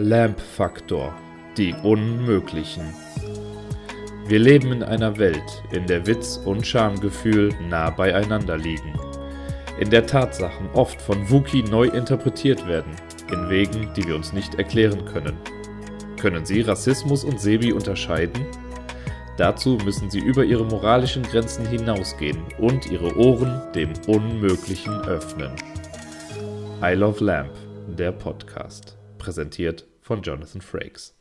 [0.00, 1.12] Lamp-Faktor.
[1.56, 2.84] Die Unmöglichen.
[4.28, 8.92] Wir leben in einer Welt, in der Witz und Schamgefühl nah beieinander liegen.
[9.80, 12.92] In der Tatsachen oft von Wookie neu interpretiert werden,
[13.32, 15.36] in Wegen, die wir uns nicht erklären können.
[16.16, 18.46] Können Sie Rassismus und Sebi unterscheiden?
[19.36, 25.50] Dazu müssen Sie über Ihre moralischen Grenzen hinausgehen und Ihre Ohren dem Unmöglichen öffnen.
[26.84, 27.50] I Love Lamp,
[27.88, 28.97] der Podcast.
[29.28, 31.14] Präsentiert von Jonathan Frakes.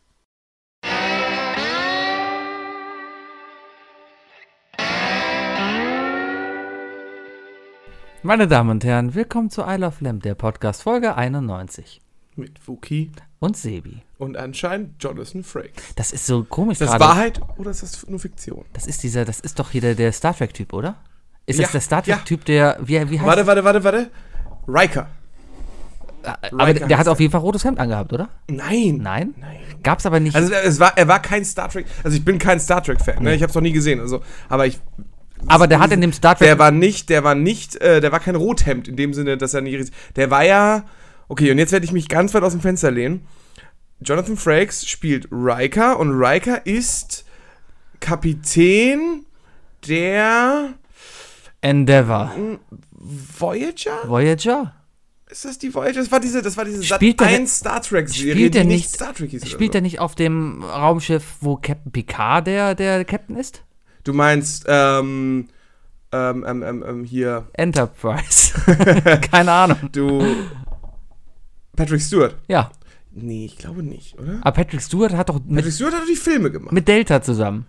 [8.23, 12.02] Meine Damen und Herren, willkommen zu I Love Lamp, der Podcast Folge 91.
[12.35, 14.02] Mit Wookie Und Sebi.
[14.17, 15.95] und anscheinend Jonathan Frakes.
[15.95, 17.03] Das ist so komisch Ist das gerade.
[17.03, 18.66] Wahrheit oder ist das nur Fiktion?
[18.73, 20.95] Das ist dieser, das ist doch hier der, der Star Trek-Typ, oder?
[21.45, 22.16] Ist Ja, das der Star ja.
[22.16, 24.11] Trek-Typ, der, wie, wie heißt Warte, warte, warte, warte.
[24.67, 25.08] Riker.
[26.28, 28.30] Aber der, der hat auf jeden Fall rotes Hemd angehabt, oder?
[28.50, 29.00] Nein.
[29.02, 29.36] Nein?
[29.38, 29.58] Nein.
[29.83, 30.36] Gab's aber nicht.
[30.36, 31.86] Also es war, er war kein Star Trek.
[32.03, 33.23] Also ich bin kein Star Trek Fan.
[33.23, 33.36] Ne?
[33.36, 34.00] Ich habe es noch nie gesehen.
[34.00, 34.80] Also, aber ich.
[35.48, 36.48] aber der hat in dem Star Trek.
[36.48, 39.53] Der war nicht, der war nicht, äh, der war kein Rothemd in dem Sinne, dass
[39.53, 39.92] er nicht.
[40.16, 40.83] Der war ja.
[41.30, 43.28] Okay, und jetzt werde ich mich ganz weit aus dem Fenster lehnen.
[44.00, 47.25] Jonathan Frakes spielt Riker und Riker ist
[48.00, 49.25] Kapitän
[49.88, 50.73] der
[51.61, 52.31] Endeavor.
[52.92, 54.08] Voyager?
[54.08, 54.73] Voyager?
[55.30, 56.00] Ist das die Voyager?
[56.00, 58.64] Das war diese, das war diese Sat Spielt der 1 Star Trek Serie, spielt der
[58.64, 59.47] die nicht- Star Trek hieß.
[59.50, 59.78] Spielt so.
[59.80, 63.64] er nicht auf dem Raumschiff, wo Captain Picard der, der Captain ist?
[64.05, 65.50] Du meinst ähm,
[66.14, 68.53] ähm, ähm, ähm, ähm, hier Enterprise.
[69.31, 69.78] Keine Ahnung.
[69.92, 70.23] du
[71.75, 72.36] Patrick Stewart?
[72.48, 72.72] Ja.
[73.11, 74.38] Nee, ich glaube nicht, oder?
[74.42, 76.72] Aber Patrick Stewart hat doch mit Patrick Stewart hat doch die Filme gemacht.
[76.72, 77.66] mit Delta zusammen.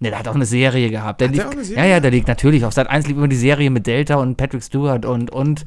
[0.00, 1.20] Ne, der hat auch eine Serie gehabt.
[1.20, 2.64] Der Hat der liegt, auch eine Serie Ja, ja, der liegt natürlich.
[2.64, 5.64] Auf Sat 1 liegt immer die Serie mit Delta und Patrick Stewart und, und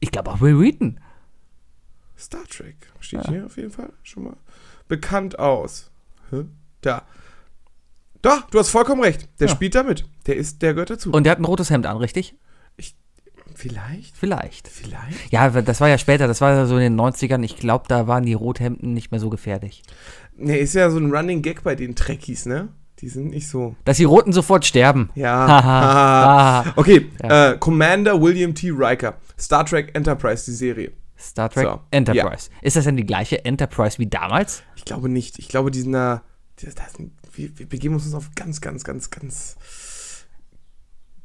[0.00, 0.98] ich glaube auch Will Wheaton.
[2.18, 4.36] Star Trek steht hier auf jeden Fall schon mal
[4.88, 5.90] bekannt aus.
[6.30, 6.44] Hä?
[6.82, 7.02] Da.
[8.22, 9.28] Doch, du hast vollkommen recht.
[9.40, 9.54] Der Ja.
[9.54, 10.04] spielt da mit.
[10.26, 11.10] Der ist, der gehört dazu.
[11.12, 12.34] Und der hat ein rotes Hemd an, richtig?
[13.54, 14.16] vielleicht?
[14.16, 14.68] Vielleicht.
[14.68, 15.32] Vielleicht?
[15.32, 17.42] Ja, das war ja später, das war ja so in den 90ern.
[17.42, 19.82] Ich glaube, da waren die Rothemden nicht mehr so gefährlich.
[20.36, 22.68] Ne, ist ja so ein Running Gag bei den Trekkies, ne?
[23.00, 23.76] Die sind nicht so.
[23.84, 25.10] Dass die Roten sofort sterben.
[25.14, 25.32] Ja.
[25.48, 26.60] Haha.
[26.66, 26.72] Ah.
[26.76, 27.52] okay, Ja.
[27.52, 28.70] äh, Commander William T.
[28.70, 29.14] Riker.
[29.38, 30.92] Star Trek Enterprise, die Serie.
[31.18, 32.50] Star Trek So, Enterprise.
[32.62, 34.62] Ist das denn die gleiche Enterprise wie damals?
[34.76, 35.38] Ich glaube nicht.
[35.38, 36.22] Ich glaube, die sind da.
[37.34, 39.56] Wir, wir begeben uns auf ganz, ganz, ganz, ganz,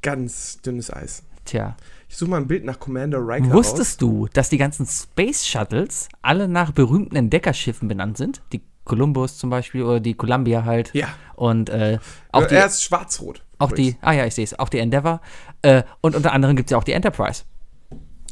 [0.01, 1.23] ganz dünnes Eis.
[1.45, 1.75] Tja.
[2.07, 3.45] Ich suche mal ein Bild nach Commander Riker.
[3.47, 3.53] raus.
[3.53, 8.41] Wusstest du, dass die ganzen Space Shuttles alle nach berühmten Entdeckerschiffen benannt sind?
[8.53, 10.91] Die Columbus zum Beispiel oder die Columbia halt.
[10.93, 11.07] Ja.
[11.35, 11.99] Und äh,
[12.31, 13.43] auch Auch die, er ist schwarz-rot.
[13.59, 15.19] auch die, ah ja, ich sehe es, auch die Endeavour.
[15.61, 17.43] Äh, und unter anderem gibt es ja auch die Enterprise.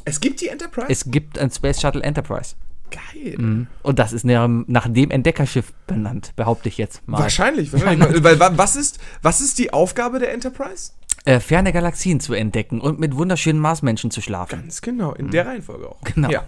[0.06, 0.86] Es gibt die Enterprise?
[0.90, 2.54] Es gibt ein Space Shuttle Enterprise.
[2.90, 3.34] Geil.
[3.38, 3.66] Mhm.
[3.82, 7.18] Und das ist nach, nach dem Entdeckerschiff benannt, behaupte ich jetzt mal.
[7.18, 8.22] Wahrscheinlich, wahrscheinlich.
[8.22, 10.92] Weil, wa- was, ist, was ist die Aufgabe der Enterprise?
[11.24, 14.60] Äh, ferne Galaxien zu entdecken und mit wunderschönen Marsmenschen zu schlafen.
[14.60, 16.00] Ganz genau, in der Reihenfolge auch.
[16.02, 16.12] Mhm.
[16.14, 16.30] Genau.
[16.30, 16.44] Ja.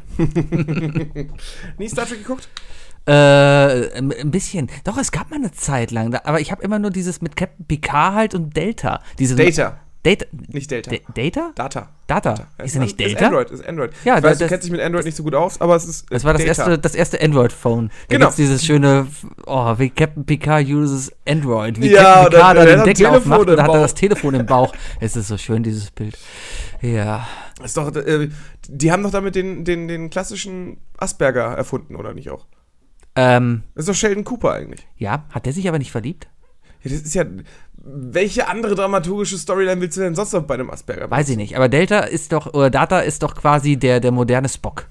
[1.78, 2.49] Nie Star Trek geguckt?
[3.06, 4.69] Äh, ein bisschen.
[4.84, 7.37] Doch, es gab mal eine Zeit lang, da- aber ich habe immer nur dieses mit
[7.37, 9.00] Captain Picard halt und Delta.
[9.19, 9.78] Diese Data.
[10.03, 10.25] Data?
[10.53, 10.91] Nicht Delta.
[10.91, 11.50] D Data?
[11.56, 11.89] Data.
[12.06, 12.47] Data.
[12.62, 13.27] Ist er nicht Ist Delta?
[13.27, 13.91] Android, ist Android.
[14.05, 15.84] Ja, ich weiß, das- du kennst dich mit Android nicht so gut aus, aber es
[15.84, 16.06] ist.
[16.11, 16.62] Das war das Data.
[16.62, 17.91] erste, das erste Android-Phone.
[18.09, 18.27] Genau.
[18.27, 19.06] gibt's dieses schöne,
[19.47, 21.81] oh, wie Captain Picard uses Android.
[21.81, 24.47] Wie Ja, Captain Picard dann- den Deckel aufmacht und da hat er das Telefon im
[24.47, 24.73] Bauch.
[25.00, 26.17] Es ist so schön, dieses Bild.
[26.83, 27.27] Ja.
[27.65, 28.28] Ist doch, äh,
[28.69, 32.47] die haben doch damit den, den, den klassischen Asperger erfunden, oder nicht auch?
[33.16, 34.87] Ähm, Das ist doch Sheldon Cooper eigentlich.
[34.97, 36.28] ja, hat der sich aber nicht verliebt?
[36.82, 37.25] Ja, das ist ja.
[37.88, 41.09] Welche andere dramaturgische Storyline willst du denn sonst noch bei einem Asperger?
[41.10, 41.56] Weiß ich nicht.
[41.56, 44.88] Aber Delta ist doch, oder Data ist doch quasi der, der moderne Spock.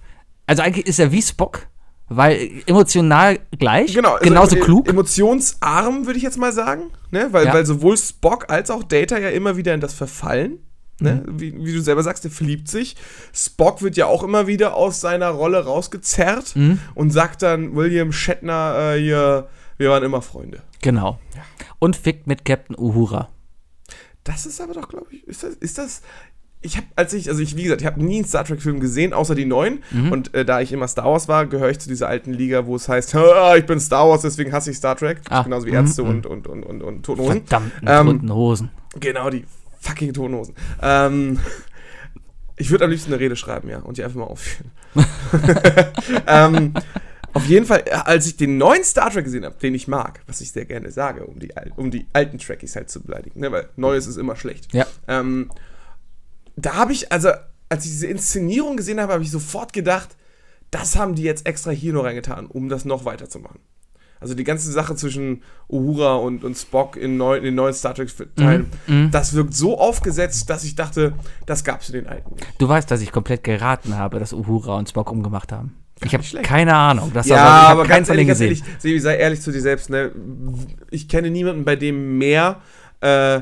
[0.47, 1.67] Also eigentlich ist er wie Spock,
[2.07, 4.87] weil emotional gleich, Genau, also genauso e- klug.
[4.87, 6.83] Emotionsarm, würde ich jetzt mal sagen.
[7.11, 7.27] Ne?
[7.31, 7.53] Weil, Ja.
[7.53, 10.59] weil sowohl Spock als auch Data ja immer wieder in das Verfallen.
[10.99, 11.23] Ne?
[11.25, 11.39] Mhm.
[11.39, 12.95] Wie, wie du selber sagst, der verliebt sich.
[13.33, 16.79] Spock wird ja auch immer wieder aus seiner Rolle rausgezerrt Mhm.
[16.93, 19.47] und sagt dann William Shatner äh, hier,
[19.77, 20.61] wir waren immer Freunde.
[20.81, 21.19] Genau.
[21.79, 23.29] Und fickt mit Captain Uhura.
[24.23, 26.01] Das ist aber doch, glaube ich, ist das, ist das.
[26.61, 29.13] Ich habe, als ich, also ich, wie gesagt, ich habe nie einen Star Trek-Film gesehen,
[29.13, 29.83] außer die neuen.
[29.91, 30.11] Mhm.
[30.11, 32.75] Und äh, da ich immer Star Wars war, gehöre ich zu dieser alten Liga, wo
[32.75, 35.21] es heißt, "Ah, ich bin Star Wars, deswegen hasse ich Star Trek.
[35.29, 36.09] Ah, Genauso wie Ärzte mhm.
[36.09, 37.45] und, und, und, und, und Toten Hosen.
[37.45, 38.71] Verdammten Ähm, toten Hosen.
[38.99, 39.45] Genau, die
[39.85, 40.55] fucking Tonhosen.
[40.81, 41.39] Ähm,
[42.57, 44.71] ich würde am liebsten eine Rede schreiben, ja, und die einfach mal aufführen.
[46.27, 46.73] ähm,
[47.33, 50.21] auf jeden Fall, äh, als ich den neuen Star Trek gesehen habe, den ich mag,
[50.25, 53.51] was ich sehr gerne sage, um die, um die alten Trekkies halt zu beleidigen, ne,
[53.51, 54.73] weil Neues ist immer schlecht.
[54.73, 54.87] Ja.
[55.07, 55.51] Ähm,
[56.55, 57.29] da habe ich, also,
[57.67, 60.15] als ich diese Inszenierung gesehen habe, habe ich sofort gedacht,
[60.71, 63.59] das haben die jetzt extra hier noch reingetan, um das noch weiterzumachen.
[64.25, 67.93] Also die ganze Sache zwischen Uhura und, und Spock in, neu, in den neuen Star
[67.93, 71.13] Trek-Teilen, Mhm, das wirkt so aufgesetzt, dass ich dachte,
[71.45, 72.47] das gab es in den alten nicht.
[72.57, 75.75] Du weißt, dass ich komplett geraten habe, dass Uhura und Spock umgemacht haben.
[76.03, 77.11] Ich habe keine Ahnung.
[77.13, 78.67] Das Ja, aber, ich aber keinen ganz von ehrlich, denen ganz gesehen.
[78.67, 80.11] ehrlich, Sebi, sei ehrlich zu dir selbst, ne?
[80.89, 82.61] Ich kenne niemanden, bei dem mehr
[83.01, 83.41] äh,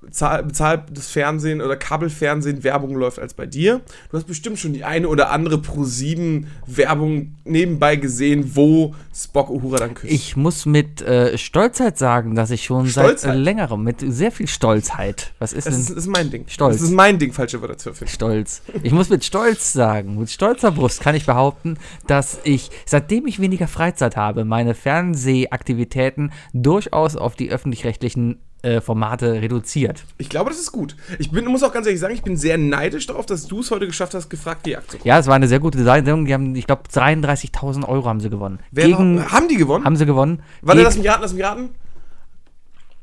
[0.00, 3.80] bezahltes Fernsehen oder Kabelfernsehen Werbung läuft als bei dir.
[4.10, 9.78] Du hast bestimmt schon die eine oder andere Pro7 Werbung nebenbei gesehen, wo Spock Uhura
[9.78, 10.12] dann küsst.
[10.12, 13.34] Ich muss mit äh, Stolzheit sagen, dass ich schon seit Stolzheit?
[13.34, 16.44] äh, längerem, mit sehr viel Stolzheit, was ist das denn ist, das ist mein Ding.
[16.48, 16.76] Stolz.
[16.76, 18.12] Das ist mein Ding, falsche Wörter zu erfinden.
[18.12, 18.62] Stolz?
[18.82, 21.76] Ich muss mit Stolz sagen, mit stolzer Brust kann ich behaupten,
[22.06, 29.34] dass ich, seitdem ich weniger Freizeit habe, meine Fernsehaktivitäten durchaus auf die öffentlich-rechtlichen äh, Formate
[29.40, 30.04] reduziert.
[30.18, 30.96] Ich glaube, das ist gut.
[31.18, 33.70] Ich bin, muss auch ganz ehrlich sagen, ich bin sehr neidisch darauf, dass du es
[33.70, 36.24] heute geschafft hast, gefragt die zu Ja, es war eine sehr gute Sendung.
[36.26, 38.58] Die haben, ich glaube, 33.000 Euro haben sie gewonnen.
[38.70, 39.84] Wer Gegen, war, haben die gewonnen?
[39.84, 40.42] haben sie gewonnen.
[40.62, 41.70] Warte, lass mich raten, lass mich raten.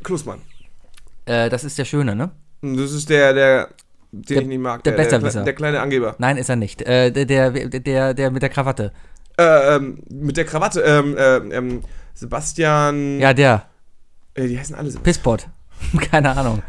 [0.04, 0.39] Klusmann.
[1.25, 2.31] äh, das ist der Schöne, ne?
[2.62, 3.69] Das ist der, der,
[4.12, 4.83] den Der- ich nicht mag.
[4.83, 5.44] der der, Besserwisser.
[5.44, 6.15] der kleine Angeber.
[6.19, 6.81] Nein, ist er nicht.
[6.83, 8.92] Äh, der, der, der, der mit der Krawatte.
[9.38, 10.81] Äh, ähm, mit der Krawatte.
[10.81, 11.81] Ähm, ähm, ähm,
[12.13, 13.19] Sebastian.
[13.19, 13.65] Ja, der.
[14.38, 15.00] Äh, die heißen alle so.
[15.00, 15.48] Pisspot.
[16.12, 16.62] Keine Ahnung.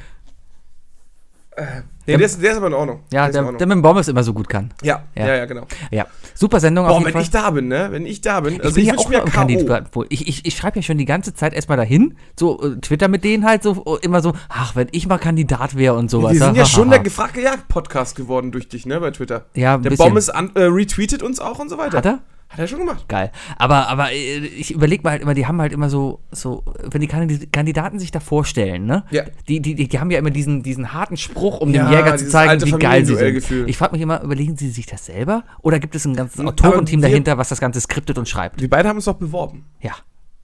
[2.07, 3.01] Nee, der, ist, der ist aber in Ordnung.
[3.13, 3.61] Ja, der, der Ordnung.
[3.69, 4.73] mit dem Bommes immer so gut kann.
[4.81, 5.27] ja, Ja.
[5.27, 5.67] ja, ja, genau.
[5.91, 6.07] Ja.
[6.33, 7.23] Super Sendung auf Boah, jeden wenn Fall.
[7.23, 7.89] ich da bin, ne?
[7.91, 8.55] Wenn ich da bin.
[8.55, 9.25] ich Also bin ich, ja auch mir.
[9.25, 10.07] Kandidatenpool.
[10.09, 13.25] Ich, ich, ich schreibe ja schon die ganze Zeit erstmal dahin, so äh, Twitter mit
[13.25, 16.33] denen halt so äh, immer so, ach, wenn ich mal Kandidat wäre und sowas.
[16.35, 19.47] Wir sind ja Ha, ha, schon der gefragte Jagd-Podcast geworden durch dich, ne, bei Twitter.
[19.55, 20.07] Ja, Der bisschen.
[20.07, 21.99] Bommes an, äh, retweetet uns auch und so weiter.
[21.99, 22.21] Hat er?
[22.49, 23.07] Hat er schon gemacht.
[23.09, 23.31] Geil.
[23.59, 27.01] Aber, aber äh, ich überlege mal halt immer, die haben halt immer so, so, wenn
[27.03, 29.05] die Kandi- Kandidaten sich da vorstellen, ne?
[29.11, 29.25] Ja.
[29.49, 32.17] Die, die, die, die haben ja immer diesen, diesen harten Spruch, um Ja, dem Jäger
[32.17, 33.69] zu zeigen, wie geil sie sind.
[33.69, 35.45] Ich frage mich immer, überlegen sie sich das selber?
[35.61, 38.61] Oder gibt es ein ganzes Autorenteam dahinter, was das Ganze skriptet und schreibt?
[38.61, 39.67] Wir beide haben uns doch beworben.
[39.81, 39.93] Ja.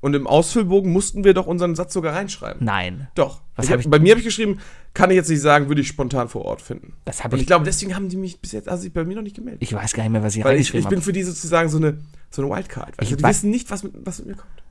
[0.05, 2.63] Und im Ausfüllbogen mussten wir doch unseren Satz sogar reinschreiben.
[2.63, 3.09] Nein.
[3.15, 3.41] Doch.
[3.57, 4.59] Was ich hab hab, ich- bei mir habe ich geschrieben,
[4.93, 6.93] kann ich jetzt nicht sagen, würde ich spontan vor Ort finden.
[7.07, 9.15] Das hab Und ich- ich glaube, deswegen haben die mich bis jetzt also bei mir
[9.17, 9.63] noch nicht gemeldet.
[9.63, 11.79] Ich weiß gar nicht mehr, was ich Weil ich, ich bin für die sozusagen so
[11.79, 11.97] eine,
[12.29, 12.91] so eine Wildcard.
[12.97, 14.63] Ich Also die wissen nicht, was mit, was mit mir kommt.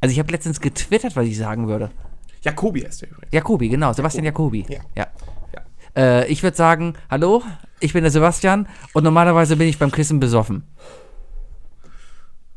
[0.00, 1.92] Also ich habe letztens getwittert, was ich sagen würde.
[2.42, 3.32] Jakobi heißt der übrigens.
[3.32, 4.66] Jakobi, genau, Sebastian Jakobi.
[4.68, 4.80] Ja.
[4.96, 5.06] ja.
[5.54, 5.62] Ja.
[6.22, 7.44] Äh, ich würde sagen, hallo,
[7.78, 10.64] ich bin der Sebastian und normalerweise bin ich beim Kissen besoffen.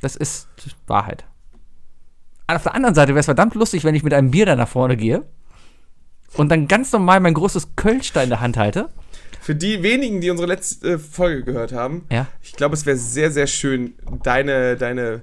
[0.01, 0.47] Das ist
[0.87, 1.25] Wahrheit.
[2.47, 4.67] Auf der anderen Seite wäre es verdammt lustig, wenn ich mit einem Bier da nach
[4.67, 5.23] vorne gehe
[6.35, 8.89] und dann ganz normal mein großes Kölsch da in der Hand halte.
[9.41, 12.27] Für die wenigen, die unsere letzte äh, Folge gehört haben, Ja.
[12.41, 13.93] ich glaube, es wäre sehr, sehr schön,
[14.23, 15.21] deine, deine,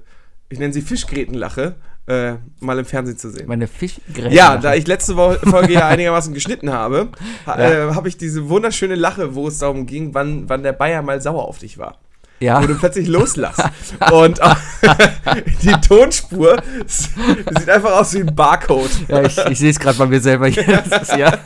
[0.49, 1.75] ich nenne sie Fischgrätenlache,
[2.07, 3.47] äh, mal im Fernsehen zu sehen.
[3.47, 4.31] Meine Fischgräten.
[4.31, 7.09] Ja, da ich letzte Folge ja einigermaßen geschnitten habe,
[7.45, 7.89] ha, Ja.
[7.89, 11.21] äh, habe ich diese wunderschöne Lache, wo es darum ging, wann, wann der Bayer mal
[11.21, 11.99] sauer auf dich war.
[12.41, 12.61] Ja.
[12.61, 13.63] Wo du plötzlich loslässt.
[14.11, 14.55] Und äh,
[15.61, 18.91] die Tonspur sieht einfach aus wie ein Barcode.
[19.07, 20.49] Ja, ich, ich sehe es gerade bei mir selber.
[20.51, 21.37] Das ist, ja,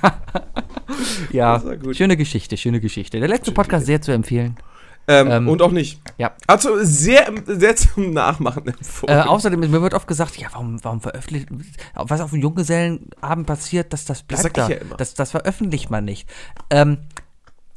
[1.32, 3.20] ja Das schöne Geschichte, schöne Geschichte.
[3.20, 4.58] Der letzte Podcast sehr zu empfehlen.
[5.08, 6.02] Ähm, Ähm, und auch nicht.
[6.18, 6.32] Ja.
[6.48, 9.20] Also sehr, sehr zum Nachmachen empfohlen.
[9.20, 11.50] Äh, außerdem, mir wird oft gesagt, ja, warum, warum veröffentlicht,
[11.94, 14.68] was auf dem Junggesellenabend passiert, dass das bleibt ich da.
[14.68, 14.96] ja immer.
[14.96, 16.28] Das, das veröffentlicht man nicht.
[16.72, 16.98] Ähm,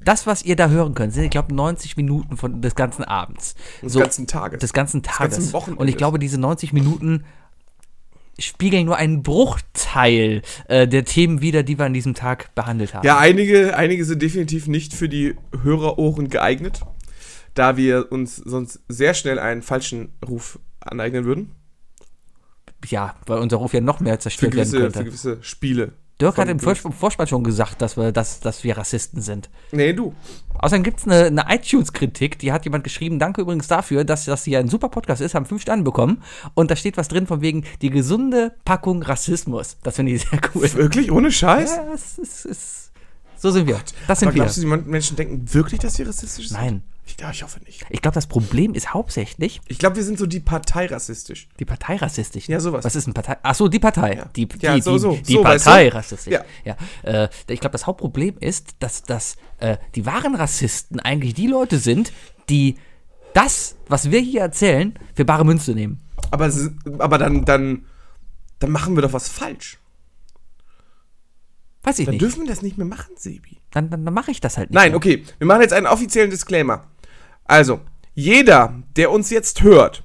[0.00, 3.54] das, was ihr da hören könnt, sind, ich glaube, 90 Minuten von, des ganzen Abends.
[3.82, 4.60] Des So, ganzen Tages.
[4.60, 5.36] Des ganzen Tages.
[5.36, 5.80] ganzen Wochenendes.
[5.80, 7.24] Und ich glaube, diese 90 Minuten
[8.38, 13.04] spiegeln nur einen Bruchteil äh, der Themen wider, die wir an diesem Tag behandelt haben.
[13.04, 16.82] Ja, einige, einige sind definitiv nicht für die Hörerohren geeignet,
[17.54, 21.50] da wir uns sonst sehr schnell einen falschen Ruf aneignen würden.
[22.86, 25.04] ja, weil unser Ruf ja noch mehr Für zerstört werden gewisse, für könnte.
[25.04, 25.92] gewisse Spiele.
[26.20, 26.58] Dirk hat im.
[26.58, 29.48] Vors Vorspann schon gesagt, dass wir, dass, dass wir Rassisten sind.
[29.70, 30.14] Nee, du.
[30.58, 34.44] Außerdem gibt es eine, eine iTunes-Kritik, die hat jemand geschrieben, danke übrigens dafür, dass das
[34.44, 36.22] hier ein super Podcast ist, haben fünf Sterne bekommen.
[36.54, 39.76] Und da steht was drin von wegen die gesunde Packung Rassismus.
[39.84, 40.72] Das finde ich sehr cool.
[40.74, 41.12] Wirklich?
[41.12, 41.76] Ohne Scheiß?
[41.76, 42.90] Ja, es ist,
[43.36, 43.80] so sind wir.
[44.08, 44.42] Das sind Aber wir.
[44.42, 46.58] glaubst du, die Menschen denken wirklich, dass sie rassistisch sind?
[46.58, 46.82] Nein.
[47.08, 47.86] Ich, ja, ich hoffe nicht.
[47.88, 51.48] Ich glaube, das Problem ist hauptsächlich Ich glaube, wir sind so die Partei rassistisch.
[51.58, 52.48] die Partei rassistisch.
[52.48, 52.84] Ja, sowas.
[52.84, 53.38] Was ist eine Partei?
[53.42, 54.16] Ach so, die Partei.
[54.16, 54.24] Ja.
[54.36, 56.32] Die, die, Ja, so, die, so, die so, weißt Partei rassistisch.
[56.32, 56.44] Ja.
[56.64, 56.76] ja.
[57.02, 61.78] Äh, ich glaube, das Hauptproblem ist, dass, dass äh, die wahren Rassisten eigentlich die Leute
[61.78, 62.12] sind,
[62.50, 62.76] die
[63.32, 66.00] das, was wir hier erzählen, für bare Münze nehmen.
[66.30, 66.52] Aber,
[66.98, 67.86] aber dann, dann,
[68.58, 69.78] dann machen wir doch was falsch.
[71.84, 72.22] Weiß ich Dann nicht.
[72.22, 73.58] dürfen wir das nicht mehr machen, Sebi.
[73.70, 74.74] Dann, dann, dann mache ich das halt nicht.
[74.74, 74.96] Nein, mehr.
[74.96, 75.24] okay.
[75.38, 76.84] Wir machen jetzt einen offiziellen Disclaimer.
[77.48, 77.80] Also,
[78.14, 80.04] jeder, der uns jetzt hört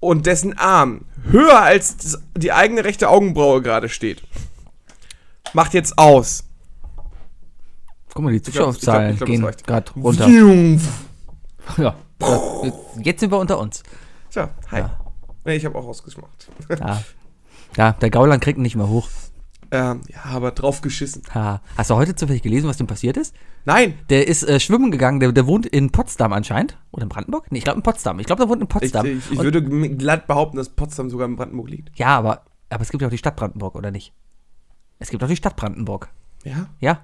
[0.00, 4.22] und dessen Arm höher als die eigene rechte Augenbraue gerade steht,
[5.52, 6.44] macht jetzt aus.
[8.14, 10.26] Guck mal, die Zuschauerzahlen gehen gerade runter.
[11.76, 11.96] Ja.
[13.02, 13.82] Jetzt sind wir unter uns.
[14.30, 14.78] Tja, hi.
[14.78, 15.00] Ja.
[15.44, 16.48] Nee, ich habe auch ausgemacht.
[16.70, 17.02] Ja.
[17.76, 19.08] ja, der Gauland kriegt ihn nicht mehr hoch.
[19.70, 21.22] Ähm, ja, aber drauf geschissen.
[21.34, 21.60] Ha.
[21.76, 23.34] Hast du heute zufällig gelesen, was dem passiert ist?
[23.64, 26.78] Nein, Der ist äh, schwimmen gegangen, der, der wohnt in Potsdam anscheinend.
[26.92, 27.50] Oder in Brandenburg?
[27.50, 28.18] Nee, ich glaube in Potsdam.
[28.20, 29.06] Ich glaube, der wohnt in ich, Potsdam.
[29.06, 29.62] ich, ich Und- würde
[29.96, 31.98] glatt behaupten, dass Potsdam sogar in Brandenburg liegt.
[31.98, 34.12] ja, aber, aber es gibt ja auch die Stadt Brandenburg, oder nicht?
[34.98, 36.08] Es gibt auch die Stadt Brandenburg.
[36.44, 36.68] Ja?
[36.80, 37.00] Ja,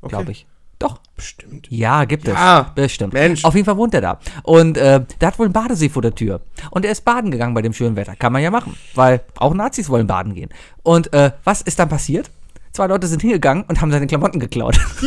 [0.00, 0.10] Okay.
[0.10, 0.46] glaube ich.
[0.82, 1.00] Doch.
[1.16, 1.68] Bestimmt.
[1.70, 2.74] Ja, gibt Ja, es.
[2.74, 3.12] Bestimmt.
[3.12, 3.44] Mensch.
[3.44, 4.18] Auf jeden Fall wohnt er da.
[4.42, 6.40] Und äh, der hat wohl einen Badesee vor der Tür.
[6.70, 8.16] Und er ist baden gegangen bei dem schönen Wetter.
[8.16, 8.76] Kann man ja machen.
[8.94, 10.50] Weil auch Nazis wollen baden gehen.
[10.82, 12.30] Und äh, was ist dann passiert?
[12.72, 14.80] Zwei Leute sind hingegangen und haben seine Klamotten geklaut.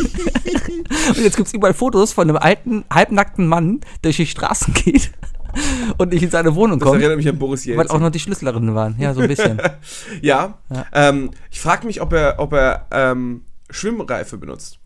[1.08, 4.72] und jetzt gibt es überall Fotos von einem alten, halbnackten Mann, der durch die Straßen
[4.72, 5.10] geht
[5.98, 7.00] und nicht in seine Wohnung Das kommt.
[7.00, 7.90] erinnert mich an Boris Weil Jelzin.
[7.96, 8.94] auch noch die Schlüsselerinnen waren.
[8.98, 9.60] Ja, so ein bisschen.
[10.22, 10.54] Ja.
[10.72, 10.86] Ja.
[10.92, 14.78] Ähm, ich frage mich, ob er, ob er ähm, Schwimmreife benutzt.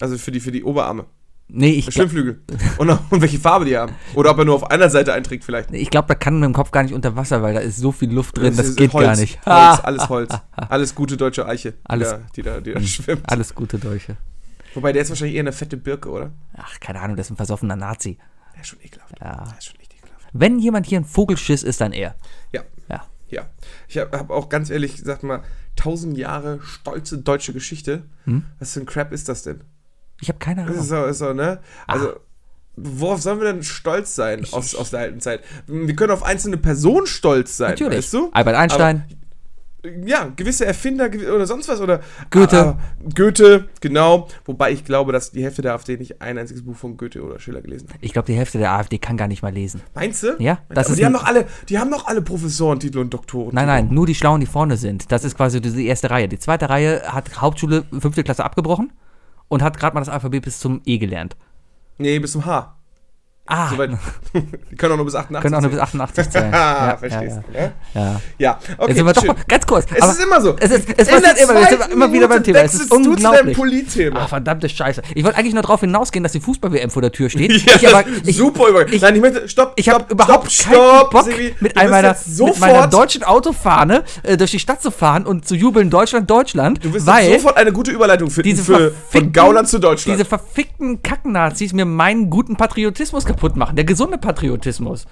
[0.00, 1.06] Also für die, für die Oberarme.
[1.48, 2.42] Nee, ich, Schwimmflügel.
[2.78, 3.92] Und, und welche Farbe die haben.
[4.14, 5.72] Oder ob er nur auf einer Seite einträgt vielleicht.
[5.72, 7.92] ich glaube, da kann man dem Kopf gar nicht unter Wasser, weil da ist so
[7.92, 9.38] viel Luft drin, das, ist geht Holz, gar nicht.
[9.46, 10.34] Holz, alles Holz.
[10.56, 13.22] Alles gute deutsche Eiche, Alles- die, da, die, da, schwimmt.
[13.30, 14.16] Alles gute Deutsche.
[14.74, 16.30] Wobei der ist wahrscheinlich eher eine fette Birke, oder?
[16.56, 18.18] Ach, keine Ahnung, das ist ein versoffener Nazi.
[18.54, 19.14] Der ist schon ekelhaft.
[19.20, 19.44] Ja.
[19.44, 20.26] Der ist schon echt ekelhaft.
[20.32, 22.16] Wenn jemand hier ein Vogelschiss ist, dann er.
[22.52, 23.04] Ja, Ja.
[23.30, 23.46] ja.
[23.88, 25.44] Ich habe hab auch ganz ehrlich gesagt mal,
[25.76, 28.02] tausend Jahre stolze deutsche Geschichte.
[28.24, 28.44] Hm?
[28.58, 29.60] Was für ein Crap ist das denn?
[30.20, 30.74] Ich habe keine Ahnung.
[30.76, 31.60] ist so, ist so ne?
[31.86, 32.16] Also, Ah.
[32.76, 35.40] worauf sollen wir denn stolz sein aus, aus der alten Zeit?
[35.66, 37.98] Wir können auf einzelne Personen stolz sein, Natürlich.
[37.98, 38.30] weißt du?
[38.32, 39.04] Albert Einstein.
[40.04, 42.58] ja, gewisse Erfinder oder sonst was oder Goethe.
[42.60, 42.78] Ah,
[43.14, 44.26] Goethe, genau.
[44.44, 47.38] Wobei ich glaube, dass die Hälfte der AfD nicht ein einziges Buch von Goethe oder
[47.38, 47.96] Schiller gelesen hat.
[48.00, 49.80] ich glaube, die Hälfte der AfD kann gar nicht mal lesen.
[49.94, 50.34] Meinst du?
[50.40, 53.54] Ja, das Aber ist die haben doch alle, die haben doch alle Professorentitel und Doktoren.
[53.54, 55.12] Nein, nein, nur die Schlauen, die vorne sind.
[55.12, 56.26] Das ist quasi die erste Reihe.
[56.26, 58.90] Die zweite Reihe hat Hauptschule, fünfte Klasse abgebrochen
[59.48, 61.36] und hat gerade mal das Alphabet bis zum E gelernt.
[61.98, 62.75] Nee, bis zum H.
[63.48, 63.90] Ah, Soweit.
[64.70, 65.40] die können auch nur bis 88.
[65.42, 66.52] können auch nur bis 88 zählen.
[66.54, 67.72] Ah, ja, verstehst ja, du, ne?
[67.94, 68.00] ja.
[68.02, 68.20] ja.
[68.38, 68.88] Ja, okay.
[68.88, 69.34] Jetzt sind wir doch schön.
[69.46, 69.86] ganz kurz.
[69.94, 70.56] Es ist immer so.
[70.58, 72.58] Es, ist, es passiert immer, wir sind immer wieder beim Thema.
[72.60, 73.56] Es ist du unglaublich.
[73.56, 74.20] Politthema.
[74.22, 75.02] Ah, verdammte Scheiße.
[75.14, 77.52] Ich wollte eigentlich nur darauf hinausgehen, dass die Fußball-WM vor der Tür steht.
[77.66, 78.84] Ja, ich aber, ich, super über.
[78.84, 79.48] Nein, ich möchte.
[79.48, 79.72] Stopp.
[79.76, 81.54] Ich habe überhaupt stopp, keinen stopp, Bock, Sebi.
[81.60, 85.46] mit, Du meiner, mit meiner sofort- deutschen Autofahne äh, durch die Stadt zu fahren und
[85.46, 89.32] zu jubeln, Deutschland, Deutschland, Du wirst weil sofort eine gute Überleitung finden diese für, von
[89.32, 90.18] Gauland zu Deutschland.
[90.18, 93.76] diese verfickten Kacknazis mir meinen guten Patriotismus kaputt machen.
[93.76, 95.06] Der gesunde Patriotismus.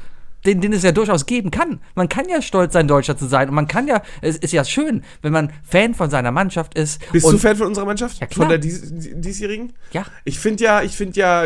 [0.46, 1.80] Den, den es ja durchaus geben kann.
[1.94, 3.48] Man kann ja stolz sein, Deutscher zu sein.
[3.48, 7.00] Und man kann ja, es ist ja schön, wenn man Fan von seiner Mannschaft ist.
[7.12, 8.20] Bist du Fan von unserer Mannschaft?
[8.20, 8.44] Ja, klar.
[8.44, 9.72] Von der dies, diesjährigen?
[9.92, 10.04] Ja.
[10.24, 11.44] Ich finde ja, ich finde ja,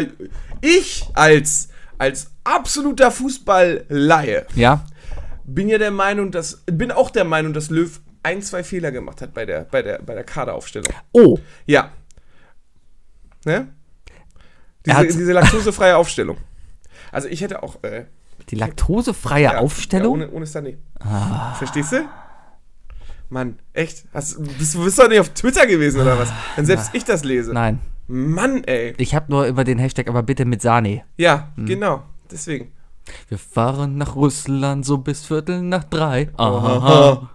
[0.60, 1.68] ich als,
[1.98, 4.84] als absoluter Fußballleihe Ja.
[5.44, 9.22] bin ja der Meinung, dass, bin auch der Meinung, dass Löw ein, zwei Fehler gemacht
[9.22, 10.92] hat bei der, bei der, bei der Kaderaufstellung.
[11.12, 11.92] Oh, Ja.
[13.44, 13.68] Ne?
[14.84, 16.36] Diese, diese laktosefreie Aufstellung.
[17.12, 18.04] Also ich hätte auch, äh,
[18.50, 20.20] die laktosefreie ja, Aufstellung?
[20.20, 20.76] Ja, ohne, ohne Sané.
[21.58, 22.08] Verstehst du?
[23.30, 24.04] Mann, echt?
[24.14, 26.32] Hast, bist, du bist doch nicht auf Twitter gewesen oder was?
[26.56, 27.52] Wenn selbst ich das lese.
[27.52, 27.80] Nein.
[28.06, 28.94] Mann, ey.
[28.96, 31.02] Ich habe nur über den Hashtag, aber bitte mit Sahne.
[31.18, 31.66] Ja, Hm.
[31.66, 32.02] genau.
[32.30, 32.72] Deswegen.
[33.28, 36.30] Wir fahren nach Russland so bis Viertel nach drei.
[36.36, 36.76] Aha.
[36.76, 37.30] Aha.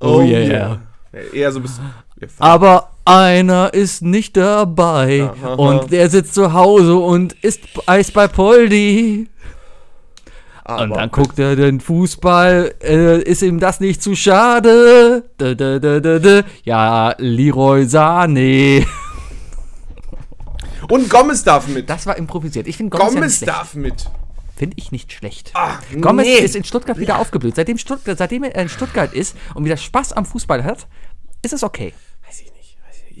[0.00, 0.80] Oh, yeah.
[1.12, 1.80] Ja, eher so bis.
[2.38, 5.54] Aber einer ist nicht dabei Aha.
[5.54, 9.28] und der sitzt zu Hause und isst Eis bei Poldi.
[10.64, 15.24] Und dann guckt er den Fußball, äh, ist ihm das nicht zu schade?
[15.40, 16.42] Dö, dö, dö.
[16.62, 18.86] Ja, Leroy Sané.
[20.88, 21.90] Und Gomez darf mit.
[21.90, 22.68] Das war improvisiert.
[22.68, 23.52] Ich finde Gomez, ja nicht Gomez schlecht.
[23.52, 24.10] darf mit.
[24.56, 25.50] Finde ich nicht schlecht.
[25.54, 26.38] Ah, Gomez nee.
[26.38, 27.56] ist in Stuttgart wieder aufgeblüht.
[27.56, 30.86] Seitdem, Stuttgart, seitdem er in Stuttgart ist und wieder Spaß am Fußball hat,
[31.42, 31.92] ist es okay.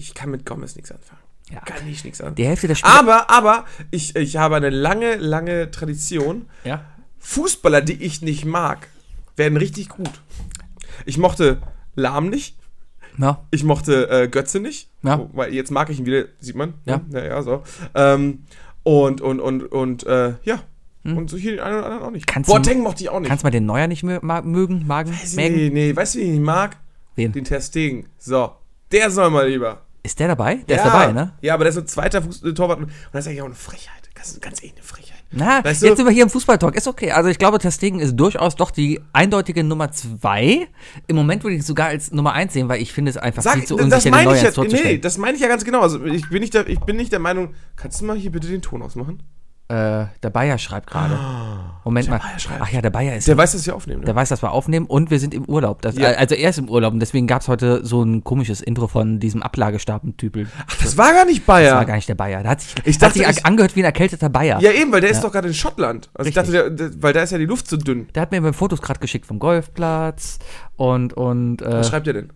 [0.02, 0.08] Ich nicht.
[0.08, 0.14] Nicht.
[0.14, 1.20] kann mit Gomez nichts anfangen.
[1.50, 1.60] Ja.
[1.60, 2.36] Kann ich nichts anfangen.
[2.36, 2.98] Die Hälfte der Spieler.
[2.98, 6.46] Aber, aber, ich, ich habe eine lange, lange Tradition.
[6.64, 6.84] ja.
[7.24, 8.88] Fußballer, die ich nicht mag,
[9.36, 10.10] werden richtig gut.
[11.06, 11.62] Ich mochte
[11.94, 12.56] Lahm nicht.
[13.16, 13.44] ja.
[13.52, 14.88] Ich mochte äh, Götze nicht.
[15.04, 15.20] Ja.
[15.20, 16.74] Oh, Weil jetzt mag ich ihn wieder, sieht man.
[16.84, 17.00] Ja.
[17.10, 17.62] Ja, ja, so.
[17.94, 18.44] Ähm,
[18.82, 20.62] und, und, und, und, äh, ja.
[21.04, 21.16] Hm.
[21.16, 22.26] Und so hier den einen oder anderen auch nicht.
[22.26, 23.28] Kannst du- Boateng mochte ich auch nicht.
[23.28, 26.22] Kannst du mal den Neuer nicht mögen, magen, Weiß ich nicht, nee, weißt du, wie
[26.22, 26.76] ich ihn mag?
[27.14, 27.30] Wen?
[27.32, 28.06] Den Ter Stegen.
[28.18, 28.52] So.
[28.90, 29.82] Der soll mal lieber.
[30.02, 30.56] Ist der dabei?
[30.68, 30.82] Der ja.
[30.82, 31.32] ist dabei, ne?
[31.40, 32.80] Ja, aber der ist so ein zweiter Fuß äh, Torwart.
[32.80, 34.10] Und das ist eigentlich auch eine Frechheit.
[34.14, 35.18] Ganz, ganz eh eine Frechheit.
[35.30, 36.76] Na, Weißt du- jetzt sind wir hier im Fußballtalk.
[36.76, 37.12] Ist okay.
[37.12, 40.68] Also ich glaube, Testegen ist durchaus doch die eindeutige Nummer zwei.
[41.06, 43.42] Im Moment würde ich es sogar als Nummer eins sehen, weil ich finde es einfach
[43.42, 45.48] Sag, viel zu das unsicher, den meine Neuer ich zu nee, das meine ich ja
[45.48, 45.80] ganz genau.
[45.80, 48.48] Also ich bin nicht der, ich bin nicht der Meinung, kannst du mal hier bitte
[48.48, 49.22] den Ton ausmachen?
[49.68, 51.18] Äh, der Bayer schreibt gerade.
[51.84, 52.18] Moment mal.
[52.18, 52.60] Bayer schreibt.
[52.62, 54.00] Ach ja, der Bayer ist Der weiß, dass wir aufnehmen.
[54.00, 54.06] Ne?
[54.06, 55.82] Der weiß, dass wir aufnehmen und wir sind im Urlaub.
[55.82, 56.08] Das, Ja.
[56.10, 59.18] Also er ist im Urlaub und deswegen gab es heute so ein komisches Intro von
[59.20, 60.46] diesem Ablagestapeltypel.
[60.68, 61.84] Ach, das war gar nicht Das war Bayer.
[61.84, 62.42] gar nicht der Bayer.
[62.42, 64.60] Der hat sich, Ich hat dachte, sich ich- angehört wie ein erkälteter Bayer.
[64.60, 65.22] Ja, eben, weil der ist Ja.
[65.24, 66.10] doch gerade in Schottland.
[66.14, 68.06] Also ich dachte, der, der, weil da ist ja die Luft so dünn.
[68.14, 70.38] Der hat mir beim Fotos gerade geschickt vom Golfplatz
[70.76, 72.32] und, und äh, Was schreibt er denn?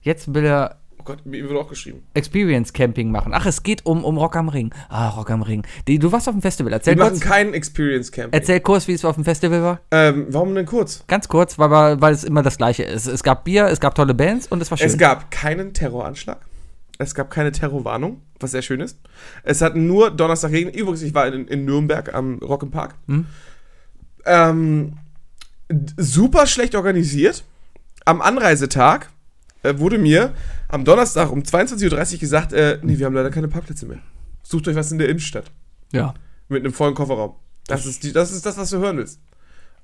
[0.00, 2.02] jetzt will er Gott, mir wurde auch geschrieben.
[2.14, 3.32] Experience Camping machen.
[3.34, 4.74] Ach, es geht um, um Rock am Ring.
[4.88, 5.64] Ah, Rock am Ring.
[5.88, 6.70] Die, du warst auf dem Festival.
[6.72, 8.32] Wir Erzähl machen kurz, keinen Experience Camping.
[8.38, 9.80] erzähl kurz, wie es auf dem Festival war.
[9.92, 11.04] Ähm, warum denn kurz?
[11.06, 13.06] Ganz kurz, weil, wir- weil es immer das Gleiche ist.
[13.06, 14.88] Es gab Bier, es gab tolle Bands und es war schön.
[14.88, 16.38] Es gab keinen Terroranschlag.
[16.98, 18.98] Es gab keine Terrorwarnung, was sehr schön ist.
[19.44, 20.70] Es hat nur Donnerstag Regen.
[20.70, 22.94] Übrigens, ich war in, in Nürnberg am Rock im Park.
[23.06, 23.26] Hm.
[24.24, 24.94] Ähm,
[25.96, 27.44] super schlecht organisiert.
[28.04, 29.10] Am Anreisetag
[29.62, 30.34] äh, wurde mir
[30.68, 33.98] am Donnerstag um 22.30 Uhr gesagt, äh, nee, wir haben leider keine Parkplätze mehr.
[34.42, 35.50] Sucht euch was in der Innenstadt.
[35.92, 36.14] ja.
[36.48, 37.34] Mit einem vollen Kofferraum.
[37.66, 39.20] Das ist, die, das ist das, was du hören willst.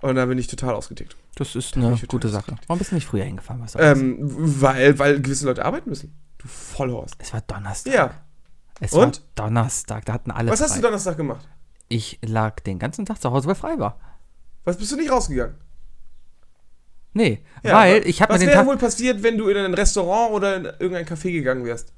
[0.00, 1.16] Und da bin ich total ausgetickt.
[1.34, 2.54] Das ist eine gute Sache.
[2.68, 3.64] Warum bist du nicht früher hingefahren?
[3.78, 6.14] Ähm, weil, weil gewisse Leute arbeiten müssen.
[6.38, 7.16] Du Vollhorst.
[7.18, 7.92] Es war Donnerstag.
[7.92, 8.10] Ja.
[8.78, 9.22] Es Und?
[9.36, 10.04] war Donnerstag.
[10.04, 10.76] Da hatten alle Was hast frei.
[10.76, 11.48] du Donnerstag gemacht?
[11.88, 13.98] Ich lag den ganzen Tag zu Hause, weil frei war.
[14.64, 15.56] Was bist du nicht rausgegangen?
[17.14, 18.66] Nee, Ja, weil ich habe mir Was den wäre Tag.
[18.66, 21.92] wohl passiert, wenn du in ein Restaurant oder in irgendein Café gegangen wärst?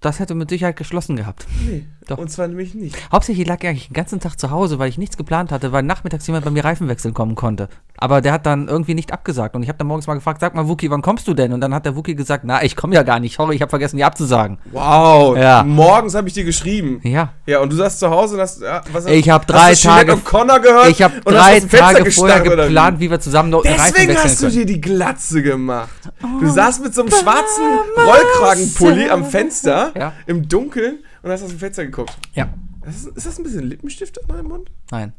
[0.00, 1.46] Das hätte mit Sicherheit geschlossen gehabt.
[1.68, 1.84] Nee.
[2.08, 2.16] Doch.
[2.16, 2.96] Und zwar nämlich nicht.
[3.12, 5.82] Hauptsächlich lag ich eigentlich den ganzen Tag zu Hause, weil ich nichts geplant hatte, weil
[5.82, 7.68] nachmittags jemand bei mir Reifen wechseln kommen konnte.
[7.98, 9.54] Aber der hat dann irgendwie nicht abgesagt.
[9.54, 11.52] Und ich habe dann morgens mal gefragt, sag mal, Wookie, wann kommst du denn?
[11.52, 13.36] Und dann hat der Wookie gesagt, na, ich komme ja gar nicht.
[13.36, 14.58] Sorry, ich habe vergessen, dir abzusagen.
[14.72, 15.36] Wow.
[15.36, 15.62] Ja.
[15.62, 17.00] Morgens habe ich dir geschrieben.
[17.04, 17.34] Ja.
[17.46, 18.62] Ja, und du saßt zu Hause und hast.
[18.62, 20.88] Ja, was Ich hab hast drei du Jeanette Tage- O'Connor gehört.
[20.88, 22.62] Ich habe und hast drei Tage vorher oder wie?
[22.68, 25.90] geplant, wie wir zusammen noch Reifen Deswegen wechseln hast du dir die Glatze gemacht.
[26.22, 30.12] Oh, Du saßt mit so einem schwarzen Rollkragenpulli am Fenster Ja.
[30.26, 32.16] im Dunkeln und hast aus dem Fenster geguckt.
[32.34, 32.52] Ja.
[32.86, 34.70] Ist, ist das ein bisschen Lippenstift an deinem Mund?
[34.90, 35.12] Nein.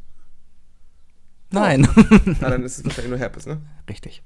[1.52, 1.88] Nein.
[2.40, 3.62] Na, dann ist es wahrscheinlich nur Herpes, ne?
[3.90, 4.24] Richtig.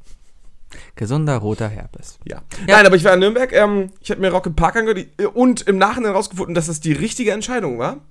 [0.96, 2.20] Gesunder roter Herpes.
[2.25, 2.42] Ja.
[2.68, 2.78] Ja.
[2.78, 3.52] Nein, aber ich war in Nürnberg.
[3.54, 6.94] Ähm, ich habe mir Rock im Park angehört und im Nachhinein rausgefunden, dass das die
[6.94, 8.02] richtige Entscheidung war.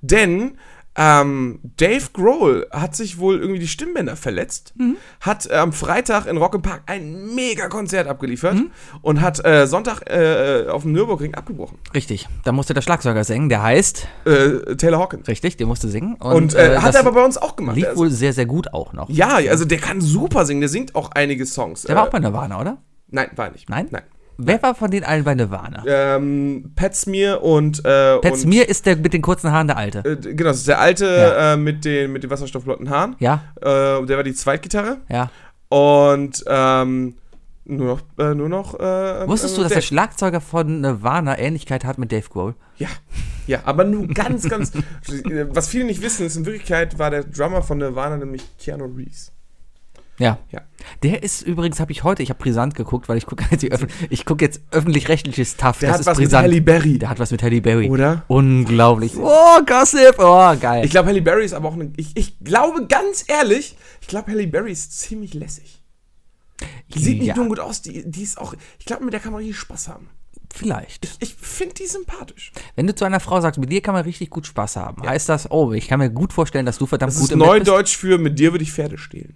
[0.00, 0.58] Denn
[0.96, 4.72] ähm, Dave Grohl hat sich wohl irgendwie die Stimmbänder verletzt,
[5.20, 8.56] hat äh, am Freitag in Rock im Park ein mega Konzert abgeliefert
[9.02, 11.78] und hat äh, Sonntag äh, auf dem Nürburgring abgebrochen.
[11.94, 12.28] Richtig.
[12.44, 14.06] Da musste der Schlagzeuger singen, der heißt.
[14.24, 15.28] Äh, Taylor Hawkins.
[15.28, 16.14] Richtig, der musste singen.
[16.16, 17.76] Und, äh, hat er aber bei uns auch gemacht.
[17.76, 19.08] lief Also- wohl sehr, sehr gut auch noch.
[19.10, 21.82] ja, also der kann super singen, der singt auch einige Songs.
[21.82, 22.78] Der war Äh, auch bei Nirvana, oder?
[23.08, 23.68] Nein, war er nicht.
[23.68, 23.86] Nein?
[23.90, 24.02] Nein.
[24.38, 25.82] Wer war von den allen bei Nirvana?
[25.86, 27.84] Ähm, Pat Smear und.
[27.84, 29.98] Äh, Pat Smear ist der mit den kurzen Haaren der Alte.
[30.00, 31.52] Äh, genau, das ist der alte Ja.
[31.54, 33.16] äh, mit, den, mit den wasserstoffblonden Haaren.
[33.18, 34.98] Ja, Äh, der war die Zweitgitarre.
[35.08, 35.30] ja.
[35.68, 37.14] Und ähm,
[37.64, 38.00] nur noch.
[38.24, 39.80] Äh, nur noch äh, Wusstest du, dass der.
[39.80, 42.54] Schlagzeuger von Nirvana Ähnlichkeit hat mit Dave Grohl?
[42.78, 42.86] Ja,
[43.48, 44.70] ja, aber nur ganz, ganz.
[45.50, 49.32] was viele nicht wissen, ist in Wirklichkeit war der Drummer von Nirvana nämlich Keanu Reeves.
[50.18, 50.38] Ja.
[50.50, 50.62] Ja.
[51.02, 53.66] Der ist übrigens, habe ich heute, ich habe brisant geguckt, weil ich gucke jetzt,
[54.08, 55.80] ich guck jetzt öffentlich-rechtliches Stuff.
[55.80, 56.44] Der das hat ist was brisant.
[56.46, 56.98] mit Halle Berry.
[56.98, 57.90] Der hat was mit Halle Berry.
[57.90, 58.24] Oder?
[58.28, 59.12] Unglaublich.
[59.16, 60.14] Oh, Gossip.
[60.18, 60.84] Oh, geil.
[60.84, 61.92] Ich glaube, Halle Berry ist aber auch eine.
[61.96, 65.82] Ich, ich glaube ganz ehrlich, ich glaube, Halle Berry ist ziemlich lässig.
[66.94, 67.36] Die sieht nicht Ja.
[67.36, 68.54] nur gut aus, die, die ist auch.
[68.78, 70.08] Ich glaube, mit der kann man richtig Spaß haben.
[70.54, 71.18] Vielleicht.
[71.20, 72.52] Ich finde die sympathisch.
[72.76, 75.28] Wenn du zu einer Frau sagst, mit dir kann man richtig gut Spaß haben, heißt
[75.28, 77.40] das, oh, ich kann mir gut vorstellen, dass du verdammt Das gut ist im.
[77.40, 79.34] Neudeutsch für mit dir würde ich Pferde stehlen.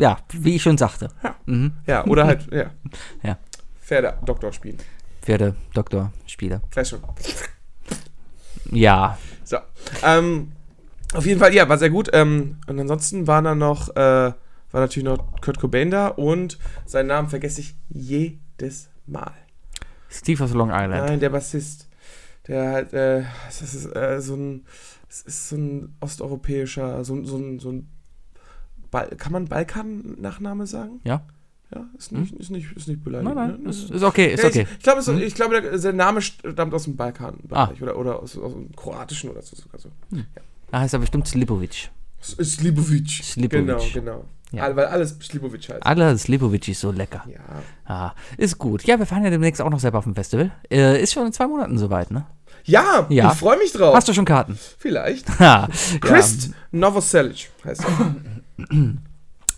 [0.00, 1.08] Ja, wie ich schon sagte.
[1.22, 1.36] Ja.
[1.46, 1.72] Mhm.
[1.86, 2.70] Ja, oder halt, ja.
[3.22, 3.38] Ja.
[3.80, 4.78] Pferde, Doktor spielen.
[5.20, 6.62] Pferde, Doktor, Spieler.
[6.70, 7.00] Gleich schon.
[8.70, 9.18] Ja.
[9.44, 9.58] So.
[10.02, 10.52] Ähm,
[11.12, 12.08] auf jeden Fall, ja, war sehr gut.
[12.12, 14.32] Ähm, und ansonsten war da noch, äh,
[14.72, 19.34] war natürlich noch Kurt Cobain da und seinen Namen vergesse ich jedes Mal.
[20.08, 21.06] Steve aus Long Island.
[21.06, 21.88] Nein, der Bassist.
[22.46, 24.64] Der halt, äh, das ist äh, so ein,
[25.08, 27.88] das ist so ein osteuropäischer, so, so ein, so ein,
[28.90, 31.00] Bal kann man Balkan-Nachname sagen?
[31.04, 31.22] Ja.
[31.72, 33.36] Ja, ist nicht, ist nicht, ist nicht beleidigend.
[33.36, 33.70] Nein, nein, ne?
[33.70, 34.62] ist, ist okay, ist Ja, okay.
[34.68, 37.82] Ich, ich glaube, ich glaube, der, der Name stammt aus dem Balkan-Bereich Ah.
[37.82, 39.54] oder, oder aus, aus dem Kroatischen oder so.
[39.54, 39.88] sogar so.
[40.72, 41.90] Da heißt er bestimmt Slipovic.
[42.20, 43.08] Slibovic.
[43.08, 43.50] Slibovic.
[43.66, 44.24] Genau, genau.
[44.52, 44.74] Ja.
[44.74, 45.86] Weil alles Slibovic heißt.
[45.86, 47.24] Alle Slipovic ist so lecker.
[47.32, 47.38] Ja.
[47.84, 48.82] Ah, ist gut.
[48.82, 50.50] Ja, wir fahren ja demnächst auch noch selber auf dem Festival.
[50.68, 52.26] Äh, ist schon in zwei Monaten soweit, ne?
[52.64, 53.30] Ja, Ja.
[53.32, 53.94] ich freue mich drauf.
[53.94, 54.58] Hast du schon Karten?
[54.78, 55.26] Vielleicht.
[56.00, 58.16] Christ Novoselic heißt er.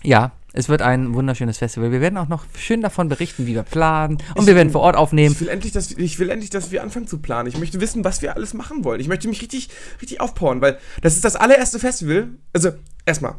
[0.02, 1.92] Ja, es wird ein wunderschönes Festival.
[1.92, 4.18] Wir werden auch noch schön davon berichten, wie wir planen.
[4.34, 5.32] Und wir werden vor Ort aufnehmen.
[5.34, 7.48] Ich will, endlich, dass, ich will endlich, dass wir anfangen zu planen.
[7.48, 9.00] Ich möchte wissen, was wir alles machen wollen.
[9.00, 9.68] Ich möchte mich richtig,
[10.00, 12.28] richtig aufpowern, weil das ist das allererste Festival.
[12.52, 12.72] Also,
[13.06, 13.36] erstmal,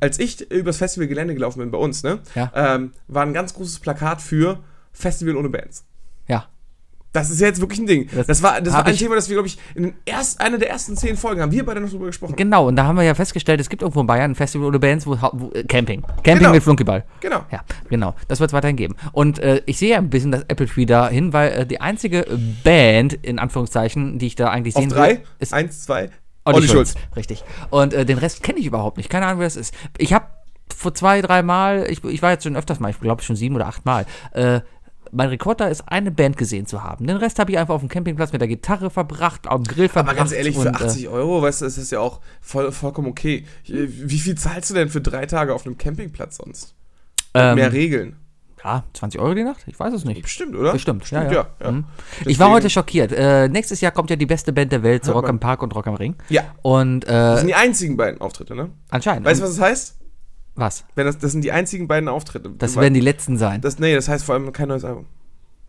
[0.00, 2.50] als ich übers Festivalgelände gelaufen bin bei uns, ne, Ja.
[2.54, 4.60] ähm, war ein ganz großes Plakat für
[4.92, 5.84] Festival ohne Bands.
[6.28, 6.48] Ja.
[7.16, 8.08] Das ist ja jetzt wirklich ein Ding.
[8.14, 10.68] Das, Das war, das war ein Thema, das wir, glaube ich, in erst, einer der
[10.70, 12.36] ersten zehn Folgen haben wir beide noch drüber gesprochen.
[12.36, 14.78] Genau, und da haben wir ja festgestellt, es gibt irgendwo in Bayern ein Festival oder
[14.78, 16.02] Bands, wo, wo äh, Camping.
[16.22, 16.50] Camping Genau.
[16.52, 17.04] mit Flunkyball.
[17.20, 17.40] Genau.
[17.50, 18.14] Ja, genau.
[18.28, 18.96] Das wird es weiterhin geben.
[19.12, 21.80] Und äh, ich sehe ja ein bisschen das Apple Tree da hin, weil äh, die
[21.80, 22.26] einzige
[22.62, 26.10] Band, in Anführungszeichen, die ich da eigentlich Auf sehen drei, will, ist eins, zwei,
[26.44, 26.92] Olli, Olli Schulz.
[26.92, 27.16] Schulz.
[27.16, 27.44] Richtig.
[27.70, 29.08] Und äh, den Rest kenne ich überhaupt nicht.
[29.08, 29.74] Keine Ahnung, wer das ist.
[29.98, 30.26] Ich habe
[30.74, 33.54] vor zwei, drei Mal, ich, ich war jetzt schon öfters mal, ich glaube schon sieben
[33.54, 34.60] oder acht Mal, äh,
[35.12, 37.06] mein Rekord da ist, eine Band gesehen zu haben.
[37.06, 39.88] Den Rest habe ich einfach auf dem Campingplatz mit der Gitarre verbracht, auf dem Grill
[39.88, 40.16] verbracht.
[40.16, 42.72] Aber ganz ehrlich, für und, äh, 80 Euro, weißt du, ist das ja auch voll,
[42.72, 43.44] vollkommen okay.
[43.64, 46.74] Wie viel zahlst du denn für drei Tage auf einem Campingplatz sonst?
[47.34, 48.16] Ähm, mehr Regeln.
[48.64, 49.62] Ja, 20 Euro die Nacht?
[49.66, 50.22] Ich weiß es nicht.
[50.22, 50.72] Bestimmt, oder?
[50.72, 51.32] Bestimmt, Bestimmt, ja.
[51.32, 51.70] ja, ja.
[51.70, 51.84] Mhm.
[52.24, 53.12] Ich war heute schockiert.
[53.12, 55.74] Äh, nächstes Jahr kommt ja die beste Band der Welt zu Rock am Park und
[55.74, 56.16] Rock am Ring.
[56.30, 56.42] Ja.
[56.62, 58.70] Und Das äh, sind die einzigen beiden Auftritte, ne?
[58.88, 59.24] anscheinend.
[59.26, 59.96] Weißt du, was das heißt?
[60.56, 60.84] Was?
[60.94, 62.50] Wenn das, das sind die einzigen beiden Auftritte.
[62.50, 63.60] Das werden die letzten sein.
[63.60, 65.06] das, nee, das heißt vor allem kein neues Album.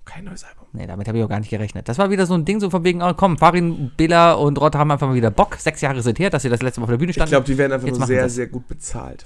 [0.05, 0.65] Kein neues Album.
[0.71, 1.89] Nee, damit habe ich auch gar nicht gerechnet.
[1.89, 4.75] Das war wieder so ein Ding, so von wegen, oh, komm, Farin, Bela und Rott
[4.75, 5.55] haben einfach mal wieder Bock.
[5.55, 7.31] Sechs Jahre sind her, dass sie das letzte Mal auf der Bühne Ich standen.
[7.31, 8.35] glaube, die werden einfach Jetzt nur sehr, sie's.
[8.35, 9.25] sehr gut bezahlt.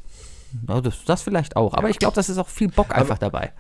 [0.67, 1.76] Ja, das, das vielleicht auch.
[1.76, 3.52] Aber ich glaube, das ist auch viel Bock einfach dabei.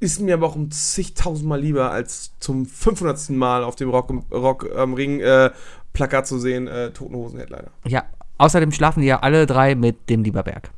[0.00, 3.30] Ist mir aber auch um zigtausendmal lieber, als zum 500.
[3.30, 5.50] Mal auf dem Rock, Rock am Ring äh,
[5.92, 7.70] Plakat zu sehen, äh, Toten Hosen Headliner.
[7.86, 8.02] Ja,
[8.38, 10.70] außerdem schlafen die ja alle drei mit dem Lieberberg.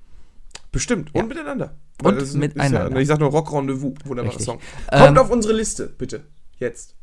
[0.77, 1.15] Bestimmt.
[1.15, 1.75] Und miteinander.
[2.03, 2.87] Und Weil ist- miteinander.
[2.87, 3.95] Ist ja, ich sag nur Rock Rendezvous.
[4.05, 4.45] Wunderbarer Richtig.
[4.47, 4.59] Song.
[4.93, 6.23] Ähm, Kommt auf unsere Liste, bitte.
[6.59, 6.95] Jetzt.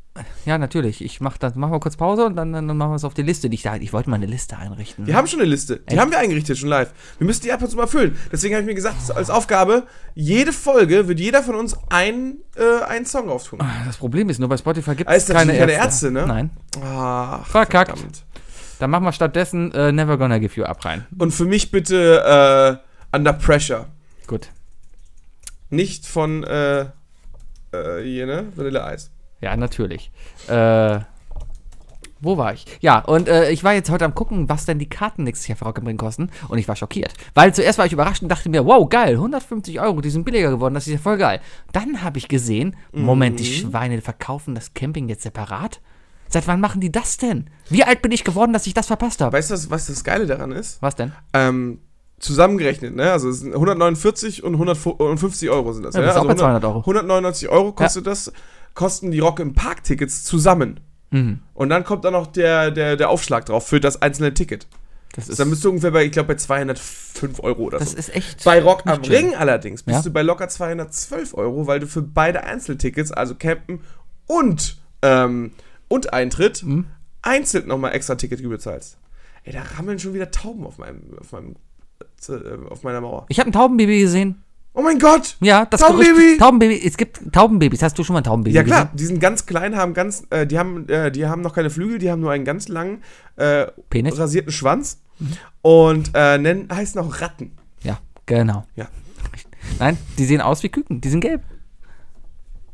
[0.46, 1.04] Ja, natürlich.
[1.04, 3.24] Ich mach das, machen wir kurz Pause und dann, dann machen wir es auf die
[3.24, 3.48] Liste.
[3.48, 5.08] Ich, da, ich wollte mal eine Liste einrichten.
[5.08, 5.78] Wir haben schon eine Liste.
[5.78, 6.00] Die Echt?
[6.00, 6.92] haben wir eingerichtet, schon live.
[7.18, 8.16] Wir müssen die ab und zu mal füllen.
[8.32, 12.84] Deswegen habe ich mir gesagt, als Aufgabe, jede Folge wird jeder von uns ein, äh,
[12.86, 13.58] einen Song auftun.
[13.88, 16.08] Das Problem ist nur, bei Spotify gibt Ah, es ist keine, keine Ärzte.
[16.08, 16.28] Ärzte, ne?
[16.28, 16.52] Nein.
[16.84, 17.90] Ach, Verkackt.
[17.98, 18.24] verdammt.
[18.78, 21.06] Dann machen wir stattdessen äh, Never Gonna Give You Up rein.
[21.18, 23.88] Und für mich bitte äh, Under Pressure.
[24.28, 24.50] Gut.
[25.70, 26.82] Nicht von äh,
[27.72, 28.52] äh, hier, ne?
[28.56, 29.12] Vanille Eis.
[29.40, 30.12] Ja, natürlich.
[30.48, 31.00] Äh,
[32.22, 32.66] wo war ich?
[32.80, 35.58] Ja, und äh, ich war jetzt heute am gucken, was denn die Karten nächstes Jahr
[35.58, 36.32] für Rock am Ring kosten.
[36.48, 37.14] Und ich war schockiert.
[37.34, 40.50] Weil zuerst war ich überrascht und dachte mir, wow, geil, 150 Euro, die sind billiger
[40.50, 41.42] geworden, das ist ja voll geil.
[41.74, 45.82] Dann habe ich gesehen, Moment, die Schweine verkaufen das Camping jetzt separat?
[46.30, 47.50] Seit wann machen die das denn?
[47.70, 49.38] Wie alt bin ich geworden, dass ich das verpasst habe?
[49.38, 50.82] Weißt du, was, was das Geile daran ist?
[50.82, 51.12] Was denn?
[51.34, 51.80] Ähm,
[52.24, 53.12] zusammengerechnet, ne?
[53.12, 55.96] Also es sind 149 und 150 Euro sind das.
[55.96, 56.80] Ja, bist also auch bei 200 Euro.
[56.80, 58.32] 199 Euro kostet das,
[58.74, 60.80] kosten die Rock im Park Tickets zusammen.
[61.12, 61.40] Mhm.
[61.54, 64.68] Und dann kommt dann noch der, der, der Aufschlag drauf für das einzelne Ticket.
[65.16, 67.98] Das ist, Dann bist du ungefähr bei, ich glaube, bei 205 Euro oder das so.
[67.98, 68.44] ist echt.
[68.46, 69.14] Bei Rock am schön.
[69.14, 70.02] Ring allerdings bist Ja.
[70.02, 73.82] du bei locker 212 Euro, weil du für beide Einzeltickets, also Campen
[74.26, 75.52] und, ähm,
[75.88, 76.88] und Eintritt, Mhm.
[77.22, 78.98] einzeln nochmal extra Ticketgebühr zahlst.
[79.44, 81.58] Ey, da rammeln schon wieder Tauben auf meinem, auf meinem,
[82.30, 83.26] auf meiner Mauer.
[83.30, 84.42] Ich habe ein Taubenbaby gesehen.
[84.76, 85.38] Oh mein Gott!
[85.40, 86.10] Ja, das Taubenbaby!
[86.14, 86.82] Gerücht, Taubenbaby.
[86.84, 87.84] Es gibt Taubenbabys.
[87.84, 88.98] Hast du schon mal ein Taubenbaby Ja klar, gesehen?
[88.98, 92.00] die sind ganz klein, haben ganz, äh, die haben, äh, die haben noch keine Flügel,
[92.00, 93.04] die haben nur einen ganz langen,
[93.36, 94.18] äh, Penis?
[94.18, 95.00] rasierten Schwanz
[95.62, 97.56] und äh, nennen, heißen auch Ratten.
[97.84, 98.66] Ja, genau.
[98.76, 98.88] Ja.
[99.80, 101.02] Nein, die sehen aus wie Küken.
[101.02, 101.44] Die sind gelb.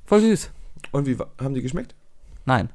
[0.05, 0.51] Voll süß.
[0.91, 1.95] Und wie haben die geschmeckt?
[2.45, 2.69] Nein.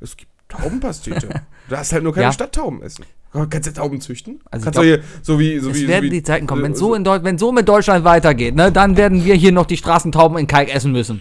[0.00, 1.28] Es gibt Taubenpastete.
[1.68, 2.32] du hast halt nur keine Ja.
[2.32, 3.04] Stadttauben essen.
[3.34, 4.40] Kannst du Tauben züchten?
[4.48, 6.62] Also Kannst du hier so wie so Es wie so werden wie, die Zeiten kommen.
[6.62, 9.50] Wenn äh, so, in Deu wenn so mit Deutschland weitergeht, ne, dann werden wir hier
[9.50, 11.20] noch die Straßentauben in Kalk essen müssen.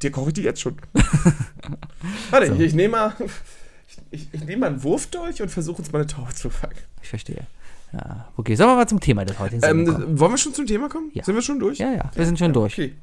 [0.00, 0.76] Dir koche ich die jetzt schon.
[2.30, 3.14] Warte, ich, ich nehme mal
[3.88, 6.76] ich, ich, ich nehme mal einen Wurfdolch und versuche uns mal eine Taube zu fangen.
[7.02, 7.46] Ich verstehe.
[7.92, 10.88] Ja, okay, sollen wir mal zum Thema des heutigen Ähm, wollen wir schon zum Thema
[10.88, 11.10] kommen?
[11.12, 11.24] Ja.
[11.24, 11.78] Sind wir schon durch?
[11.78, 12.72] Ja, ja, wir sind schon durch.
[12.72, 12.94] Okay.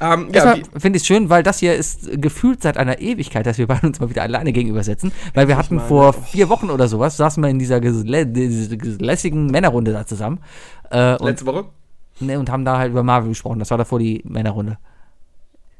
[0.00, 3.58] Ähm, ja, finde ich es schön, weil das hier ist gefühlt seit einer Ewigkeit, dass
[3.58, 5.10] wir beide uns mal wieder alleine gegenüber sitzen.
[5.34, 6.22] Weil wir hatten mal, vor ne?
[6.30, 10.38] vier Wochen oder sowas, saßen wir in dieser lässigen Männerrunde da zusammen.
[10.90, 11.64] Äh, und, letzte Woche?
[12.20, 13.58] ne, und haben da halt über Marvel gesprochen.
[13.58, 14.78] Das war davor die Männerrunde.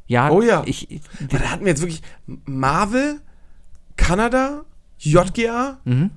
[0.08, 0.62] Ja, Oh ja.
[0.66, 2.02] Ich, ich, Da hatten wir jetzt wirklich
[2.46, 3.20] Marvel,
[3.96, 4.62] Kanada,
[4.98, 5.78] JGA.
[5.84, 6.10] mhm.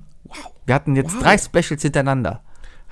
[0.70, 1.22] Wir hatten jetzt Wow.
[1.24, 2.44] drei Specials hintereinander.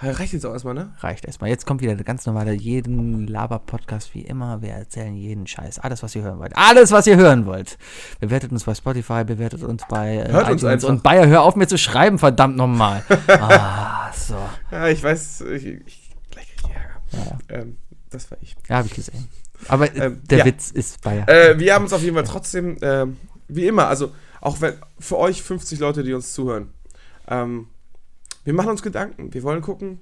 [0.02, 0.94] Reicht jetzt auch erstmal, ne?
[0.98, 1.48] Reicht erstmal.
[1.48, 4.60] Jetzt kommt wieder der ganz normale, jeden Laber-Podcast wie immer.
[4.62, 5.78] Wir erzählen jeden Scheiß.
[5.78, 6.56] Alles, was ihr hören wollt.
[6.56, 7.78] Alles, was ihr hören wollt.
[8.18, 10.88] Bewertet uns bei Spotify, bewertet uns bei äh, Hört uns einfach.
[10.88, 13.04] Und Bayer, hör auf mir zu schreiben, verdammt nochmal.
[13.28, 14.34] ah, so.
[14.72, 17.38] Ja, ich weiß, ich, ich gleich krieg ich Ärger.
[17.48, 17.76] Ja, Ähm,
[18.10, 18.56] das war ich.
[18.68, 19.28] ja habe ich gesehen.
[19.68, 20.44] Aber äh, Ähm, der ja.
[20.46, 21.28] Witz ist Bayer.
[21.28, 24.10] Äh, wir haben uns auf jeden Fall trotzdem, ähm, wie immer, also
[24.40, 26.72] auch wenn für euch 50 Leute, die uns zuhören,
[27.28, 27.68] ähm,
[28.44, 29.32] wir machen uns Gedanken.
[29.34, 30.00] Wir wollen gucken,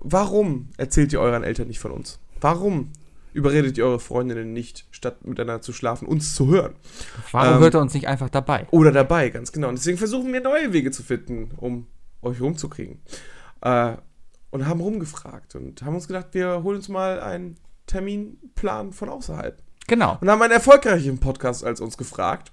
[0.00, 2.20] warum erzählt ihr euren Eltern nicht von uns?
[2.40, 2.92] Warum
[3.32, 6.74] überredet ihr eure Freundinnen nicht, statt miteinander zu schlafen, uns zu hören?
[7.30, 8.66] Warum ähm, hört er uns nicht einfach dabei?
[8.70, 9.68] Oder dabei, ganz genau.
[9.68, 11.86] Und deswegen versuchen wir neue Wege zu finden, um
[12.20, 13.00] euch rumzukriegen.
[13.62, 13.96] Äh,
[14.50, 17.56] und haben rumgefragt und haben uns gedacht, wir holen uns mal einen
[17.86, 19.58] Terminplan von außerhalb.
[19.86, 20.18] Genau.
[20.20, 22.52] Und haben einen erfolgreichen Podcast als uns gefragt,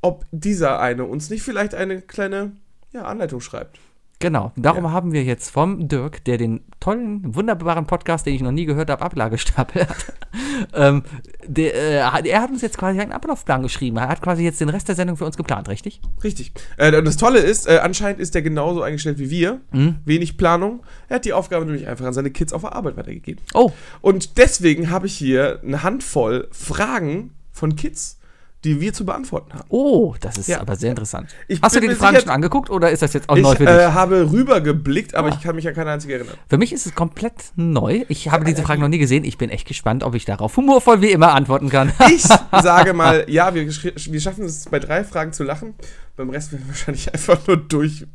[0.00, 2.52] ob dieser eine uns nicht vielleicht eine kleine
[2.92, 3.78] ja, Anleitung schreibt.
[4.22, 4.52] Genau.
[4.54, 4.90] Darum Ja.
[4.92, 8.90] haben wir jetzt vom Dirk, der den tollen, wunderbaren Podcast, den ich noch nie gehört
[8.90, 10.12] habe, Ablagestapel hat.
[10.74, 11.04] ähm,
[11.46, 13.96] der, äh, er hat uns jetzt quasi einen Ablaufplan geschrieben.
[13.96, 16.02] Er hat quasi jetzt den Rest der Sendung für uns geplant, richtig?
[16.22, 16.52] Richtig.
[16.76, 19.62] Äh, und das Tolle ist, äh, anscheinend ist der genauso eingestellt wie wir.
[20.04, 20.82] Wenig Planung.
[21.08, 23.42] Er hat die Aufgabe nämlich einfach an seine Kids auf der Arbeit weitergegeben.
[23.54, 23.72] Oh,
[24.02, 28.18] Und deswegen habe ich hier eine Handvoll Fragen von Kids,
[28.64, 29.64] die wir zu beantworten haben.
[29.70, 30.60] oh, das ist Ja.
[30.60, 31.34] aber sehr interessant.
[31.48, 33.42] Ich Hast du dir die Fragen sicher- schon angeguckt oder ist das jetzt auch Ich
[33.42, 33.74] neu für dich?
[33.74, 35.34] äh, habe rübergeblickt, aber Ah.
[35.34, 36.34] ich kann mich an keine einzige erinnern.
[36.48, 38.04] Für mich ist es komplett neu.
[38.08, 39.24] Ich habe diese Fragen noch nie gesehen.
[39.24, 41.92] Ich bin echt gespannt, ob ich darauf humorvoll wie immer antworten kann.
[42.10, 42.22] Ich
[42.62, 45.74] sage mal, ja, wir, wir schaffen es bei drei Fragen zu lachen.
[46.16, 48.06] Beim Rest werden wir wahrscheinlich einfach nur durch.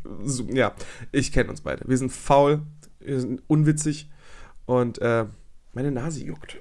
[0.54, 0.74] Ja,
[1.12, 1.88] ich kenne uns beide.
[1.88, 2.62] Wir sind faul,
[3.00, 4.10] wir sind unwitzig
[4.66, 5.26] und äh,
[5.74, 6.58] meine Nase juckt.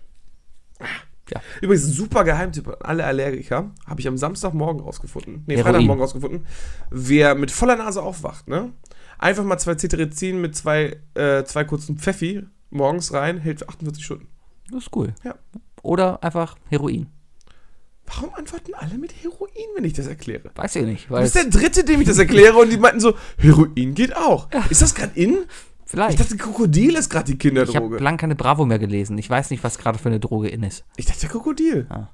[1.35, 1.41] Ja.
[1.61, 3.71] Übrigens, super Geheimtipp an alle Allergiker.
[3.87, 5.43] Habe ich am Samstagmorgen rausgefunden.
[5.47, 5.73] Nee, Heroin.
[5.73, 6.47] Freitagmorgen rausgefunden.
[6.91, 8.73] Wer mit voller Nase aufwacht, ne?
[9.19, 14.05] Einfach mal zwei Cetirizin mit zwei, äh, zwei kurzen Pfeffi morgens rein, hält für 48
[14.05, 14.29] Stunden.
[14.71, 15.15] Das ist cool.
[15.23, 15.37] Ja.
[15.83, 17.07] Oder einfach Heroin.
[18.07, 20.51] Warum antworten alle mit Heroin, wenn ich das erkläre?
[20.55, 21.09] Weiß ich nicht.
[21.09, 24.15] Du Weil bist der Dritte, dem ich das erkläre und die meinten so, Heroin geht
[24.15, 24.49] auch.
[24.69, 25.45] Ist das gerade in?
[25.95, 26.21] Ich vielleicht.
[26.21, 27.99] dachte, Krokodil ist gerade die Ich habe Kinderdroge.
[27.99, 29.17] lang keine Bravo mehr gelesen.
[29.19, 30.85] Ich weiß nicht, was gerade für eine Droge in ist.
[30.97, 31.87] Ich dachte, Krokodil.
[31.89, 32.09] Ah.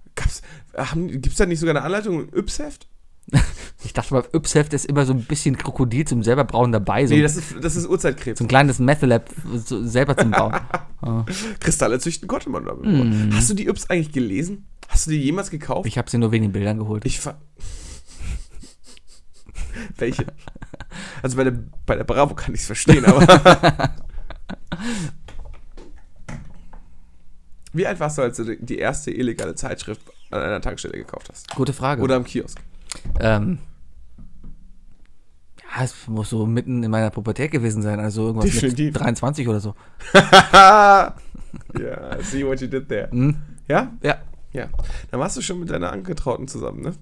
[0.76, 2.86] Haben, gibt's da nicht sogar eine Anleitung im Yps-Heft?
[3.82, 7.06] Ich dachte mal, Yps-Heft ist immer so ein bisschen Krokodil zum selber brauen dabei.
[7.06, 8.38] So, Nee, das ist, das ist Urzeitkrebs.
[8.38, 10.54] so ein kleines Meth-Lab so selber zum Bauen.
[11.60, 12.84] Kristalle züchten konnte man damit.
[12.84, 13.32] Mm.
[13.34, 14.66] Hast du die Yps eigentlich gelesen?
[14.88, 15.86] Hast du die jemals gekauft?
[15.86, 17.06] Ich habe sie nur wegen den Bildern geholt.
[17.06, 17.40] Ich ver
[19.96, 20.26] Welche?
[21.22, 21.54] Also bei der,
[21.86, 23.20] bei der Bravo kann ich es verstehen, aber.
[27.72, 31.54] Wie alt warst du, als du die erste illegale Zeitschrift an einer Tankstelle gekauft hast?
[31.54, 32.02] Gute Frage.
[32.02, 32.58] Oder am Kiosk?
[33.20, 33.58] Ähm,
[35.62, 38.00] ja, es muss so mitten in meiner Pubertät gewesen sein.
[38.00, 38.94] Also irgendwas Definitiv.
[38.94, 39.74] mit 23 oder so.
[40.52, 41.14] ja,
[42.22, 43.08] see what you did there.
[43.10, 43.36] Hm?
[43.68, 43.92] Ja?
[44.02, 44.18] Ja,
[44.52, 44.68] Ja.
[45.12, 46.94] Dann warst du schon mit deiner Angetrauten zusammen, ne?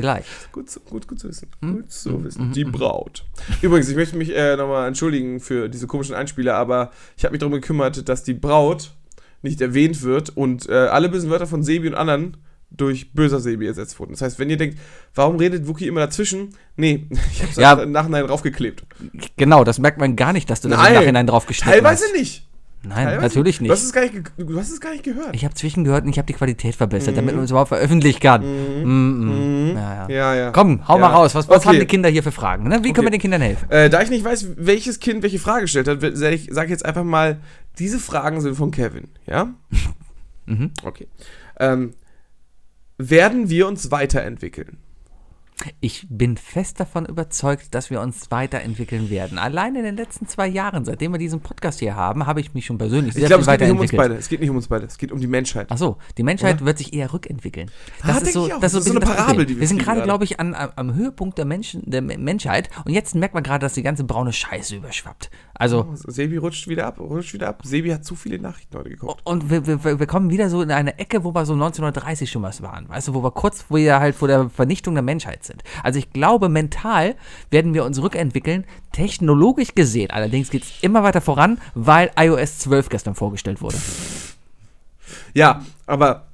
[0.00, 0.52] Vielleicht.
[0.52, 1.48] Gut, zu- gut, gut zu wissen.
[1.60, 1.74] Hm?
[1.76, 2.52] Gut zu wissen.
[2.52, 3.24] Die Braut.
[3.62, 7.40] Übrigens, ich möchte mich äh, nochmal entschuldigen für diese komischen Einspieler, aber ich habe mich
[7.40, 8.92] darum gekümmert, dass die Braut
[9.42, 12.36] nicht erwähnt wird und äh, alle bösen Wörter von Sebi und anderen
[12.72, 14.12] durch böser Sebi ersetzt wurden.
[14.12, 14.78] Das heißt, wenn ihr denkt,
[15.14, 16.50] warum redet Wookie immer dazwischen?
[16.76, 17.72] Nee, ich habe es Ja.
[17.74, 18.84] im Nachhinein draufgeklebt.
[19.36, 20.94] Genau, das merkt man gar nicht, dass du das im Nein.
[20.94, 22.12] Nachhinein drauf geschnitten Teilweise hast.
[22.14, 22.46] nicht.
[22.82, 23.86] Nein, Teilweise natürlich Du hast, nicht.
[23.88, 25.34] es gar nicht du hast es gar nicht gehört.
[25.34, 28.40] Ich habe zwischengehört und ich habe die Qualität verbessert, damit man es überhaupt veröffentlichen kann.
[28.42, 29.76] Mm, mm.
[29.76, 30.04] Ja, ja.
[30.04, 30.10] Mhm.
[30.10, 30.50] Ja, ja.
[30.50, 31.00] Komm, hau Ja.
[31.00, 31.34] mal raus.
[31.34, 31.68] Was, was Okay.
[31.68, 32.64] haben die Kinder hier für Fragen?
[32.68, 32.76] Ne?
[32.76, 32.92] Wie Okay.
[32.94, 33.70] können wir den Kindern helfen?
[33.70, 36.70] Äh, da ich nicht weiß, welches Kind welche Frage gestellt hat, sage ich, sag ich
[36.70, 37.40] jetzt einfach mal,
[37.78, 39.52] diese Fragen sind von Kevin, ja?
[40.46, 40.70] Mhm.
[40.82, 41.06] Okay.
[41.60, 41.92] Ähm,
[42.98, 44.78] werden wir uns weiterentwickeln?
[45.80, 49.36] Ich bin fest davon überzeugt, dass wir uns weiterentwickeln werden.
[49.38, 52.64] Allein in den letzten zwei Jahren, seitdem wir diesen Podcast hier haben, habe ich mich
[52.66, 54.08] schon persönlich sehr Ich glaube, viel es geht nicht um uns weiterentwickelt.
[54.10, 54.20] beide.
[54.20, 54.86] Es geht nicht um uns beide.
[54.86, 55.66] Es geht um die Menschheit.
[55.70, 56.66] Ach so, die Menschheit Oder?
[56.66, 57.70] wird sich eher rückentwickeln.
[58.02, 59.54] Ah, Das denk ist so, ich das ist so, Das ist so eine Parabel, die
[59.56, 62.92] wir Wir sind gerade, glaube ich, an, am- Höhepunkt der, Menschen, der Me- Menschheit und
[62.92, 65.30] jetzt merkt man gerade, dass die ganze braune Scheiße überschwappt.
[65.60, 67.60] Also, Sebi rutscht wieder ab, rutscht wieder ab.
[67.64, 69.20] Sebi hat zu viele Nachrichten heute geguckt.
[69.24, 72.40] und wir, wir, wir kommen wieder so in eine Ecke, wo wir so 1930 schon
[72.42, 72.88] was waren.
[72.88, 75.62] Weißt du, wo wir kurz wo wir halt vor der Vernichtung der Menschheit sind.
[75.82, 77.14] Also ich glaube, mental
[77.50, 80.10] werden wir uns rückentwickeln, technologisch gesehen.
[80.10, 83.76] Allerdings geht es immer weiter voran, weil iOS 12 gestern vorgestellt wurde.
[85.34, 86.26] Ja, aber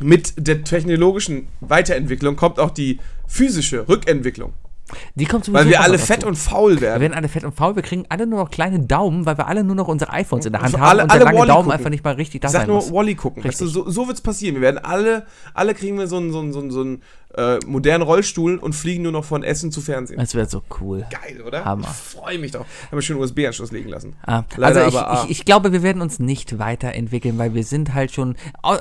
[0.00, 4.52] mit der technologischen Weiterentwicklung kommt auch die physische Rückentwicklung.
[5.14, 6.06] Die kommt sowieso Weil wir alle dazu.
[6.06, 7.00] fett und faul Wir werden.
[7.02, 9.64] werden alle fett und faul, wir kriegen alle nur noch kleine Daumen, weil wir alle
[9.64, 11.48] nur noch unsere iPhones in der Hand Also haben alle- und der alle lange Wall-E
[11.48, 11.72] Daumen gucken.
[11.78, 12.92] einfach nicht mal richtig da Ich sag sein nur muss.
[12.92, 13.42] Wally gucken.
[13.42, 13.68] Richtig.
[13.70, 14.54] so, so wird's passieren.
[14.56, 17.02] Wir werden alle, alle kriegen wir so einen, so einen, so einen, so einen
[17.36, 20.18] äh, modernen Rollstuhl und fliegen nur noch von Essen zu Fernsehen.
[20.18, 21.06] Das wäre so cool.
[21.10, 21.64] Geil, oder?
[21.64, 21.88] Hammer.
[21.88, 22.60] Ich freue mich doch.
[22.60, 24.14] Haben wir schon USB-Anschluss legen lassen.
[24.26, 25.24] Ah, Leider also ich, aber, ah.
[25.24, 28.36] ich, ich glaube, wir werden uns nicht weiterentwickeln, weil wir sind halt schon.
[28.64, 28.78] äh,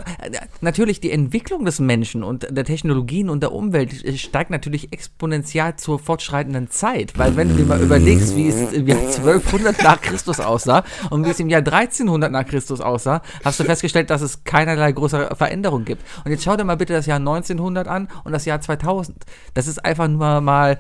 [0.62, 5.76] Natürlich die Entwicklung des Menschen und der Technologien und der Umwelt äh, steigt natürlich exponentiell
[5.76, 7.18] zur fortschreitenden Zeit.
[7.18, 11.26] Weil wenn du dir mal überlegst, wie es im Jahr 1200 nach Christus aussah und
[11.26, 15.36] wie es im Jahr 1300 nach Christus aussah, hast du festgestellt, dass es keinerlei größere
[15.36, 16.04] Veränderung gibt.
[16.26, 19.26] Und jetzt schau dir mal bitte das Jahr 1900 an und das Jahr 2000.
[19.54, 20.80] Das ist einfach nur mal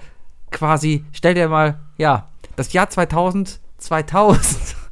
[0.51, 4.75] quasi, stell dir mal, ja, das Jahr 2000, 2000.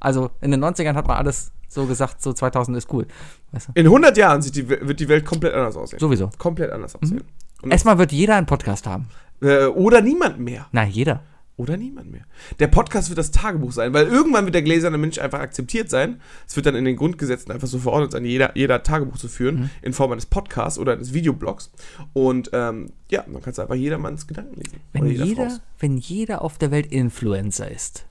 [0.00, 3.06] Also in den 90ern hat man alles so gesagt, so 2000 ist cool.
[3.52, 3.72] Weißt du?
[3.76, 6.00] In 100 Jahren sieht die, wird die Welt komplett anders aussehen.
[6.00, 6.28] Sowieso.
[6.38, 7.22] Komplett anders aussehen.
[7.62, 9.06] Und, Erstmal wird jeder einen Podcast haben.
[9.42, 10.66] äh, oder niemand mehr.
[10.72, 11.20] Na, jeder.
[11.62, 12.22] Oder niemand mehr.
[12.58, 16.20] Der Podcast wird das Tagebuch sein, weil irgendwann wird der gläserne Mensch einfach akzeptiert sein.
[16.46, 19.54] Es wird dann in den Grundgesetzen einfach so verordnet sein, jeder, jeder Tagebuch zu führen,
[19.60, 19.70] Mhm.
[19.82, 21.70] in Form eines Podcasts oder eines Videoblogs.
[22.12, 24.80] Und ähm, ja, man kann es einfach jedermanns Gedanken lesen.
[24.92, 25.60] Wenn jeder, Frau's.
[25.78, 28.06] wenn jeder auf der Welt Influencer ist,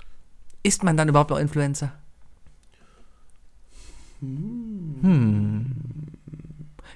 [0.64, 1.92] ist man dann überhaupt noch Influencer?
[4.22, 5.76] Hm.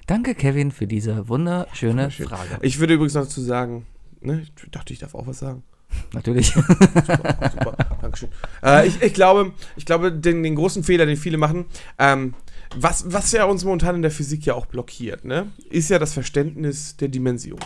[0.06, 2.28] Danke, Kevin, für diese wunderschöne Schön.
[2.28, 2.58] Frage.
[2.62, 3.86] Ich würde übrigens noch dazu sagen,
[4.20, 5.64] ne, ich dachte, ich darf auch was sagen.
[6.12, 6.48] Natürlich.
[6.48, 8.28] Super, super, Dankeschön.
[8.62, 11.66] Äh, ich, ich glaube, ich glaube den, den großen Fehler, den viele machen,
[11.98, 12.34] ähm,
[12.74, 16.12] was, was ja uns momentan in der Physik ja auch blockiert, ne, ist ja das
[16.12, 17.58] Verständnis der Dimension.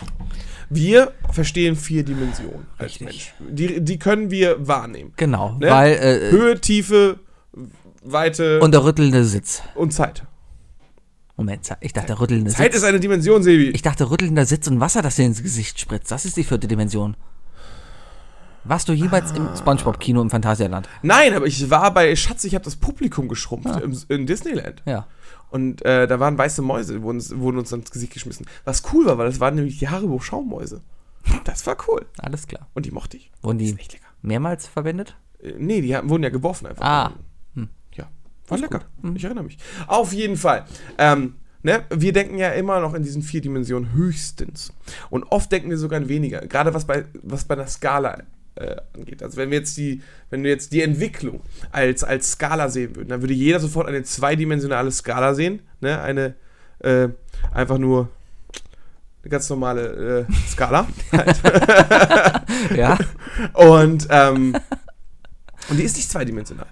[0.69, 3.05] Wir verstehen vier Dimensionen als Richtig.
[3.07, 3.33] Mensch.
[3.57, 5.13] Die, die können wir wahrnehmen.
[5.17, 5.69] Genau, Ne?
[5.69, 7.19] weil äh, Höhe, Tiefe,
[8.03, 9.61] Weite und der rüttelnde Sitz.
[9.75, 10.23] und Zeit.
[11.37, 12.75] Moment, ich dachte rüttelnde Zeit Sitz.
[12.83, 13.69] ist eine Dimension, Sebi.
[13.69, 16.11] Ich dachte rüttelnder Sitz und Wasser, das dir ins Gesicht spritzt.
[16.11, 17.15] Das ist die vierte Dimension.
[18.63, 19.37] Warst du jemals Ah.
[19.37, 20.87] im SpongeBob-Kino im Phantasialand?
[21.01, 23.79] Nein, aber ich war bei Schatz, ich habe das Publikum geschrumpft Ah.
[23.79, 24.83] im, in Disneyland.
[24.85, 25.07] Ja.
[25.49, 28.45] Und äh, da waren weiße Mäuse, die wurden, uns- wurden uns ins Gesicht geschmissen.
[28.63, 30.81] Was cool war, weil das waren nämlich die Haribo-Schaummäuse.
[31.43, 32.05] Das war cool.
[32.19, 32.67] Alles klar.
[32.73, 33.31] Und die mochte ich.
[33.41, 33.75] Wurden die
[34.21, 35.15] mehrmals verwendet?
[35.41, 36.85] Äh, nee, die haben, wurden ja geworfen einfach.
[36.85, 37.11] Ah.
[37.55, 37.69] Hm.
[37.95, 38.07] Ja,
[38.47, 38.81] war Ist lecker.
[39.01, 39.15] Hm.
[39.15, 39.57] Ich erinnere mich.
[39.87, 40.65] Auf jeden Fall.
[40.97, 44.71] Ähm, ne, wir denken ja immer noch in diesen vier Dimensionen höchstens.
[45.09, 46.41] Und oft denken wir sogar in weniger.
[46.47, 48.23] Gerade was bei, was bei der Skala
[48.55, 49.23] äh, angeht.
[49.23, 53.09] Also wenn wir jetzt die, wenn wir jetzt die Entwicklung als, als Skala sehen würden,
[53.09, 55.61] dann würde jeder sofort eine zweidimensionale Skala sehen.
[55.79, 56.01] Ne?
[56.01, 56.35] Eine
[56.79, 57.09] äh,
[57.53, 58.09] einfach nur
[59.23, 60.87] eine ganz normale äh, Skala.
[62.75, 62.97] Ja.
[63.53, 64.55] Und, ähm,
[65.69, 66.67] und die ist nicht zweidimensional.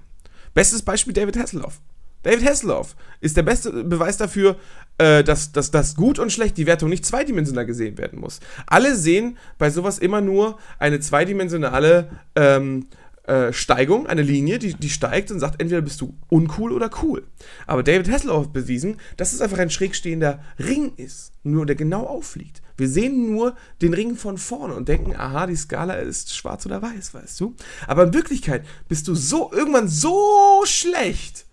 [0.54, 1.80] Bestes Beispiel David Hasselhoff.
[2.24, 4.58] David Hasselhoff ist der beste Beweis dafür,
[5.00, 8.40] äh, dass, dass das gut und schlecht die Wertung nicht zweidimensional gesehen werden muss.
[8.68, 12.88] Alle sehen bei sowas immer nur eine zweidimensionale ähm,
[13.24, 17.28] äh, Steigung, eine Linie, die, die steigt und sagt, entweder bist du uncool oder cool.
[17.66, 21.76] Aber David Hasselhoff hat bewiesen, dass es einfach ein schräg stehender Ring ist, nur der
[21.76, 22.62] genau aufliegt.
[22.76, 26.82] Wir sehen nur den Ring von vorne und denken, aha, die Skala ist schwarz oder
[26.82, 27.56] weiß, weißt du?
[27.88, 31.46] Aber in Wirklichkeit bist du so irgendwann so schlecht,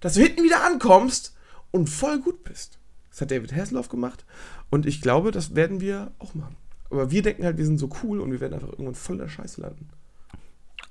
[0.00, 1.34] dass du hinten wieder ankommst
[1.72, 2.78] und voll gut bist.
[3.16, 4.26] Das hat David Hasselhoff gemacht
[4.68, 6.54] und ich glaube, das werden wir auch machen.
[6.90, 9.22] Aber wir denken halt, wir sind so cool und wir werden einfach irgendwann voll in
[9.22, 9.88] der Scheiße landen.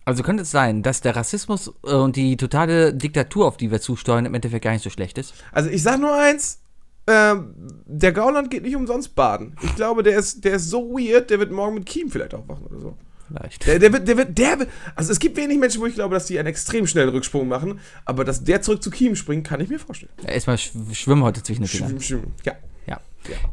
[0.06, 3.80] Also könnte es sein, dass der Rassismus äh, und die totale Diktatur, auf die wir
[3.80, 5.36] zusteuern, im Endeffekt gar nicht so schlecht ist?
[5.52, 6.62] Also ich sag nur eins,
[7.06, 7.54] ähm,
[7.86, 9.56] der Gauland geht nicht umsonst baden.
[9.62, 12.66] Ich glaube, der ist, der ist so weird, der wird morgen mit Kiem vielleicht aufwachen
[12.66, 12.98] oder so.
[13.28, 13.66] Vielleicht.
[13.66, 16.14] Der, der wird, der wird, der wird, also es gibt wenig Menschen, wo ich glaube,
[16.14, 19.60] dass die einen extrem schnellen Rücksprung machen, aber dass der zurück zu Kiem springt, kann
[19.62, 20.12] ich mir vorstellen.
[20.26, 21.90] Erstmal sch schwimmen heute zwischen den Fingern.
[21.90, 22.34] Schwimmen, schwimmen.
[22.44, 22.54] Ja.
[22.88, 23.00] Ja.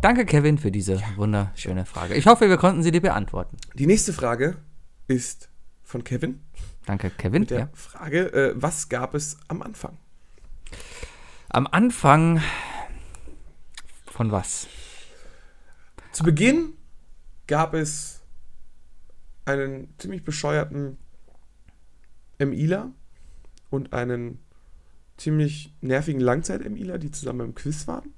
[0.03, 2.15] Danke, Kevin, für diese wunderschöne Frage.
[2.15, 3.57] Ich hoffe, wir konnten sie dir beantworten.
[3.73, 4.59] Die nächste Frage
[5.09, 5.49] ist
[5.83, 6.43] von Kevin
[6.85, 7.41] Danke, Kevin.
[7.41, 7.69] mit der Ja.
[7.73, 9.97] Frage, äh, was gab es am Anfang?
[11.49, 12.43] Am Anfang
[14.11, 14.67] von was?
[16.13, 16.75] Zu Beginn
[17.47, 18.21] gab es
[19.45, 20.99] einen ziemlich bescheuerten
[22.39, 22.91] MILA
[23.71, 24.39] und einen
[25.17, 28.13] ziemlich nervigen Langzeit-MILA, die zusammen im Quiz waren.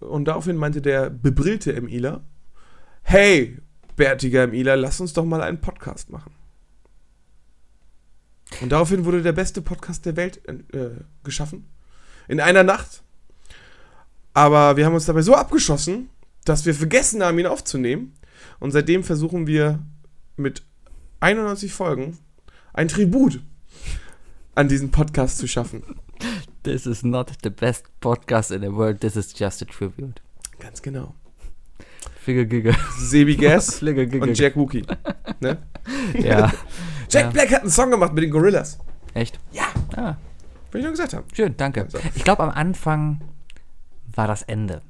[0.00, 2.22] Und daraufhin meinte der bebrillte MILA,
[3.02, 3.58] hey,
[3.96, 6.32] bärtiger MILA, lass uns doch mal einen Podcast machen.
[8.60, 10.90] Und daraufhin wurde der beste Podcast der Welt äh,
[11.24, 11.68] geschaffen.
[12.28, 13.02] In einer Nacht.
[14.34, 16.10] Aber wir haben uns dabei so abgeschossen,
[16.44, 18.14] dass wir vergessen haben, ihn aufzunehmen.
[18.60, 19.80] Und seitdem versuchen wir
[20.36, 20.62] mit
[21.20, 22.18] 91 Folgen
[22.72, 23.40] ein Tribut
[24.54, 25.82] an diesen Podcast zu schaffen.
[26.62, 30.20] This is not the best podcast in the world, this is just a tribute.
[30.58, 31.14] Ganz genau.
[32.20, 32.74] Figge Gigge.
[32.98, 34.84] Sebi Gas und Jack Wookie.
[35.40, 35.58] Ne?
[36.14, 36.52] Ja.
[37.08, 37.30] Jack Ja.
[37.30, 38.78] Black hat einen Song gemacht mit den Gorillas.
[39.14, 39.38] Echt?
[39.52, 39.64] Ja.
[39.94, 40.16] Ah,
[40.72, 41.24] Will ich nur gesagt haben.
[41.32, 41.86] schön, danke.
[41.88, 41.98] So.
[42.14, 43.20] Ich glaube, am Anfang
[44.14, 44.82] war das Ende.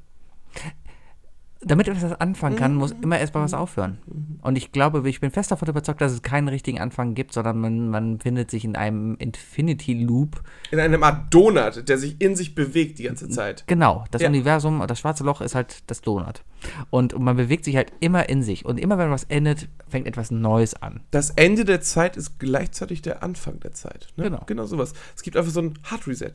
[1.63, 3.99] Damit etwas anfangen kann, muss immer erstmal was aufhören.
[4.43, 7.59] Und ich glaube, ich bin fest davon überzeugt, dass es keinen richtigen Anfang gibt, sondern
[7.59, 10.43] man, man findet sich in einem Infinity Loop.
[10.71, 13.65] In einem Art Donut, der sich in sich bewegt die ganze Zeit.
[13.67, 14.29] Genau, das Ja.
[14.29, 16.43] Universum, das schwarze Loch ist halt das Donut.
[16.91, 18.65] Und man bewegt sich halt immer in sich.
[18.65, 21.01] Und immer wenn was endet, fängt etwas Neues an.
[21.11, 24.09] Das Ende der Zeit ist gleichzeitig der Anfang der Zeit.
[24.17, 24.25] Ne?
[24.25, 24.43] Genau.
[24.47, 24.93] Genau sowas.
[25.15, 26.33] Es gibt einfach so ein Hard Reset.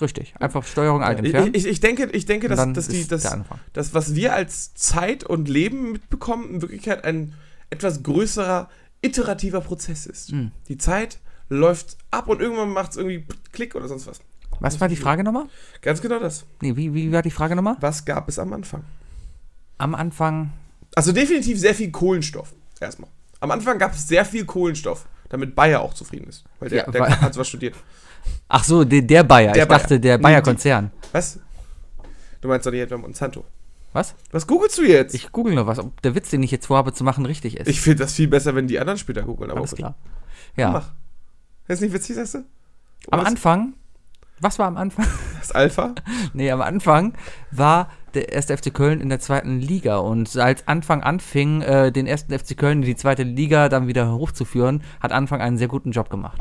[0.00, 0.34] Richtig.
[0.40, 1.52] Einfach Steuerung alt Ich, entfernen.
[1.54, 3.58] ich, ich denke, ich denke dass, dass, die, dass, der Anfang.
[3.72, 7.34] das, was wir als Zeit und Leben mitbekommen, in Wirklichkeit ein
[7.70, 8.68] etwas größerer,
[9.02, 10.32] iterativer Prozess ist.
[10.32, 10.52] Mhm.
[10.68, 11.18] Die Zeit
[11.48, 14.20] läuft ab und irgendwann macht es irgendwie Klick oder sonst was.
[14.60, 15.46] Was war die Frage nochmal?
[15.82, 16.44] Ganz genau das.
[16.60, 17.76] Nee, wie, wie war die Frage nochmal?
[17.80, 18.84] Was gab es am Anfang?
[19.78, 20.52] Am Anfang.
[20.94, 22.54] Also definitiv sehr viel Kohlenstoff.
[22.80, 23.10] Erstmal.
[23.40, 26.44] Am Anfang gab es sehr viel Kohlenstoff, damit Bayer auch zufrieden ist.
[26.60, 27.74] Weil der, Ja, der weil- hat was studiert.
[28.48, 29.52] Ach so, der, der Bayer.
[29.52, 29.98] Der ich dachte, Bayer.
[30.00, 30.90] der Nee, Bayer-Konzern.
[31.12, 31.38] Was?
[32.40, 33.44] Du meinst doch nicht etwa Monsanto.
[33.92, 34.14] Was?
[34.30, 35.14] Was googelst du jetzt?
[35.14, 37.68] Ich google nur was, ob der Witz, den ich jetzt vorhabe zu machen, richtig ist.
[37.68, 39.50] Ich finde das viel besser, wenn die anderen später googeln.
[39.50, 39.78] Aber Alles gut.
[39.80, 39.94] klar.
[40.56, 40.70] Ja.
[40.70, 40.90] Mach.
[41.68, 42.38] Ist nicht witzig, sagst du?
[43.10, 43.26] Am Was?
[43.26, 43.74] Anfang,
[44.40, 45.06] was war am Anfang?
[45.42, 45.94] Das Alpha?
[46.34, 47.14] nee, am Anfang
[47.50, 52.06] war der erste FC Köln in der zweiten Liga und als Anfang anfing, äh, den
[52.06, 55.90] ersten FC Köln in die zweite Liga dann wieder hochzuführen, hat Anfang einen sehr guten
[55.90, 56.40] Job gemacht.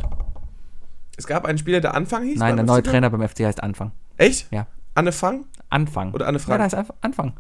[1.18, 2.40] Es gab einen Spieler, der Anfang hieß?
[2.40, 2.84] Nein, der neue?
[2.84, 3.92] Trainer beim FC heißt Anfang.
[4.18, 4.52] Echt?
[4.52, 4.68] Ja.
[4.96, 5.46] Anne Fang?
[5.70, 6.12] Anfang.
[6.14, 6.70] Oder Anne Ja, Frank?
[6.72, 7.34] da heißt Anfang.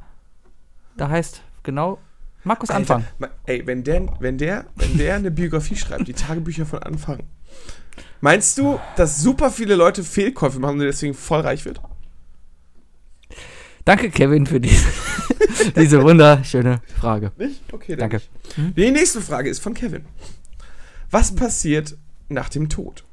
[0.98, 2.00] Da heißt genau
[2.44, 3.30] Markus Alter, Anfang.
[3.46, 7.24] Ey, wenn der, wenn, der, wenn der eine Biografie schreibt, die Tagebücher von Anfang,
[8.20, 11.82] meinst du, dass super viele Leute Fehlkäufe machen und deswegen voll reich wird?
[13.86, 14.88] Danke, Kevin, für diese,
[15.76, 17.32] diese wunderschöne Frage.
[17.38, 17.62] Nicht?
[17.74, 18.18] Okay, Danke.
[18.58, 18.78] nicht.
[18.78, 20.06] Die nächste Frage ist von Kevin.
[21.10, 21.98] Was passiert
[22.30, 23.04] nach dem Tod?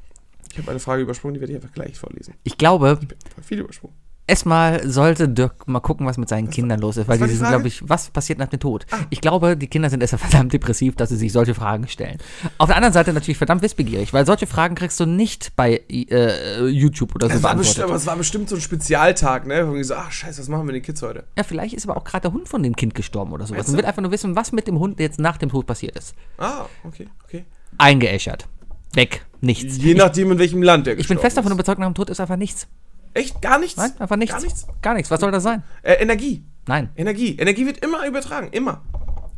[0.59, 2.35] Ich habe eine Frage übersprungen, die werde ich einfach gleich vorlesen.
[2.43, 2.99] Ich glaube,
[3.33, 3.95] Voll viel übersprungen.
[4.27, 7.39] erstmal sollte Dirk mal gucken, was mit seinen Kindern los ist, weil war die die
[7.39, 8.85] sind, glaube ich, was passiert nach dem Tod?
[8.91, 8.99] Ah.
[9.11, 12.19] Ich glaube, die Kinder sind erstmal verdammt depressiv, dass sie sich solche Fragen stellen.
[12.59, 16.67] Auf der anderen Seite natürlich verdammt wissbegierig, weil solche Fragen kriegst du nicht bei äh,
[16.67, 19.69] YouTube oder so Es war, bestimmt, aber es war bestimmt so ein Spezialtag, ne?
[19.69, 21.23] Wo wir so, ach scheiße, was machen wir mit den Kids heute?
[21.37, 23.67] Ja, vielleicht ist aber auch gerade der Hund von dem Kind gestorben oder sowas.
[23.67, 23.77] Du?
[23.77, 26.17] will einfach nur wissen, was mit dem Hund jetzt nach dem Tod passiert ist.
[26.37, 27.45] Ah, okay, okay.
[27.79, 28.49] Eingeäschert.
[28.95, 29.25] Weg.
[29.41, 29.77] Nichts.
[29.79, 32.21] Je nachdem, in welchem Land der Ich bin fest davon überzeugt, nach dem Tod ist
[32.21, 32.67] einfach nichts.
[33.15, 33.41] Echt?
[33.41, 33.77] Gar nichts?
[33.77, 34.35] Nein, einfach nichts.
[34.35, 34.67] Gar nichts?
[34.83, 35.11] Gar nichts.
[35.11, 35.63] Was soll das sein?
[35.83, 36.45] Äh, Energie.
[36.67, 36.91] Nein.
[36.97, 37.37] Energie.
[37.39, 38.49] Energie wird immer übertragen.
[38.53, 38.83] Immer.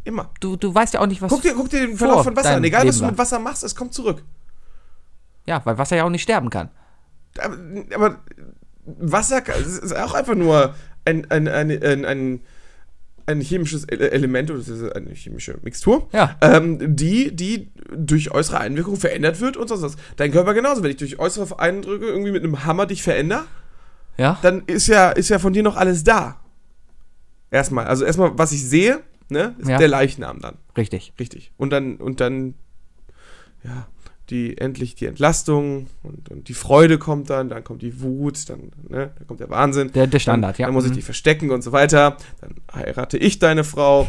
[0.05, 0.31] Immer.
[0.41, 1.31] Du, du weißt ja auch nicht, was.
[1.31, 2.65] Guck dir, guck dir den Verlauf von Wasser an.
[2.65, 3.19] Egal, was Leben du mit.
[3.19, 4.25] Wasser machst, es kommt zurück.
[5.47, 6.71] Ja, weil Wasser ja auch nicht sterben kann.
[7.39, 7.57] Aber,
[7.95, 8.19] aber
[8.85, 10.75] Wasser ist auch einfach nur
[11.05, 12.41] ein, ein, ein, ein, ein,
[13.31, 16.37] ein chemisches Ele- Element, oder es ist eine chemische Mixtur, Ja.
[16.41, 19.97] ähm, die, die durch äußere Einwirkung verändert wird und sonst was.
[20.17, 20.83] Dein Körper genauso.
[20.83, 23.45] Wenn ich durch äußere Eindrücke irgendwie mit einem Hammer dich verändere,
[24.19, 24.39] Ja?
[24.43, 26.41] dann ist ja, ist ja von dir noch alles da.
[27.51, 27.87] Erstmal.
[27.87, 29.79] Also erstmal, was ich sehe, ne, ist Ja.
[29.79, 30.57] der Leichnam dann.
[30.77, 31.13] Richtig.
[31.19, 31.53] Richtig.
[31.57, 32.55] Und dann, und dann,
[33.65, 33.87] ja,
[34.31, 38.71] die endlich die Entlastung und, und die Freude kommt dann, dann kommt die Wut, dann,
[38.89, 39.91] ne, dann kommt der Wahnsinn.
[39.93, 40.67] Der, der Standard, dann, ja.
[40.69, 40.95] Dann muss ich Mhm.
[40.97, 42.17] die verstecken und so weiter.
[42.41, 44.09] Dann heirate ich deine Frau,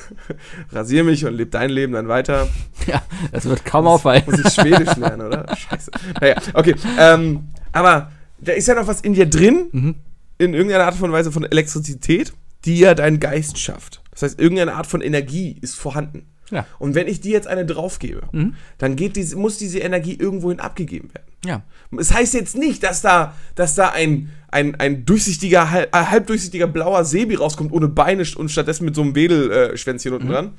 [0.72, 2.48] rasiere mich und lebe dein Leben dann weiter.
[2.86, 3.02] Ja,
[3.32, 4.22] das wird kaum auffallen.
[4.26, 5.54] Muss ich Schwedisch lernen, oder?
[5.56, 5.90] Scheiße.
[6.20, 6.74] Naja, okay.
[6.98, 9.94] Ähm, aber da ist ja noch was in dir drin, Mhm.
[10.38, 12.32] in irgendeiner Art von Weise von Elektrizität,
[12.64, 14.02] die ja deinen Geist schafft.
[14.10, 16.26] Das heißt, irgendeine Art von Energie ist vorhanden.
[16.50, 16.66] Ja.
[16.78, 18.54] Und wenn ich dir jetzt eine draufgebe, Mhm.
[18.78, 21.26] dann geht diese, muss diese Energie irgendwohin abgegeben werden.
[21.44, 21.62] Ja.
[21.98, 26.66] Es heißt jetzt nicht, dass da, dass da ein, ein, ein durchsichtiger, halb, äh, halbdurchsichtiger
[26.66, 30.16] blauer Sebi rauskommt ohne Beine und stattdessen mit so einem Wedelschwänzchen Mhm.
[30.20, 30.52] unten dran.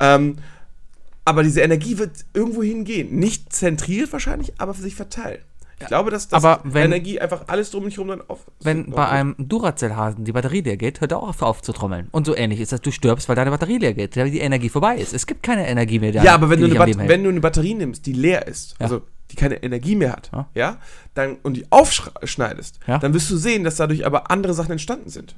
[0.00, 0.36] Ähm,
[1.26, 3.18] aber diese Energie wird irgendwo hingehen.
[3.18, 5.40] Nicht zentriert wahrscheinlich, aber für sich verteilen.
[5.80, 8.46] Ich glaube, dass, dass aber wenn- Energie einfach alles drum und nicht rum dann auf.
[8.60, 12.08] Wenn bei einem Duracell-Hasen die Batterie leer geht, hört er auch auf, auf zu trommeln.
[12.12, 14.68] Und so ähnlich ist das, du stirbst, weil deine Batterie leer geht, weil die Energie
[14.68, 15.12] vorbei ist.
[15.12, 16.22] Es gibt keine Energie mehr da.
[16.22, 18.84] Ja, aber wenn die du, eine wenn du eine Batterie nimmst, die leer ist, Ja.
[18.84, 20.48] also die keine Energie mehr hat, Ja.
[20.54, 20.76] ja,
[21.14, 22.98] dann, und die aufschneidest, Ja.
[22.98, 25.34] dann wirst du sehen, dass dadurch aber andere Sachen entstanden sind.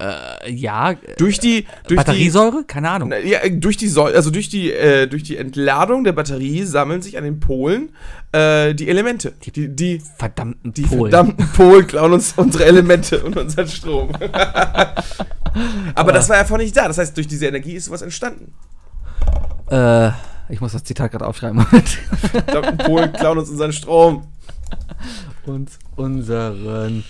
[0.00, 2.64] Äh, ja, äh, Durch die, durch Batteriesäure?
[2.64, 3.10] Keine Ahnung.
[3.10, 7.02] die, ja, durch die Säu also durch die, äh, durch die Entladung der Batterie sammeln
[7.02, 7.90] sich an den Polen
[8.32, 9.32] äh, die Elemente.
[9.42, 11.12] Die, die, Verdammten die Polen.
[11.12, 14.10] verdammten Polen klauen uns unsere Elemente und unseren Strom.
[15.94, 16.88] aber das war ja vorher nicht da.
[16.88, 18.54] Das heißt, durch diese Energie ist was entstanden.
[19.70, 20.10] Äh,
[20.48, 21.60] ich muss das Zitat gerade aufschreiben.
[21.66, 24.26] Verdammten Polen klauen uns unseren Strom.
[25.44, 27.04] Und unseren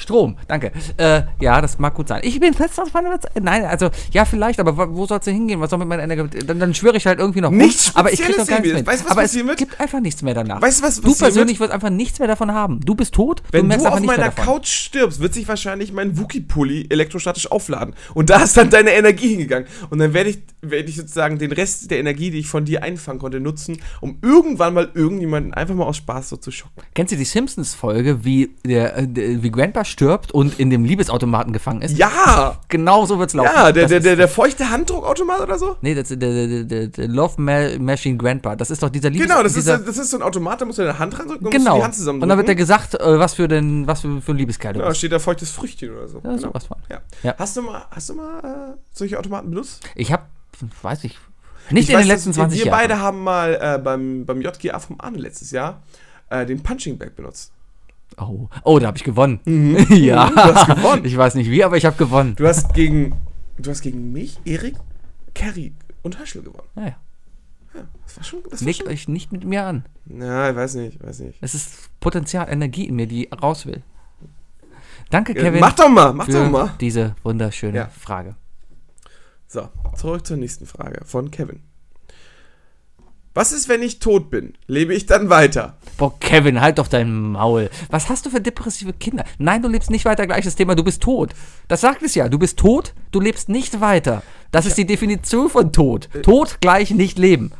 [0.00, 0.36] Strom.
[0.48, 0.72] Danke.
[0.96, 2.20] Äh, ja, das mag gut sein.
[2.24, 3.38] Ich bin fest davon überzeugt.
[3.40, 5.60] Nein, also, ja, vielleicht, aber wo- wo soll es denn hingehen?
[5.60, 6.38] Was soll mit meiner Energie?
[6.46, 7.50] Dann, dann schwöre ich halt irgendwie noch.
[7.50, 8.86] Nichts aber ich krieg doch gar nichts mit.
[8.86, 9.56] Weißt du, was aber es wird?
[9.58, 10.60] gibt einfach nichts mehr danach.
[10.62, 12.80] Weißt du, was du persönlich wirst einfach nichts mehr davon haben.
[12.80, 14.30] Du bist tot, Wenn du einfach auf meiner.
[14.30, 17.94] Couch stirbst, wird sich wahrscheinlich mein Wookie-Pulli elektrostatisch aufladen.
[18.14, 19.68] Und da ist dann deine Energie hingegangen.
[19.90, 22.82] Und dann werde ich, werde ich sozusagen den Rest der Energie, die ich von dir
[22.82, 26.82] einfangen konnte, nutzen, um irgendwann mal irgendjemanden einfach mal aus Spaß so zu schocken.
[26.94, 31.52] Kennst du die Simpsons-Folge, wie, der, äh, der, wie Grandpa stirbt und in dem Liebesautomaten
[31.52, 31.96] gefangen ist?
[31.98, 32.58] Ja!
[32.68, 33.50] Genau so wird's laufen.
[33.54, 35.76] Ja, der, Das der, der, der feuchte Handdruckautomat oder so?
[35.80, 38.56] Nee, das ist der, der, der, der Love Ma Machine Grandpa.
[38.56, 40.78] Das ist doch dieser Liebes Genau, das ist, das ist so ein Automat, da musst
[40.78, 41.76] du deine Hand drandrücken und musst Genau.
[41.78, 44.32] die Hand zusammen Und dann wird dir gesagt, äh, was für den, was für, für
[44.32, 46.18] ein Liebeskerl du Ja, steht da feuchtes Früchtchen oder so.
[46.22, 46.48] Ja, genau.
[46.48, 46.76] sowas von.
[46.90, 47.00] Ja.
[47.22, 47.34] Ja.
[47.38, 48.38] Hast du mal, hast du mal
[48.74, 49.80] äh, solche Automaten benutzt?
[49.94, 50.22] Ich habe,
[50.82, 51.18] weiß ich,
[51.70, 52.78] nicht Ich in weiß, den letzten dass 20 wir Jahren.
[52.78, 55.82] beide haben mal äh, beim, beim JGA vom Arne letztes Jahr
[56.30, 57.52] äh, den Punching Bag benutzt.
[58.16, 59.40] Oh, oh da habe ich gewonnen.
[59.90, 61.04] ja, Mhm, du hast gewonnen.
[61.04, 62.34] Ich weiß nicht wie, aber ich habe gewonnen.
[62.36, 63.14] Du hast gegen,
[63.58, 64.76] du hast gegen mich, Erik,
[65.34, 66.66] Carry und Höschel gewonnen.
[66.74, 66.96] Naja,
[68.04, 68.40] Das war schon.
[68.50, 69.84] Das war legt schon euch nicht mit mir an.
[70.06, 71.38] ja, ich weiß nicht, weiß nicht.
[71.40, 73.82] Es ist Potenzial, Energie in mir, die raus will.
[75.10, 76.72] Danke, Ja, Kevin, mach doch mal, mach doch mal.
[76.80, 77.86] diese wunderschöne Ja.
[77.88, 78.34] Frage.
[79.52, 81.58] So, zurück zur nächsten Frage von Kevin.
[83.34, 84.54] Was ist, wenn ich tot bin?
[84.68, 85.76] Lebe ich dann weiter?
[85.98, 87.68] Boah, Kevin, halt doch dein Maul.
[87.88, 89.24] Was hast du für depressive Kinder?
[89.38, 90.26] Nein, du lebst nicht weiter.
[90.28, 91.34] Gleiches Thema, du bist tot.
[91.66, 92.28] Das sagt es ja.
[92.28, 94.22] Du bist tot, du lebst nicht weiter.
[94.52, 96.08] Das ist die Definition von tot.
[96.22, 97.50] Tot gleich nicht leben.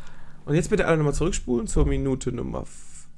[0.44, 2.62] Und jetzt bitte alle nochmal zurückspulen zur Minute Nummer.
[2.62, 3.08] f-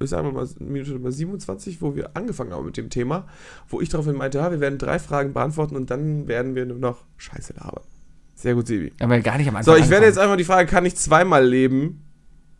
[0.00, 3.28] Ich sage mal Minute Nummer 27, wo wir angefangen haben mit dem Thema,
[3.68, 6.78] wo ich daraufhin meinte, ja, wir werden drei Fragen beantworten und dann werden wir nur
[6.78, 7.84] noch Scheiße labern.
[8.36, 8.92] Sehr gut, Sebi.
[9.00, 9.74] Aber wir gar nicht am Anfang.
[9.74, 10.24] So, ich werde jetzt anfangen.
[10.24, 12.02] einmal die Frage, kann ich zweimal leben?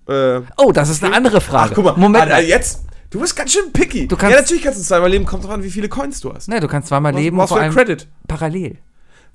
[0.09, 1.70] Äh, Oh, das ist eine andere Frage.
[1.70, 2.24] ach, guck mal, Moment.
[2.33, 2.85] Alter, jetzt.
[3.11, 4.09] Du bist ganz schön picky.
[4.09, 6.33] Du kannst- ja, natürlich kannst du zweimal leben, kommt drauf an, wie viele Coins du
[6.35, 6.49] hast.
[6.49, 8.09] Ne, du kannst zweimal Was- leben, was vor für ein allem Credit?
[8.27, 8.79] parallel.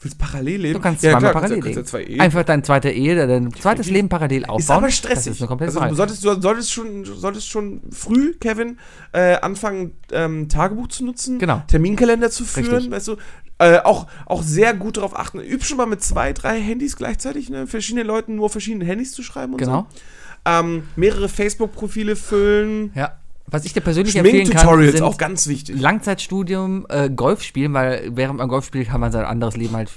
[0.03, 0.73] Willst du parallel leben?
[0.73, 1.75] Du kannst ja, zweimal klar, parallel kannst, leben.
[1.85, 2.19] kannst ja zwei.
[2.23, 4.59] Einfach deine zweite Ehe, dein zweites Leben parallel aufbauen.
[4.59, 5.37] Ist aber stressig.
[5.37, 8.79] Das ist also, du solltest, du solltest schon, solltest schon früh, Kevin,
[9.13, 11.61] äh, anfangen, ähm, Tagebuch zu nutzen, Genau.
[11.67, 12.91] Terminkalender zu führen, Richtig.
[12.91, 13.17] weißt du,
[13.61, 15.39] äh, auch, auch sehr gut darauf achten.
[15.39, 17.67] Üb schon mal mit zwei, drei Handys gleichzeitig, ne?
[17.67, 19.87] verschiedene Leuten nur verschiedene Handys zu schreiben und Genau.
[19.89, 19.99] so.
[20.43, 22.91] Ähm, mehrere Facebook-Profile füllen.
[22.95, 23.13] Ja.
[23.45, 25.79] Was ich dir persönlich empfehlen kann, sind auch ganz wichtig.
[25.79, 29.91] Langzeitstudium, äh, Golf spielen, weil während man Golf spielt, kann man sein anderes Leben halt.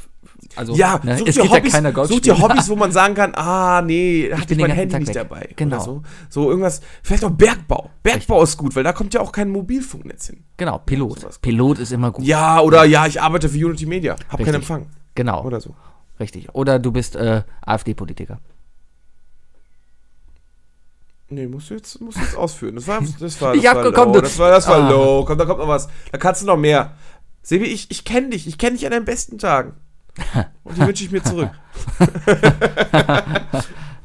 [0.57, 2.93] Also, Ja, ne, such, es dir Hobbys, ja keiner Golf such dir Hobbys, wo man
[2.93, 5.29] sagen kann, ah, nee, hatte ich bin mein Handy Tag nicht weg.
[5.29, 5.49] dabei.
[5.57, 5.81] Genau.
[5.81, 6.03] So.
[6.31, 7.91] so irgendwas, vielleicht auch Bergbau.
[8.03, 10.45] Bergbau ist gut, weil da kommt ja auch kein Mobilfunknetz hin.
[10.57, 11.21] Genau, Pilot.
[11.21, 11.39] sowas.
[11.39, 12.25] Pilot ist immer gut.
[12.25, 14.47] Ja, oder ja, ich arbeite für Unity Media, hab Richtig.
[14.47, 14.87] keinen Empfang.
[15.17, 15.75] Genau, Oder so.
[16.19, 16.49] richtig.
[16.55, 18.39] Oder du bist äh, AfD-Politiker.
[21.31, 22.75] Nee, musst du jetzt, musst du jetzt ausführen.
[22.77, 24.21] Das war, das war, Ich das hab war gekommen, low.
[24.21, 24.91] Das war, das war Ah.
[24.91, 25.25] low.
[25.25, 25.89] Komm, da kommt noch was.
[26.13, 26.93] Da kannst du noch mehr.
[27.43, 28.47] Sebi, ich, ich kenne dich.
[28.47, 29.75] Ich kenne dich an deinen besten Tagen.
[30.65, 31.51] Und die wünsche ich mir zurück.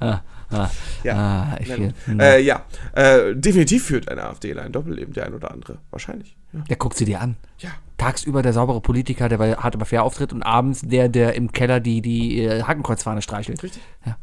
[0.01, 0.21] ja.
[0.51, 5.77] Ah, will, Äh, ja, äh, definitiv führt eine AfDler ein Doppelleben, der ein oder andere.
[5.91, 6.35] Wahrscheinlich.
[6.53, 6.61] Ja.
[6.61, 7.35] Der guckt sie dir an.
[7.59, 7.69] ja.
[7.97, 11.51] Tagsüber der saubere Politiker, der bei Hart aber fair auftritt und abends der, der im
[11.51, 13.61] Keller die, die äh, Hakenkreuzfahne streichelt.
[13.61, 13.81] Richtig.
[14.05, 14.15] Ja,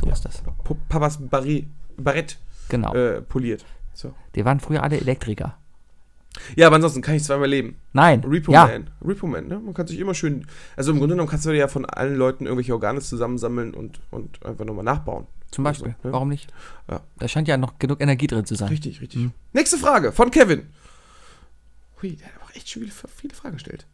[0.00, 0.40] so ist das.
[0.62, 1.66] P Papas Barret,
[1.96, 2.94] Barett Genau.
[2.94, 3.64] äh, poliert.
[3.92, 4.14] So.
[4.36, 5.56] Die waren früher alle Elektriker.
[6.56, 7.76] Ja, aber ansonsten kann ich zweimal leben.
[7.92, 8.22] Nein.
[8.24, 8.66] Repo ja.
[8.66, 8.90] Man.
[9.04, 9.58] Repo Man, ne?
[9.58, 10.46] Man kann sich immer schön.
[10.76, 14.44] Also im Grunde genommen kannst du ja von allen Leuten irgendwelche Organe zusammensammeln und, und
[14.44, 15.26] einfach nochmal nachbauen.
[15.50, 15.94] Zum Beispiel.
[15.96, 16.12] Also, ne?
[16.12, 16.52] Warum nicht?
[16.90, 17.00] Ja.
[17.18, 18.68] Da scheint ja noch genug Energie drin zu sein.
[18.68, 19.20] Richtig, richtig.
[19.20, 19.32] Mhm.
[19.52, 20.66] Nächste Frage von Kevin.
[22.02, 22.82] Hui, der hat aber echt schon
[23.16, 23.86] viele, Fragen gestellt.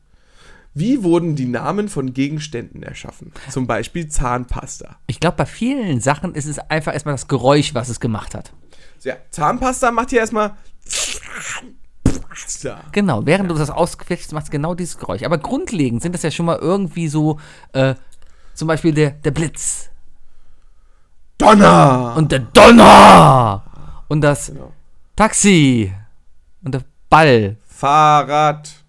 [0.77, 3.33] Wie wurden die Namen von Gegenständen erschaffen?
[3.49, 4.99] Zum Beispiel Zahnpasta.
[5.07, 8.53] Ich glaube, bei vielen Sachen ist es einfach erstmal das Geräusch, was es gemacht hat.
[8.99, 10.57] So, ja, Zahnpasta macht hier erstmal
[12.35, 12.81] Zahnpasta.
[12.93, 15.23] Genau, während du das ausquetschst, macht es genau dieses Geräusch.
[15.23, 17.39] Aber grundlegend sind das ja schon mal irgendwie so,
[17.73, 17.95] äh,
[18.55, 19.91] zum Beispiel der, der Blitz
[21.39, 22.15] Donner!
[22.17, 23.65] und der Donner
[24.09, 24.73] und das Genau.
[25.17, 25.93] Taxi
[26.63, 27.57] und der Ball.
[27.65, 28.84] Fahrrad.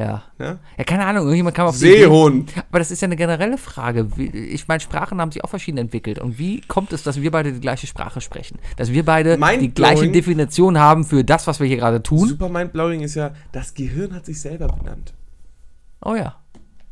[0.00, 0.22] Ja.
[0.38, 0.58] Ne?
[0.78, 1.80] Ja, keine Ahnung, irgendjemand kam auf die.
[1.80, 2.52] Seehund.
[2.70, 4.08] Aber das ist ja eine generelle Frage.
[4.32, 6.18] Ich meine, Sprachen haben sich auch verschieden entwickelt.
[6.18, 8.58] Und wie kommt es, dass wir beide die gleiche Sprache sprechen?
[8.76, 12.28] Dass wir beide die gleiche Definition haben für das, was wir hier gerade tun?
[12.28, 15.12] Super Mindblowing ist ja, das Gehirn hat sich selber benannt.
[16.02, 16.36] Oh ja.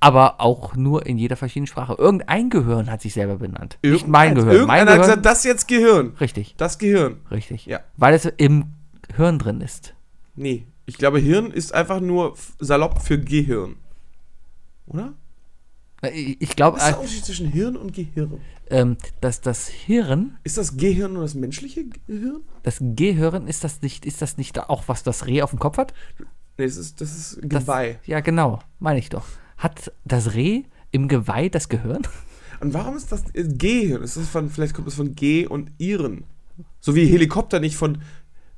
[0.00, 1.94] Aber auch nur in jeder verschiedenen Sprache.
[1.98, 3.78] Irgendein Gehirn hat sich selber benannt.
[3.82, 4.46] Nicht mein Gehirn.
[4.48, 5.00] Mein Irgendeiner hat Gehirn.
[5.22, 6.12] gesagt, das jetzt Gehirn.
[6.20, 7.16] richtig, Das Gehirn.
[7.30, 7.66] richtig.
[7.66, 7.80] Ja.
[7.96, 8.74] Weil es im
[9.16, 9.94] Hirn drin ist.
[10.36, 13.76] Nee, ich glaube, Hirn ist einfach nur salopp für Gehirn.
[14.86, 15.12] Oder?
[16.12, 18.40] Ich glaube, Was ist der Unterschied zwischen Hirn und Gehirn?
[18.70, 22.42] ähm, dass das Hirn, Ist das Gehirn nur das menschliche Gehirn?
[22.62, 25.76] das Gehirn, ist das nicht, ist das nicht auch, was das Reh auf dem Kopf
[25.78, 25.92] hat?
[26.56, 27.98] Nee, das ist, das ist Das, Geweih.
[28.06, 29.24] Ja, genau, meine ich doch.
[29.56, 32.02] Hat das Reh im Geweih das Gehirn?
[32.60, 34.02] Und warum ist das äh, Gehirn?
[34.02, 36.24] Ist das von, vielleicht kommt das von G und Iren.
[36.80, 38.02] So wie Helikopter nicht von,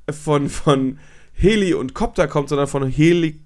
[0.07, 0.97] äh, von, von
[1.33, 3.41] Heli und Kopter kommt, sondern von Heli,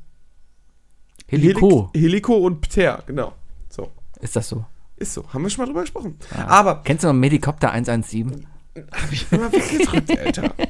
[1.28, 1.90] Helico.
[1.94, 3.34] Helik- Helico und Pter, genau.
[3.70, 3.92] So.
[4.22, 4.66] Ist das so?
[4.98, 5.32] Ist so.
[5.34, 6.18] Haben wir schon mal drüber gesprochen.
[6.36, 6.48] Ja.
[6.48, 8.46] Aber Kennst du noch Medikopter 117?
[8.92, 10.54] habe ich immer weggedrückt, Alter.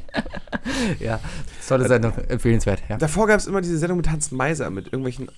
[0.99, 1.19] Ja,
[1.67, 2.81] tolle Sendung, empfehlenswert.
[2.89, 2.97] Ja.
[2.97, 5.29] Davor gab es immer diese Sendung mit Hans Meiser mit irgendwelchen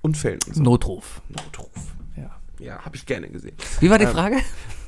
[0.00, 0.62] Unfällen und so.
[0.62, 1.20] Notruf.
[1.28, 1.70] Notruf.
[2.16, 2.30] Ja.
[2.60, 3.56] Ja, habe ich gerne gesehen.
[3.80, 4.36] Wie war die Ähm, Frage?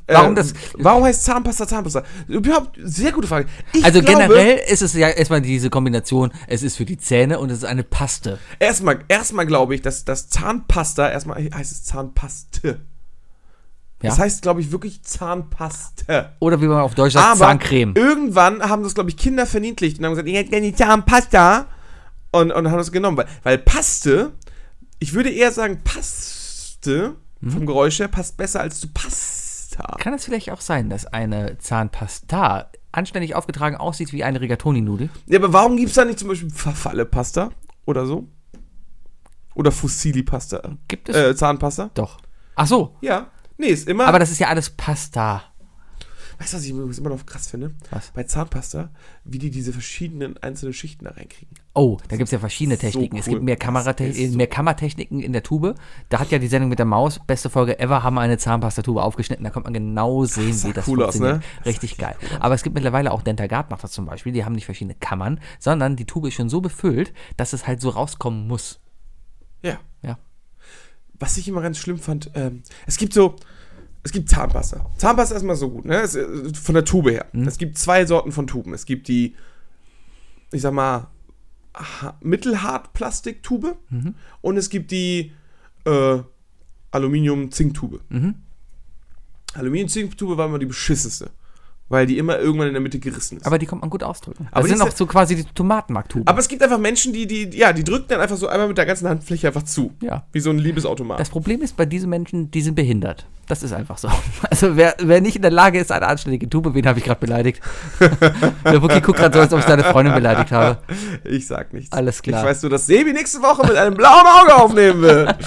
[0.08, 0.54] Warum Äh, das?
[0.74, 2.02] Warum heißt Zahnpasta Zahnpasta?
[2.28, 3.46] Überhaupt sehr gute Frage.
[3.72, 7.38] Ich Also glaube, generell ist es ja erstmal diese Kombination, es ist für die Zähne
[7.38, 8.38] und es ist eine Paste.
[8.58, 12.80] Erstmal, erstmal glaube ich, dass das Zahnpasta, erstmal heißt es Zahnpaste.
[14.00, 14.10] Ja?
[14.10, 16.32] Das heißt, glaube ich, wirklich Zahnpaste.
[16.38, 17.94] Oder wie man auf Deutsch sagt, Aber Zahncreme.
[17.96, 21.66] irgendwann haben das, glaube ich, Kinder verniedlicht und haben gesagt, ich hätte gerne Zahnpasta.
[22.30, 23.16] Und, und haben das genommen.
[23.16, 24.32] Weil, weil Paste,
[25.00, 27.50] ich würde eher sagen, Paste Mhm.
[27.50, 29.37] vom Geräusch her passt besser als zu Pasta.
[29.78, 30.02] Zahnpasta.
[30.02, 35.10] Kann es vielleicht auch sein, dass eine Zahnpasta anständig aufgetragen aussieht wie eine Rigatoni-Nudel?
[35.26, 37.50] Ja, aber warum gibt es da nicht zum Beispiel Verfalle-Pasta
[37.84, 38.28] oder so?
[39.54, 40.76] Oder Fusilli-Pasta?
[40.88, 41.16] Gibt es?
[41.16, 41.90] Äh, Zahnpasta?
[41.94, 42.18] Doch.
[42.54, 42.96] Ach so.
[43.00, 43.28] Ja.
[43.56, 44.06] Nee, ist immer.
[44.06, 45.42] Aber das ist ja alles Pasta.
[46.38, 47.74] Weißt du, was ich übrigens immer noch krass finde?
[47.90, 48.10] Was?
[48.12, 48.90] Bei Zahnpasta,
[49.24, 51.56] wie die diese verschiedenen einzelnen Schichten da reinkriegen.
[51.74, 53.16] Oh, da gibt es ja verschiedene So Techniken.
[53.16, 53.34] Es cool.
[53.34, 55.74] gibt mehr, Kamerate Das ist so mehr Kammertechniken in der Tube.
[56.08, 59.02] Da hat ja die Sendung mit der Maus, beste Folge ever, haben wir eine Zahnpastatube
[59.02, 59.44] aufgeschnitten.
[59.44, 61.42] Da kommt man genau sehen, sah wie das cool aus, funktioniert.
[61.42, 61.48] ne?
[61.58, 62.16] Das Richtig geil.
[62.40, 64.32] Aber es gibt mittlerweile auch Dentagard macht das zum Beispiel.
[64.32, 67.80] Die haben nicht verschiedene Kammern, sondern die Tube ist schon so befüllt, dass es halt
[67.80, 68.80] so rauskommen muss.
[69.62, 69.78] Ja.
[70.02, 70.18] Ja.
[71.18, 73.34] Was ich immer ganz schlimm fand, ähm, es gibt so,
[74.08, 74.86] es gibt Zahnpasta.
[74.96, 76.00] Zahnpasta ist erstmal so gut, ne?
[76.00, 77.26] Es, äh, von der Tube her.
[77.32, 77.46] Mhm.
[77.46, 78.72] Es gibt zwei Sorten von Tuben.
[78.72, 79.34] Es gibt die,
[80.50, 81.08] ich sag mal,
[81.74, 84.14] ha- Mittelhart-Plastiktube Mhm.
[84.40, 85.32] und es gibt die
[85.84, 86.18] äh,
[86.90, 88.00] Aluminium-Zinktube.
[88.08, 88.34] Mhm.
[89.54, 91.30] Aluminium-Zinktube war immer die beschissenste,
[91.88, 93.46] weil die immer irgendwann in der Mitte gerissen ist.
[93.46, 94.48] Aber die kommt man gut ausdrücken.
[94.50, 96.26] Aber das die sind auch so quasi die Tomatenmarktuben.
[96.26, 98.78] Aber es gibt einfach Menschen, die, die, ja, die drücken dann einfach so einmal mit
[98.78, 99.92] der ganzen Handfläche einfach zu.
[100.02, 100.26] Ja.
[100.32, 101.18] Wie so ein Liebesautomat.
[101.20, 103.26] Das Problem ist bei diesen Menschen, die sind behindert.
[103.48, 104.08] Das ist einfach so.
[104.50, 107.20] Also wer, wer nicht in der Lage ist, eine anständige Tube, wen habe ich gerade
[107.20, 107.60] beleidigt?
[108.64, 110.78] der Wookie guckt gerade so, als ob ich seine Freundin beleidigt habe.
[111.24, 111.92] Ich sag nichts.
[111.92, 112.42] Alles klar.
[112.42, 115.28] Ich weiß nur, dass Sebi nächste Woche mit einem blauen Auge aufnehmen will.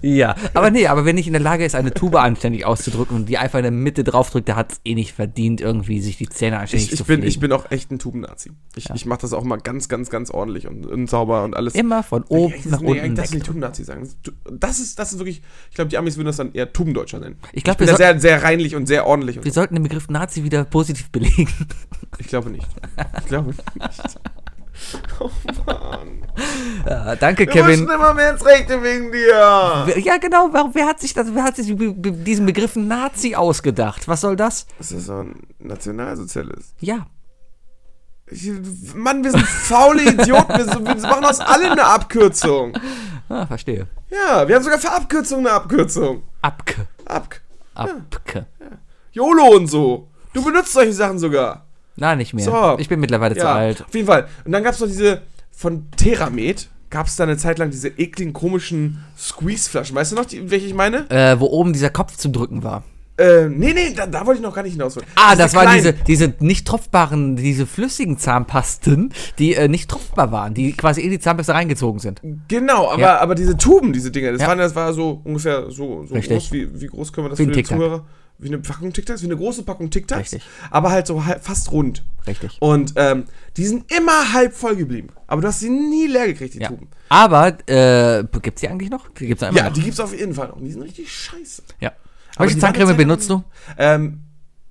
[0.00, 3.28] Ja, aber nee, aber wer nicht in der Lage ist, eine Tube anständig auszudrücken und
[3.28, 6.28] die einfach in der Mitte draufdrückt, der hat es eh nicht verdient, irgendwie sich die
[6.28, 7.28] Zähne anständig Ich, ich, zu bin, pflegen.
[7.28, 8.52] ich bin auch echt ein Tubennazi.
[8.76, 11.74] Ich, ich mache das auch mal ganz, ganz, ganz ordentlich und, und sauber und alles.
[11.74, 13.30] Immer von oben eigentlich- nach nee, unten weg.
[13.32, 14.08] nicht Tubennazi sagen.
[14.50, 16.72] Das ist, das ist wirklich, ich glaube, die Amis würden das dann eher
[17.12, 17.38] Tubendeutscher nennen.
[17.52, 19.38] Ich glaub, bin wir da sehr, sehr reinlich und sehr ordentlich.
[19.38, 21.48] Und Wir sollten den Begriff Nazi wieder positiv belegen.
[22.18, 22.66] ich glaube nicht.
[23.20, 23.62] Ich glaube nicht.
[25.20, 25.30] Oh
[25.66, 26.24] Mann.
[26.86, 27.80] Ja, danke, Wir Kevin.
[27.80, 29.86] müssen immer mehr ins Rechte wegen dir.
[30.02, 30.48] Ja, genau.
[30.50, 34.08] Warum, wer hat sich, das, wer hat sich diesen Begriff Nazi ausgedacht?
[34.08, 34.66] Was soll das?
[34.78, 36.74] Das ist so ein Nationalsozialist.
[36.80, 37.06] Ja.
[38.26, 38.50] Ich,
[38.96, 40.48] Mann, wir sind faule Idioten.
[40.58, 42.72] Wir, wir machen aus allem eine Abkürzung.
[43.28, 43.86] Ah, verstehe.
[44.12, 46.22] Ja, wir haben sogar für Abkürzung eine Abkürzung.
[46.42, 46.86] Abke.
[47.06, 47.34] Ab.
[47.74, 48.46] Abke.
[49.12, 50.08] YOLO und so.
[50.34, 51.64] Du benutzt solche Sachen sogar.
[51.96, 52.44] Na, nicht mehr.
[52.44, 52.76] So.
[52.78, 53.82] Ich bin mittlerweile zu Ja, alt.
[53.86, 54.28] auf jeden Fall.
[54.44, 57.88] Und dann gab es noch diese, von Theramed, gab es da eine Zeit lang diese
[57.88, 59.94] ekligen, komischen Squeeze-Flaschen.
[59.96, 61.08] Weißt du noch, die, welche ich meine?
[61.10, 62.82] Äh, wo oben dieser Kopf zum Drücken war.
[63.22, 64.98] Äh, nee, nee, da, da wollte ich noch gar nicht hinaus.
[65.14, 70.54] Ah, das waren diese, diese nicht tropfbaren, diese flüssigen Zahnpasten, die äh, nicht tropfbar waren,
[70.54, 72.20] die quasi in die Zahnpasta reingezogen sind.
[72.48, 73.18] Genau, aber, Ja.
[73.20, 74.48] aber diese Tuben, diese Dinger, das, Ja.
[74.48, 76.38] waren, das war so ungefähr so, so Richtig.
[76.50, 76.52] groß.
[76.52, 77.62] Wie, wie groß können wir das Wie für die.
[77.62, 78.04] Zuhörer?
[78.38, 80.32] Wie eine Packung Tic Tacs, wie eine große Packung Tic Tacs.
[80.32, 80.42] Richtig.
[80.70, 82.02] Aber halt so halb, fast rund.
[82.26, 82.56] Richtig.
[82.60, 83.24] Und ähm,
[83.56, 85.10] die sind immer halb voll geblieben.
[85.28, 86.68] Aber du hast sie nie leer gekriegt, die Ja.
[86.68, 86.88] Tuben.
[87.08, 89.08] Aber, äh, gibt's die eigentlich noch?
[89.10, 89.72] Die gibt's Ja, noch.
[89.72, 90.60] die gibt's auf jeden Fall noch.
[90.60, 91.62] Die sind richtig scheiße.
[91.78, 91.92] ja.
[92.36, 93.42] Aber Welche die Zahncreme benutzt du?
[93.78, 94.20] Ähm,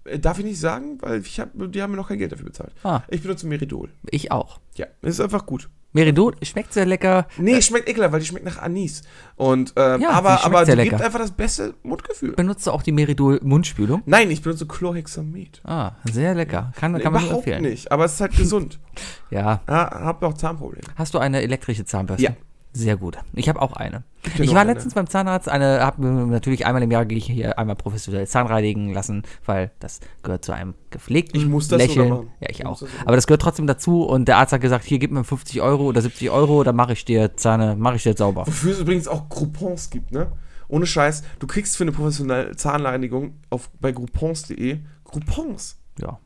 [0.06, 2.46] äh, darf ich nicht sagen, weil ich hab, die haben mir noch kein Geld dafür
[2.46, 2.74] bezahlt.
[2.84, 3.02] Ah.
[3.10, 3.90] Ich benutze Meridol.
[4.10, 4.60] Ich auch.
[4.76, 5.70] Ja, ist einfach gut.
[5.94, 7.28] Meridol schmeckt sehr lecker.
[7.38, 9.02] Nee, schmeckt ekelhaft, weil die schmeckt nach Anis.
[9.36, 12.32] Und, ähm, Ja, die aber, schmeckt aber die gibt einfach das beste Mundgefühl.
[12.32, 14.02] Benutzt du auch die Meridol Mundspülung?
[14.06, 15.62] Nein, ich benutze Chlorhexamid.
[15.66, 16.72] Ah, sehr lecker.
[16.78, 17.64] Kann, kann man Überhaupt empfehlen.
[17.64, 18.80] nicht, aber es ist halt gesund.
[19.32, 19.62] Ja.
[19.66, 20.84] ja, hab auch Zahnprobleme.
[20.98, 22.22] Hast du eine elektrische Zahnbürste?
[22.24, 22.32] Ja.
[22.74, 23.18] Sehr gut.
[23.34, 24.04] Ich habe auch eine.
[24.38, 24.74] Ich war eine.
[24.74, 28.94] letztens beim Zahnarzt, eine habe natürlich einmal im Jahr gehe ich hier einmal professionell Zahnreinigen
[28.94, 32.08] lassen, weil das gehört zu einem gepflegten Ich muss das Lächeln.
[32.08, 32.32] sogar machen.
[32.40, 32.82] Ja, ich Ich auch.
[33.06, 35.86] Aber das gehört trotzdem dazu und der Arzt hat gesagt, hier gib mir 50 Euro
[35.86, 38.48] oder 70 Euro, dann mache ich dir Zähne, mache ich dir sauber.
[38.48, 40.32] Wofür es übrigens auch Groupons gibt, ne?
[40.68, 45.78] Ohne Scheiß, du kriegst für eine professionelle Zahnreinigung auf, bei groupons.de Groupons.
[46.00, 46.20] Ja.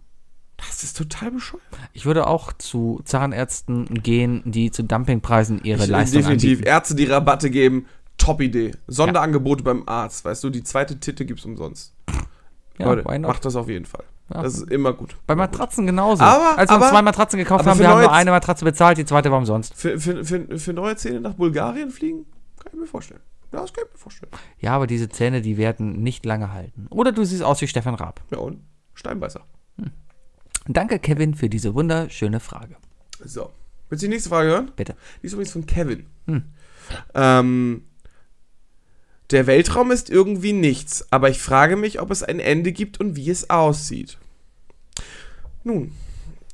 [0.68, 1.64] Das ist total bescheuert.
[1.94, 6.52] Ich würde auch zu Zahnärzten gehen, die zu Dumpingpreisen ihre Ich, Leistung definitiv.
[6.60, 6.68] anbieten.
[6.68, 7.86] Ärzte, die Rabatte geben,
[8.18, 8.72] top Idee.
[8.88, 11.94] Sonderangebote beim Arzt, weißt du, die zweite Titte gibt's umsonst.
[12.78, 13.30] Ja, Leute, why not?
[13.32, 14.04] macht das auf jeden Fall.
[14.34, 14.42] Ja.
[14.42, 15.16] Das ist immer gut.
[15.28, 16.24] Bei Matratzen genauso.
[16.24, 19.06] Aber- Als wir aber- zwei Matratzen gekauft haben, wir haben nur eine Matratze bezahlt, die
[19.06, 19.74] zweite war umsonst.
[19.76, 22.26] Für, für, für, für neue Zähne nach Bulgarien fliegen,
[22.60, 23.22] kann ich mir vorstellen.
[23.54, 24.32] Ja, das kann ich mir vorstellen.
[24.60, 26.88] Ja, aber diese Zähne, die werden nicht lange halten.
[26.90, 28.20] Oder du siehst aus wie Stefan Raab.
[28.32, 28.62] Ja, und
[28.96, 29.42] Steinbeißer.
[30.68, 32.76] Danke, Kevin, für diese wunderschöne Frage.
[33.24, 33.52] So.
[33.90, 34.72] Willst du die nächste Frage hören?
[34.76, 34.96] Bitte.
[35.22, 36.08] Die ist übrigens von Kevin.
[36.26, 36.44] Hm.
[37.14, 37.84] Ähm,
[39.32, 43.16] der Weltraum ist irgendwie nichts, aber ich frage mich, ob es ein Ende gibt und
[43.16, 44.18] wie es aussieht.
[45.64, 45.92] Nun,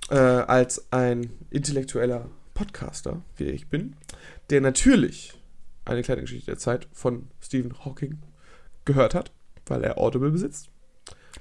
[0.09, 3.95] äh, als ein intellektueller Podcaster, wie ich bin,
[4.49, 5.33] der natürlich
[5.85, 8.19] eine kleine Geschichte der Zeit von Stephen Hawking
[8.85, 9.31] gehört hat,
[9.65, 10.70] weil er Audible besitzt.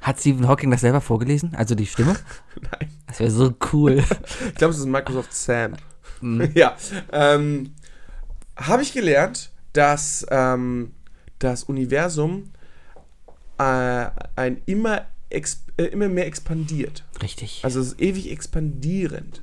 [0.00, 1.54] Hat Stephen Hawking das selber vorgelesen?
[1.54, 2.16] Also die Stimme?
[2.60, 2.90] Nein.
[3.06, 4.02] Das wäre so cool.
[4.48, 5.74] Ich glaube, es ist Microsoft Sam.
[6.20, 6.50] Mhm.
[6.54, 6.76] ja.
[7.12, 7.74] Ähm,
[8.56, 10.92] Habe ich gelernt, dass ähm,
[11.38, 12.50] das Universum
[13.58, 15.42] äh, ein immer, äh,
[15.76, 17.04] immer mehr expandiert.
[17.22, 17.60] Richtig.
[17.62, 19.42] Also es ist ewig expandierend.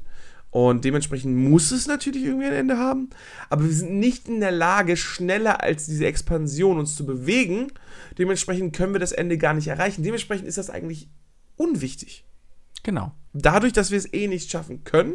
[0.49, 3.09] Und dementsprechend muss es natürlich irgendwie ein Ende haben.
[3.49, 7.67] Aber wir sind nicht in der Lage, schneller als diese Expansion uns zu bewegen.
[8.17, 10.03] Dementsprechend können wir das Ende gar nicht erreichen.
[10.03, 11.09] Dementsprechend ist das eigentlich
[11.57, 12.25] unwichtig.
[12.83, 13.11] genau.
[13.33, 15.13] Dadurch, dass wir es eh nicht schaffen können,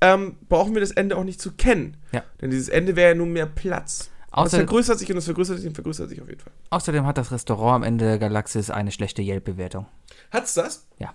[0.00, 1.96] ähm, brauchen wir das Ende auch nicht zu kennen.
[2.10, 2.24] Ja.
[2.40, 4.10] Denn dieses Ende wäre ja nur mehr Platz.
[4.32, 6.52] Außer, vergrößert sich und es vergrößert sich und vergrößert sich auf jeden Fall.
[6.70, 9.86] außerdem hat das Restaurant am Ende der Galaxis eine schlechte Yelp-Bewertung.
[10.32, 10.86] Hat's das?
[10.98, 11.14] Ja.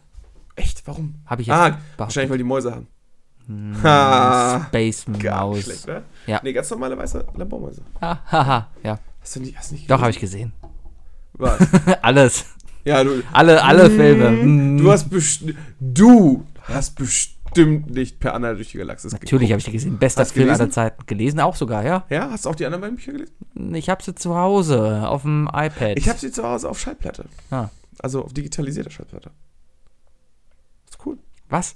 [0.55, 0.88] Echt?
[0.88, 1.15] Warum?
[1.25, 2.88] Habe ich jetzt Ah, wahrscheinlich, weil die Mäuse haben.
[3.83, 4.65] Ha.
[4.67, 5.61] Space Maus.
[5.61, 6.03] schlecht, ne?
[6.27, 6.39] Ja.
[6.43, 7.81] Nee, ganz normale weiße Labormäuse.
[8.01, 8.99] Haha, ja.
[9.21, 10.53] Hast du nicht, hast nicht Doch, habe ich gesehen.
[11.33, 11.59] Was?
[12.01, 12.45] Alles.
[12.85, 14.31] Ja, du, Alle, alle Filme.
[14.31, 14.77] Mm.
[14.77, 19.65] du hast bestimmt, du hast bestimmt nicht per Anna durch die Galaxis Natürlich habe ich
[19.65, 19.97] die gesehen.
[19.97, 20.61] Bester Hast Film gelesen?
[20.61, 21.05] aller Zeiten.
[21.05, 22.05] Gelesen auch sogar, ja.
[22.09, 23.33] Ja, hast du auch die anderen beiden Bücher gelesen?
[23.75, 25.97] Ich habe sie zu Hause auf dem iPad.
[25.97, 27.25] Ich habe sie zu Hause auf Schallplatte.
[27.51, 27.69] Ah.
[27.99, 29.31] Also auf digitalisierter Schallplatte.
[30.89, 31.17] Ist cool.
[31.49, 31.75] Was?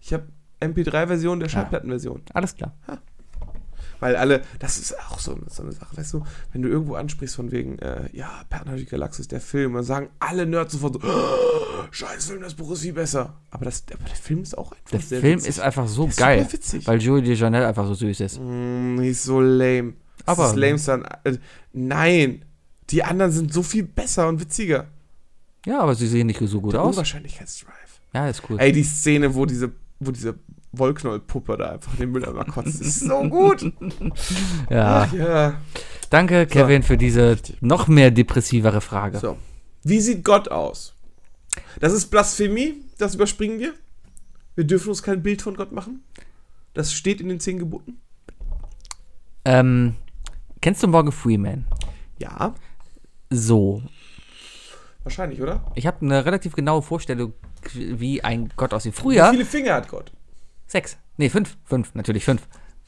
[0.00, 0.24] Ich habe
[0.62, 2.22] MP3-Version der Schallplattenversion.
[2.34, 2.72] Alles klar.
[4.00, 6.94] Weil alle, das ist auch so, eine- so eine Sache, weißt du, wenn du irgendwo
[6.96, 10.94] ansprichst von wegen, äh, ja, durch die Galaxis, der Film, dann sagen alle Nerds sofort
[10.94, 13.34] so, oh, scheiß Film, das Buch ist viel besser.
[13.52, 15.48] Aber, das, aber der Film ist auch einfach Der Film witzig.
[15.50, 16.48] ist einfach so Ist geil,
[16.84, 18.40] weil Joey DeJournette einfach so süß ist.
[18.40, 19.92] Mm, die ist so lame.
[20.26, 21.38] Das Aber- ist lamester an- äh,
[21.72, 22.44] nein,
[22.90, 24.88] die anderen sind so viel besser und witziger.
[25.64, 26.96] Ja, aber sie sehen nicht so gut Der aus.
[26.96, 27.70] Unwahrscheinlichkeitsdrive.
[28.14, 28.58] Ja, ist cool.
[28.58, 30.34] Ey, die Szene, wo diese, wo diese
[30.72, 33.72] Wollknollpuppe da einfach in den Mülleimer kotzt, ist so gut.
[34.70, 35.02] Ja.
[35.08, 35.54] Ach ja.
[36.10, 39.18] Danke, Kevin, für diese noch mehr depressivere Frage.
[39.18, 39.38] So.
[39.82, 40.94] Wie sieht Gott aus?
[41.80, 43.74] Das ist Blasphemie, das überspringen wir.
[44.54, 46.02] Wir dürfen uns kein Bild von Gott machen.
[46.74, 47.98] Das steht in den zehn Geboten.
[49.44, 49.96] Ähm,
[50.60, 51.66] kennst du Morgan Freeman?
[52.18, 52.54] Ja,
[53.30, 53.82] So.
[55.02, 55.64] wahrscheinlich, oder?
[55.74, 57.32] Ich habe eine relativ genaue Vorstellung,
[57.74, 58.94] wie ein Gott aussieht.
[58.96, 60.12] Wie Früher viele Finger hat Gott?
[60.72, 60.96] Sechs.
[61.16, 61.56] Nee, fünf.
[61.64, 62.42] Fünf, natürlich fünf.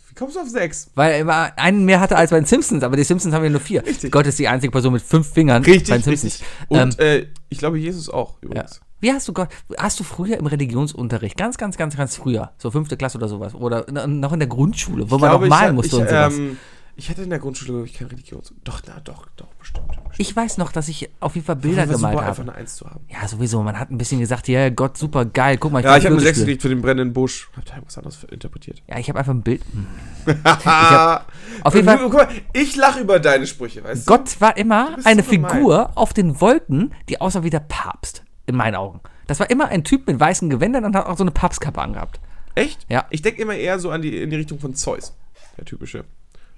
[0.09, 0.91] Wie kommst du auf sechs?
[0.95, 3.51] Weil er immer einen mehr hatte als bei den Simpsons, aber die Simpsons haben ja
[3.51, 3.85] nur vier.
[3.85, 4.11] Richtig.
[4.12, 6.24] Gott ist die einzige Person mit fünf Fingern bei den Richtig, Simpsons.
[6.24, 6.47] richtig.
[6.68, 8.49] Und äh, ich glaube, Jesus auch Ja.
[8.49, 8.80] übrigens.
[9.01, 12.70] Wie hast du Gott, hast du früher im Religionsunterricht, ganz, ganz, ganz, ganz früher, so
[12.70, 15.70] fünfte Klasse oder sowas, oder noch in der Grundschule, wo Ich man glaube, noch malen
[15.72, 16.35] ich, musste ich, und sowas.
[16.39, 16.57] ähm,
[16.97, 18.42] ich hatte in der Grundschule, glaube ich, keine Religion.
[18.62, 19.88] Doch, na, doch, doch, bestimmt.
[19.88, 20.14] bestimmt.
[20.18, 22.42] Ich weiß noch, dass ich auf jeden Fall Bilder gemalt super, einfach habe.
[22.42, 23.05] eine Eins zu haben.
[23.09, 26.05] Ja, sowieso, man hat ein bisschen gesagt, ja, Gott, super geil, guck mal, Ja, ich
[26.05, 27.51] habe eine Sechs gekriegt für den brennenden Busch.
[27.57, 28.82] Hab da irgendwas anderes interpretiert.
[28.86, 29.62] Ja, ich habe einfach ein Bild.
[29.72, 29.86] Hm.
[30.45, 31.32] hab,
[31.62, 34.12] Auf jeden Fall, Guck mal, ich lache über deine Sprüche, weißt du?
[34.12, 35.51] Gott war immer eine so gemein.
[35.51, 39.01] Figur auf den Wolken, die aussah wie der Papst, in meinen Augen.
[39.26, 42.20] Das war immer ein Typ mit weißen Gewändern und hat auch so eine Papstkappe angehabt.
[42.55, 42.86] Echt?
[42.88, 43.07] Ja.
[43.11, 45.16] Ich denke immer eher so an die, in die Richtung von Zeus.
[45.57, 46.05] Der typische.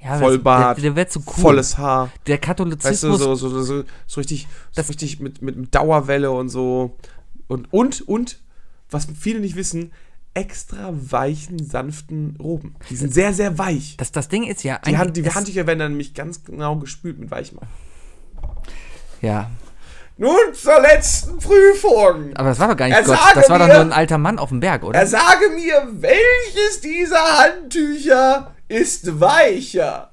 [0.06, 1.42] Ja, Vollbart, Der, der so cool.
[1.42, 2.10] Volles Haar.
[2.26, 3.18] Der Weißt du, Katholizismus.
[3.18, 6.96] so, so, so, so, richtig, so Das- richtig mit, mit, Dauerwelle und so.
[7.48, 8.38] Und, und, und,
[8.90, 9.92] was viele nicht wissen,
[10.34, 12.76] extra weichen, sanften Roben.
[12.90, 13.96] Die sind sehr, sehr weich.
[13.96, 17.18] das, das Ding ist ja Die, Hand, die Handtücher werden dann nämlich ganz genau gespült
[17.18, 17.66] mit Weichmacher.
[19.22, 19.50] Ja,
[20.18, 22.34] Nun zur letzten Prüfung.
[22.36, 23.18] aber das war doch gar nicht Er Gott.
[23.34, 24.98] Das war doch mir- nur ein alter Mann auf dem Berg, oder?
[24.98, 30.10] Er sage mir, welches dieser Handtücher ist weicher?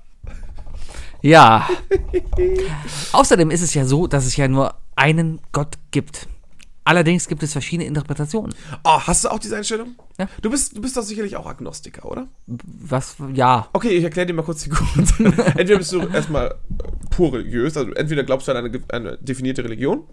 [1.22, 1.70] Ja.
[3.14, 6.28] Außerdem ist es ja so, dass es ja nur einen Gott gibt.
[6.86, 8.54] Allerdings gibt es verschiedene Interpretationen.
[8.84, 9.96] Oh, hast du auch diese Einstellung?
[10.20, 10.28] Ja.
[10.42, 12.28] Du bist, du bist doch sicherlich auch Agnostiker, oder?
[12.46, 13.70] Was, ja.
[13.72, 15.34] Okay, ich erkläre dir mal kurz die Gründe.
[15.56, 16.56] entweder bist du erstmal
[17.10, 20.04] pur religiös, also entweder glaubst du an eine, eine definierte Religion,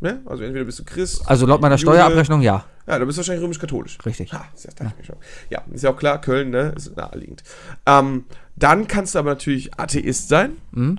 [0.00, 0.20] ne?
[0.26, 1.22] Also entweder bist du Christ.
[1.26, 1.92] Also laut meiner Jude.
[1.92, 2.64] Steuerabrechnung ja.
[2.86, 3.98] Ja, du bist wahrscheinlich römisch-katholisch.
[4.04, 4.32] Richtig.
[4.32, 5.16] Ha, ich mir schon.
[5.48, 6.74] Ja, ist ja auch klar, Köln, ne?
[6.76, 7.42] Ist naheliegend.
[7.86, 8.24] Ähm,
[8.56, 10.98] dann kannst du aber natürlich Atheist sein Mhm.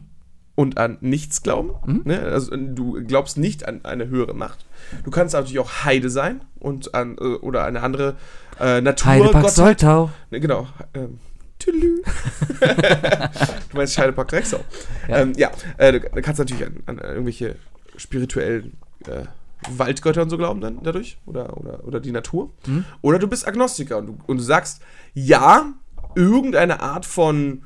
[0.56, 2.02] und an nichts glauben.
[2.06, 2.20] Ne?
[2.20, 4.66] Also äh, du glaubst nicht an eine höhere Macht.
[5.04, 8.16] Du kannst natürlich auch Heide sein und an äh, oder eine andere
[8.60, 9.12] äh, Natur.
[9.12, 9.50] Heidepark.
[9.50, 10.10] Soltau.
[10.32, 10.68] Ne, genau.
[10.93, 11.20] Ähm,
[11.66, 14.60] du meinst Scheidepark Drexau.
[15.08, 15.16] Ja.
[15.16, 17.56] Ja, ähm, ja äh, du, du kannst natürlich an, an irgendwelche
[17.98, 18.78] spirituellen
[19.08, 19.26] äh,
[19.70, 21.18] Waldgötter und so glauben dann dadurch.
[21.26, 22.51] Oder, oder, oder die Natur.
[22.66, 22.86] Mhm.
[23.01, 24.82] Oder du bist Agnostiker und du, und du sagst,
[25.14, 25.74] ja,
[26.16, 27.64] irgendeine Art von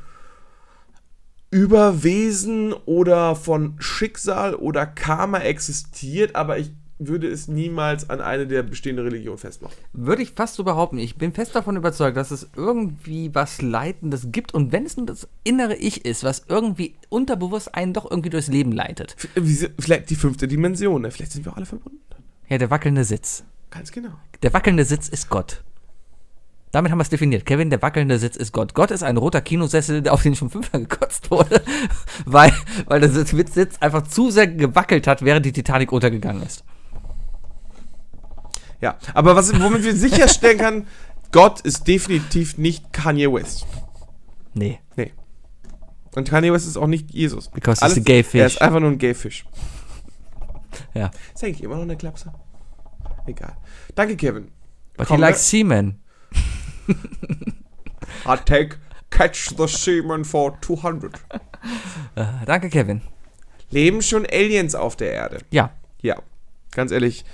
[1.51, 8.61] Überwesen oder von Schicksal oder Karma existiert, aber ich würde es niemals an eine der
[8.63, 9.75] bestehenden Religionen festmachen.
[9.93, 10.97] Würde ich fast so behaupten.
[10.99, 14.53] Ich bin fest davon überzeugt, dass es irgendwie was Leitendes gibt.
[14.53, 18.49] Und wenn es nur das innere Ich ist, was irgendwie unterbewusst einen doch irgendwie durchs
[18.49, 19.15] Leben leitet.
[19.35, 21.09] Sie- Vielleicht die fünfte Dimension, ne?
[21.11, 21.99] Vielleicht sind wir auch alle verbunden.
[22.49, 23.43] Ja, der wackelnde Sitz.
[23.71, 24.09] Ganz genau.
[24.43, 25.63] Der wackelnde Sitz ist Gott.
[26.71, 27.45] Damit haben wir es definiert.
[27.47, 28.75] Kevin, der wackelnde Sitz ist Gott.
[28.75, 31.61] Gott ist ein roter Kinosessel, auf den schon fünfmal gekotzt wurde,
[32.25, 32.51] weil,
[32.85, 36.63] weil der Sitz einfach zu sehr gewackelt hat, während die Titanic untergegangen ist.
[38.81, 40.87] Ja, aber was, womit wir sicherstellen kann,
[41.31, 43.65] Gott ist definitiv nicht Kanye West.
[44.53, 44.79] Nee.
[44.95, 45.13] Nee.
[46.15, 47.49] Und Kanye West ist auch nicht Jesus.
[47.49, 48.41] Because he's a gay fish.
[48.41, 49.45] Er ist einfach nur ein gay Fisch.
[50.93, 51.09] Ja.
[51.33, 52.31] Ist eigentlich immer noch eine Klapse?
[53.25, 53.57] Egal.
[53.95, 54.49] Danke, Kevin.
[54.95, 55.99] But Komm, he likes semen.
[58.25, 58.77] I take
[59.09, 61.15] catch the semen for 200.
[62.15, 63.01] Äh, danke, Kevin.
[63.71, 65.39] Leben schon Aliens auf der Erde?
[65.49, 65.71] Ja.
[66.01, 66.21] Ja.
[66.71, 67.25] Ganz ehrlich,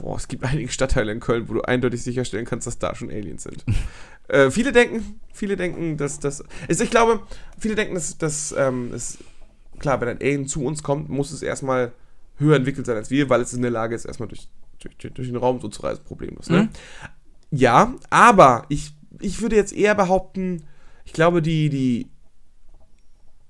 [0.00, 3.10] boah, es gibt einige Stadtteile in Köln, wo du eindeutig sicherstellen kannst, dass da schon
[3.10, 3.64] Aliens sind.
[4.28, 6.44] äh, viele denken, viele denken, dass das.
[6.68, 7.20] Ist, ich glaube,
[7.58, 9.18] viele denken, dass, dass ähm, es.
[9.78, 11.92] Klar, wenn ein Alien zu uns kommt, muss es erstmal
[12.36, 14.48] höher entwickelt sein als wir, weil es in der Lage ist, erstmal durch,
[14.98, 16.48] durch, durch den Raum so zu reisen, problemlos.
[16.48, 16.62] Ne?
[16.62, 16.68] Mhm.
[17.50, 20.64] Ja, aber ich, ich würde jetzt eher behaupten,
[21.04, 22.08] ich glaube, die, die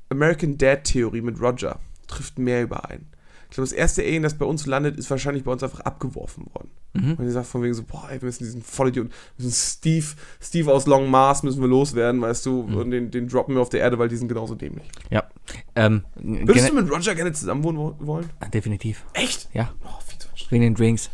[0.08, 3.06] American Dad-Theorie mit Roger trifft mehr überein.
[3.54, 6.44] Ich glaube, das erste Alien, das bei uns landet, ist wahrscheinlich bei uns einfach abgeworfen
[6.54, 6.70] worden.
[6.92, 7.12] Mhm.
[7.14, 10.06] Und ihr sagt von wegen so, boah, ey, wir müssen diesen Vollidiot, wir müssen Steve,
[10.40, 12.74] Steve aus Long Mars müssen wir loswerden, weißt du, Mhm.
[12.76, 14.88] und den, den droppen wir auf der Erde, weil die sind genauso dämlich.
[15.08, 15.22] Ja.
[15.76, 18.28] Ähm, Würdest du mit Roger gerne zusammenwohnen wo- wollen?
[18.52, 19.04] Definitiv.
[19.12, 19.48] Echt?
[19.54, 19.72] Ja.
[19.84, 20.26] Oh, viel zu.
[20.50, 21.10] Wegen den Drinks.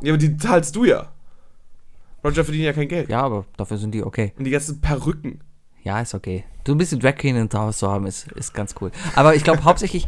[0.00, 1.12] Ja, aber die zahlst du ja.
[2.24, 3.10] Roger verdient ja kein Geld.
[3.10, 4.32] Ja, aber dafür sind die okay.
[4.38, 5.40] Und die ganzen Perücken.
[5.84, 6.44] Ja, ist okay.
[6.66, 8.90] So ein bisschen Drag Queen in Haus zu haben, ist, ist ganz cool.
[9.14, 10.06] Aber ich glaube hauptsächlich,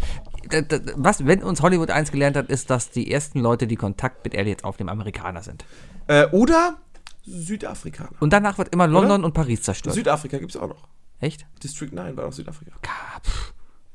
[0.97, 4.37] was, wenn uns Hollywood eins gelernt hat, ist, dass die ersten Leute, die Kontakt mit
[4.37, 5.65] Aliens aufnehmen, Amerikaner sind.
[6.07, 6.77] Äh, oder
[7.25, 8.11] Südafrikaner.
[8.21, 9.95] Und danach wird immer London und Paris zerstört.
[9.95, 10.89] Südafrika gibt es auch noch.
[11.21, 11.47] Echt?
[11.63, 12.73] District 9 war auch Südafrika.
[13.23, 13.53] Pff.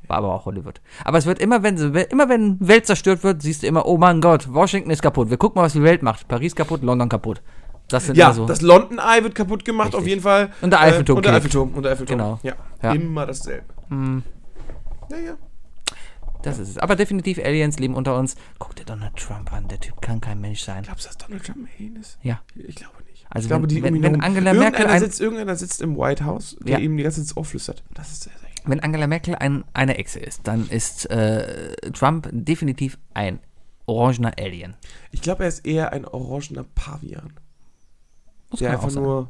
[0.08, 0.82] War aber auch Hollywood.
[1.04, 4.22] Aber es wird immer, wenn immer wenn Welt zerstört wird, siehst du immer, oh mein
[4.22, 5.32] Gott, Washington ist kaputt.
[5.32, 6.28] Wir gucken mal, was die Welt macht.
[6.28, 7.42] Paris kaputt, London kaputt.
[7.88, 8.46] Das sind Ja, so.
[8.46, 10.00] das London Eye wird kaputt gemacht, Richtig.
[10.02, 10.52] auf jeden Fall.
[10.62, 11.34] Und der Eiffelturm Äh, und der.
[11.34, 11.74] Eiffelturm.
[11.74, 12.18] Und der Eiffelturm.
[12.20, 12.40] Genau.
[12.44, 12.54] Ja,
[12.84, 12.92] Ja.
[12.94, 13.66] immer dasselbe.
[13.90, 14.24] Hm.
[15.10, 15.34] Ja, ja.
[16.46, 16.78] Das ist es.
[16.78, 18.36] Aber definitiv Aliens leben unter uns.
[18.60, 19.68] Guck dir Donald Trump an.
[19.68, 20.84] Der Typ kann kein Mensch sein.
[20.84, 22.18] Glaubst du, dass Donald Trump ein Alien ist?
[22.22, 22.42] Ja.
[22.56, 23.26] Ich glaube nicht.
[23.30, 25.98] Also ich glaube, wenn- die wenn- wenn Angela Merkel irgendeiner ein- sitzt, irgendeiner sitzt im
[25.98, 26.80] White House, der Ja.
[26.80, 27.84] ihm die ganze Zeit ins Ohr flüstert.
[27.94, 32.30] Das ist sehr, sehr Wenn Angela Merkel ein, eine Echse ist, dann ist äh, Trump
[32.32, 33.40] definitiv ein
[33.88, 34.76] orangener Alien.
[35.12, 37.34] Ich glaube, er ist eher ein orangener Pavian.
[38.50, 39.30] Muss Der einfach nur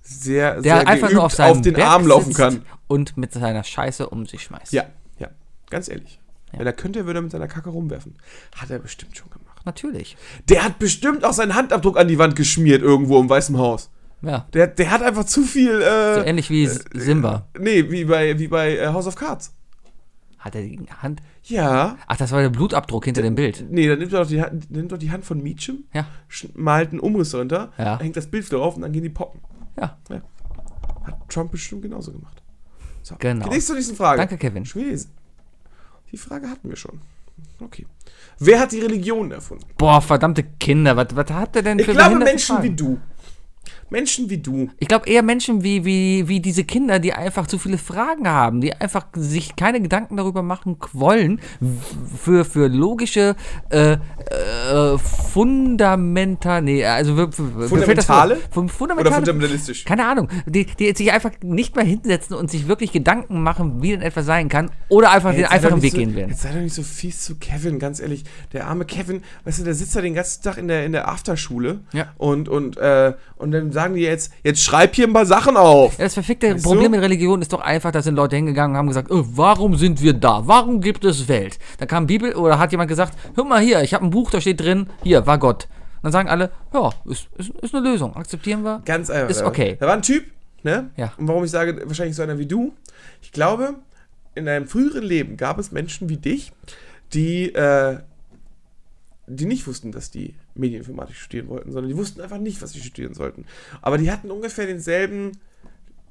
[0.00, 2.64] sehr, Der sehr einfach nur auf, seinen den Berg Arm laufen kann.
[2.86, 4.72] Und mit seiner Scheiße um sich schmeißt.
[4.72, 4.84] Ja,
[5.18, 5.28] ja.
[5.70, 6.20] Ganz ehrlich.
[6.52, 6.60] Ja.
[6.60, 8.14] Wenn er könnte, würde er mit seiner Kacke rumwerfen.
[8.56, 9.60] Hat er bestimmt schon gemacht.
[9.64, 10.16] Natürlich.
[10.48, 13.90] Der hat bestimmt auch seinen Handabdruck an die Wand geschmiert irgendwo im Weißen Haus.
[14.22, 14.46] Ja.
[14.52, 15.80] Der, der hat einfach zu viel.
[15.82, 17.46] Äh, So ähnlich wie S- Simba.
[17.58, 19.52] Nee, wie bei, wie bei äh, House of Cards.
[20.38, 21.20] Hat er die Hand.
[21.44, 21.96] Ja.
[22.06, 23.66] Ach, das war der Blutabdruck hinter dem Bild.
[23.70, 26.06] Nee, dann nimmt er doch die, Hand- nimmt doch die Hand von Meacham, Ja.
[26.54, 27.98] malt einen Umriss runter, Ja.
[28.00, 29.40] hängt das Bild drauf und dann gehen die poppen.
[29.78, 29.98] Ja.
[31.04, 32.42] Hat Trump bestimmt genauso gemacht.
[33.02, 33.44] So, Genau.
[33.46, 34.18] Die nächste, nächste Frage.
[34.18, 34.64] Danke, Kevin.
[34.64, 35.10] Schwesen.
[36.12, 37.00] Die Frage hatten wir schon.
[37.60, 37.86] Okay.
[38.38, 39.64] Wer hat die Religion erfunden?
[39.76, 40.96] Boah, verdammte Kinder.
[40.96, 42.62] Was, was habt ihr denn Ich für glaube behinderte Menschen Fragen?
[42.64, 42.98] wie du.
[43.90, 44.70] Menschen wie du.
[44.78, 48.60] Ich glaube eher Menschen wie, wie, wie diese Kinder, die einfach zu viele Fragen haben,
[48.60, 51.40] die einfach sich keine Gedanken darüber machen wollen,
[52.22, 53.36] für, für logische
[53.70, 58.38] äh, äh, Fundamenta, nee, also für, für, mir fällt das Fundamentale?
[58.54, 59.84] Oder fundamentale fundamentalistisch?
[59.84, 63.90] keine Ahnung, die, die sich einfach nicht mehr hinsetzen und sich wirklich Gedanken machen, wie
[63.92, 66.30] denn etwas sein kann, oder einfach den sei doch einfachen Weg so, gehen werden.
[66.30, 68.24] Jetzt sei doch nicht so fies zu Kevin, ganz ehrlich.
[68.52, 71.08] Der arme Kevin, weißt du, der sitzt da den ganzen Tag in der, in der
[71.08, 72.12] Afterschule Ja.
[72.18, 75.98] und, und, äh, und dann sagen die jetzt, jetzt schreib hier ein paar Sachen auf.
[75.98, 76.68] Ja, das verfickte Weißt du?
[76.68, 79.76] Problem mit Religion ist doch einfach, da sind Leute hingegangen und haben gesagt, oh, warum
[79.76, 80.42] sind wir da?
[80.46, 81.60] Warum gibt es Welt?
[81.78, 84.40] Da kam Bibel oder hat jemand gesagt, hör mal hier, ich habe ein Buch, da
[84.40, 85.68] steht drin, hier, war Gott.
[86.02, 88.82] Dann sagen alle, ja, ist, ist, ist eine Lösung, akzeptieren wir.
[88.84, 89.30] Ganz einfach.
[89.30, 89.76] Ist okay.
[89.78, 90.24] Da war ein Typ,
[90.64, 90.90] ne?
[90.96, 91.12] Ja.
[91.16, 92.74] Und warum ich sage, wahrscheinlich so einer wie du.
[93.22, 93.76] Ich glaube,
[94.34, 96.50] in einem früheren Leben gab es Menschen wie dich,
[97.12, 97.98] die, äh,
[99.28, 102.80] die nicht wussten, dass die Medieninformatik studieren wollten, sondern die wussten einfach nicht, was sie
[102.80, 103.44] studieren sollten.
[103.80, 105.32] Aber die hatten ungefähr denselben,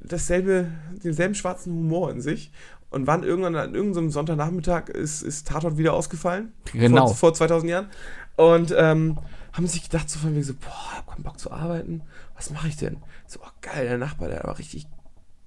[0.01, 0.67] dasselbe,
[1.03, 2.51] denselben schwarzen Humor in sich
[2.89, 6.53] und waren irgendwann an irgendeinem Sonntagnachmittag ist, ist Tatort wieder ausgefallen.
[6.73, 7.07] Genau.
[7.07, 7.87] Vor, vor 2000 Jahren.
[8.35, 9.17] Und ähm,
[9.53, 12.03] haben sich gedacht, so von wegen so, boah, ich hab keinen Bock zu arbeiten.
[12.35, 12.97] Was mache ich denn?
[13.25, 14.87] So, oh, geil, der Nachbar, der hat aber richtig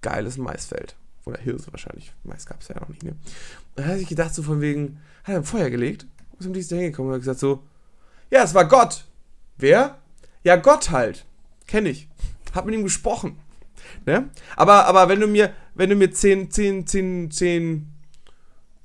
[0.03, 0.97] geiles Maisfeld.
[1.25, 2.13] Oder Hirse wahrscheinlich.
[2.25, 3.13] Mais gab es ja noch nicht mehr.
[3.13, 3.21] Und
[3.77, 6.07] dann hat sich gedacht, so von wegen, hat er ein Feuer gelegt,
[6.39, 7.63] ist um dies da hingekommen und hat gesagt so,
[8.31, 9.05] ja, es war Gott.
[9.59, 9.99] Wer?
[10.43, 11.27] Ja, Gott halt.
[11.67, 12.09] Kenne ich.
[12.55, 13.39] Hab mit ihm gesprochen.
[14.07, 14.31] Ne?
[14.57, 17.93] Aber, aber wenn du mir, wenn du mir 10, 10, 10, 10,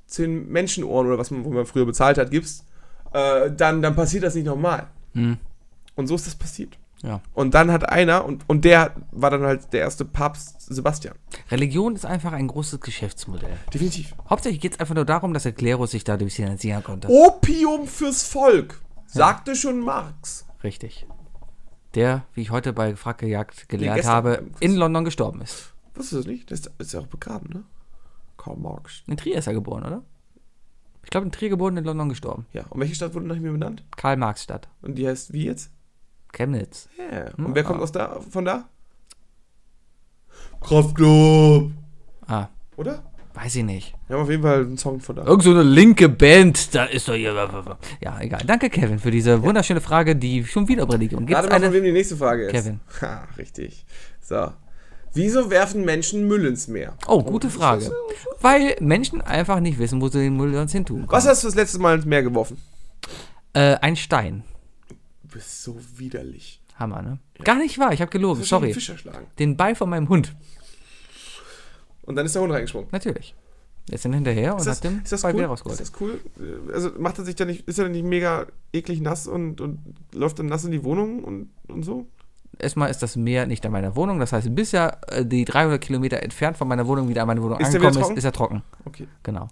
[0.06, 2.64] 10 Menschenohren oder was man, wo man früher bezahlt hat, gibst,
[3.12, 4.88] äh, dann, dann passiert das nicht nochmal.
[5.14, 5.38] Hm.
[5.94, 6.78] Und so ist das passiert.
[7.02, 7.20] Ja.
[7.34, 11.14] Und dann hat einer, und, und der war dann halt der erste Papst Sebastian.
[11.50, 13.56] Religion ist einfach ein großes Geschäftsmodell.
[13.72, 14.14] Definitiv.
[14.28, 17.08] Hauptsächlich geht es einfach nur darum, dass der Klerus sich dadurch finanzieren konnte.
[17.08, 20.46] Opium fürs Volk, sagte schon Marx.
[20.62, 21.06] Richtig.
[21.94, 25.72] Der, wie ich heute bei Fracke Jagd gelernt gestern habe, in London gestorben ist.
[25.94, 26.50] Wusstest du das nicht?
[26.50, 27.64] Das ist ja auch begraben, ne?
[28.36, 29.02] Karl Marx.
[29.06, 30.02] In Trier ist er geboren, oder?
[31.06, 32.46] Ich glaube, in Trier geboren, in London gestorben.
[32.52, 33.84] Ja, und welche Stadt wurde nach ihm benannt?
[33.96, 34.68] Karl-Marx-Stadt.
[34.82, 35.70] Und die heißt wie jetzt?
[36.32, 36.88] Chemnitz.
[36.98, 37.32] Ja.
[37.36, 37.66] Hm, Und wer ah.
[37.66, 38.68] kommt aus da, von da?
[40.60, 41.70] Kraftklub.
[42.26, 43.04] Ah, Oder?
[43.36, 43.94] Weiß ich nicht.
[44.08, 45.24] Wir haben auf jeden Fall einen Song von da.
[45.24, 47.34] Irgend so eine linke Band, da ist doch hier.
[48.00, 48.42] Ja, egal.
[48.46, 51.36] Danke, Kevin, für diese wunderschöne Frage, die schon wieder um Religion gibt.
[51.36, 52.52] Warte mal, von wem die nächste Frage ist.
[52.52, 52.80] Kevin.
[53.02, 53.84] Ha, richtig.
[54.22, 54.52] So.
[55.12, 56.94] Wieso werfen Menschen Müll ins Meer?
[57.06, 57.90] Oh, gute Frage.
[58.40, 60.98] Weil Menschen einfach nicht wissen, wo sie den Müll sonst hin tun.
[60.98, 61.12] können.
[61.12, 62.58] Was hast du das letzte Mal ins Meer geworfen?
[63.52, 64.44] Äh, ein Stein.
[65.22, 66.60] Du bist so widerlich.
[66.78, 67.18] Hammer, ne?
[67.42, 68.76] Gar nicht wahr, ich habe gelogen, sorry.
[69.38, 70.34] Den Ball von meinem Hund.
[72.06, 72.88] Und dann ist der Hund reingesprungen.
[72.92, 73.34] Natürlich.
[73.88, 75.38] Er ist dann hinterher und Ist das, hat den ist das Ball cool?
[75.38, 75.80] wieder Ist rausgeholt.
[75.80, 76.20] das cool?
[76.72, 79.78] Also macht er sich da nicht, ist er dann nicht mega eklig nass und, und
[80.12, 82.06] läuft dann nass in die Wohnung und, und so?
[82.58, 85.80] Erstmal ist das Meer nicht an meiner Wohnung, das heißt, bis er äh, die 300
[85.80, 88.16] Kilometer entfernt von meiner Wohnung wieder an meine Wohnung Ist angekommen ist, trocken?
[88.16, 88.62] ist er trocken.
[88.86, 89.06] Okay.
[89.22, 89.48] Genau.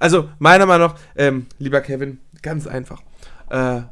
[0.00, 3.02] Also, meiner Meinung nach, ähm, lieber Kevin, ganz einfach.
[3.50, 3.82] Äh,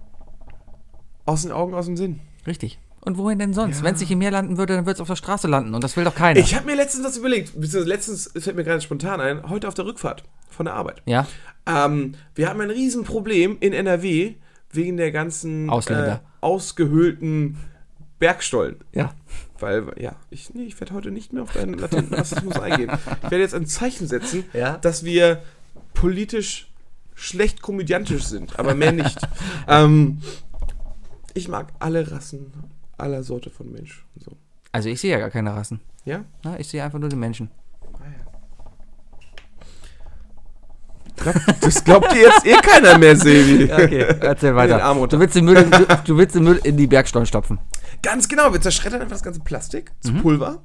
[1.27, 2.21] aus den Augen, aus dem Sinn.
[2.47, 2.79] Richtig.
[3.07, 3.79] Und wohin denn sonst?
[3.79, 3.85] Ja.
[3.85, 5.83] Wenn es nicht im Meer landen würde, dann würde es auf der Straße landen und
[5.85, 6.39] das will doch keiner.
[6.41, 9.69] Ich habe mir letztens was überlegt, beziehungsweise letztens es fällt mir gerade spontan ein, heute
[9.69, 11.03] auf der Rückfahrt von der Arbeit.
[11.07, 11.27] ja?
[11.67, 14.35] Ähm, wir haben ein Riesenproblem in NRW
[14.73, 15.69] wegen der ganzen.
[15.69, 17.57] Äh, ausgehöhlten
[18.19, 18.77] Bergstollen.
[18.93, 19.15] Ja.
[19.59, 22.91] Weil, ja, ich, nee, ich werde heute nicht mehr auf deinen latenten Rassismus eingehen.
[23.23, 24.77] Ich werde jetzt ein Zeichen setzen, Ja.
[24.79, 25.43] dass wir
[25.95, 26.71] politisch
[27.15, 29.19] schlecht komödiantisch sind, aber mehr nicht.
[29.69, 30.21] ähm,
[31.35, 32.53] ich mag alle Rassen,
[32.99, 34.05] aller Sorte von Mensch.
[34.15, 34.33] und So.
[34.73, 35.81] Also ich sehe ja gar keine Rassen.
[36.05, 36.25] Ja?
[36.45, 37.51] Na, ich sehe einfach nur den Menschen.
[41.17, 43.65] Glaub, das glaubt dir jetzt eh keiner mehr, Sevi.
[43.73, 44.79] Okay, erzähl weiter.
[45.07, 47.59] Du willst, den Müll, du, du willst den Müll in die Bergstollen stopfen.
[48.03, 50.23] Ganz genau, wir zerschreddern einfach das ganze Plastik zu Mhm.
[50.23, 50.63] Pulver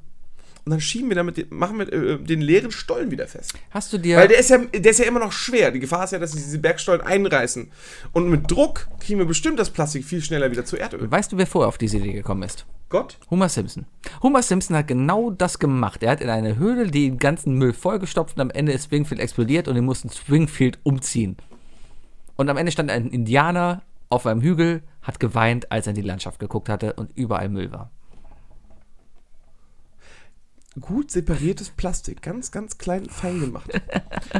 [0.63, 3.53] und dann schieben wir damit, den- machen wir äh, den leeren Stollen wieder fest.
[3.71, 4.17] Hast du dir...
[4.17, 5.71] Weil der ist, ja, der ist ja immer noch schwer.
[5.71, 7.71] Die Gefahr ist ja, dass diese Bergstollen einreißen.
[8.11, 11.09] Und mit Druck kriegen wir bestimmt das Plastik viel schneller wieder zu Erdöl.
[11.09, 12.65] weißt du, wer vorher auf diese Idee gekommen ist?
[12.89, 13.17] Gott?
[13.29, 13.85] Homer Simpson.
[14.21, 16.03] Homer Simpson hat genau das gemacht.
[16.03, 19.67] Er hat in eine Höhle den ganzen Müll vollgestopft und am Ende ist Springfield explodiert
[19.67, 21.37] und die mussten Springfield umziehen.
[22.35, 26.01] Und am Ende stand ein Indianer auf einem Hügel, hat geweint, als er in die
[26.07, 27.91] Landschaft geguckt hatte und überall Müll war.
[30.79, 32.21] Gut separiertes Plastik.
[32.21, 33.69] Ganz, ganz klein, fein gemacht.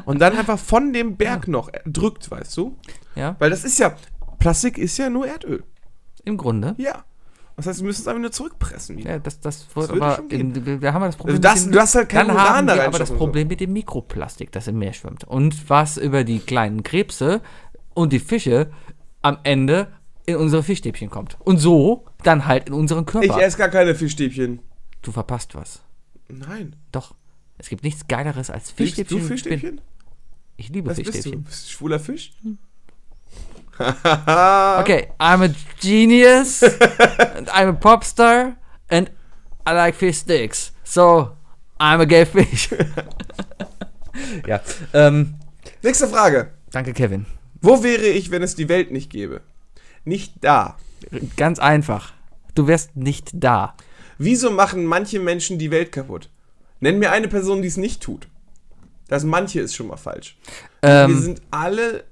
[0.05, 2.77] Und dann einfach von dem Berg noch drückt, weißt du?
[3.15, 3.95] Ja, Weil das ist ja,
[4.39, 5.63] Plastik ist ja nur Erdöl.
[6.23, 6.73] im Grunde.
[6.77, 7.03] Ja.
[7.57, 9.11] Das heißt, wir müssen es einfach nur zurückpressen wieder.
[9.11, 10.15] Ja, das, das würde aber.
[10.15, 10.55] schon gehen.
[10.55, 11.35] In, wir haben das Problem.
[11.35, 13.09] Also das- mit dem- du hast halt kein Dann Uran haben da wir aber das
[13.11, 13.23] und so.
[13.25, 15.25] Problem mit dem Mikroplastik, das im Meer schwimmt.
[15.25, 17.41] Und was über die kleinen Krebse
[17.93, 18.71] und die Fische
[19.21, 19.91] am Ende
[20.25, 21.37] in unsere Fischstäbchen kommt.
[21.41, 23.41] Und so dann halt in unseren Ich Körper.
[23.41, 24.59] esse gar keine Fischstäbchen.
[25.01, 25.81] du verpasst was.
[26.39, 26.75] Nein.
[26.91, 27.15] Doch.
[27.57, 29.19] Es gibt nichts Geileres als Liebst Fischstäbchen.
[29.19, 29.81] du Fischstäbchen?
[30.57, 31.11] Ich liebe Was bist du?
[31.13, 31.43] Fischstäbchen.
[31.43, 32.33] Bist du schwuler Fisch?
[33.79, 35.49] Okay, I'm a
[35.81, 38.55] genius and I'm a popstar
[38.89, 39.09] and
[39.65, 40.71] I like fish sticks.
[40.83, 41.31] So,
[41.79, 42.69] I'm a gay fish.
[44.47, 44.61] ja,
[44.93, 45.35] ähm,
[45.81, 46.51] Nächste Frage.
[46.71, 47.25] danke Kevin.
[47.61, 49.41] Wo wäre ich, wenn es die Welt nicht gäbe?
[50.05, 50.77] Nicht da.
[51.37, 52.13] Ganz einfach.
[52.53, 53.75] Du wärst nicht da.
[54.23, 56.29] Wieso machen manche Menschen die Welt kaputt?
[56.79, 58.27] Nenn mir eine Person, die es nicht tut.
[59.07, 60.37] Das manche ist schon mal falsch.
[60.81, 62.03] Wir Ähm, sind alle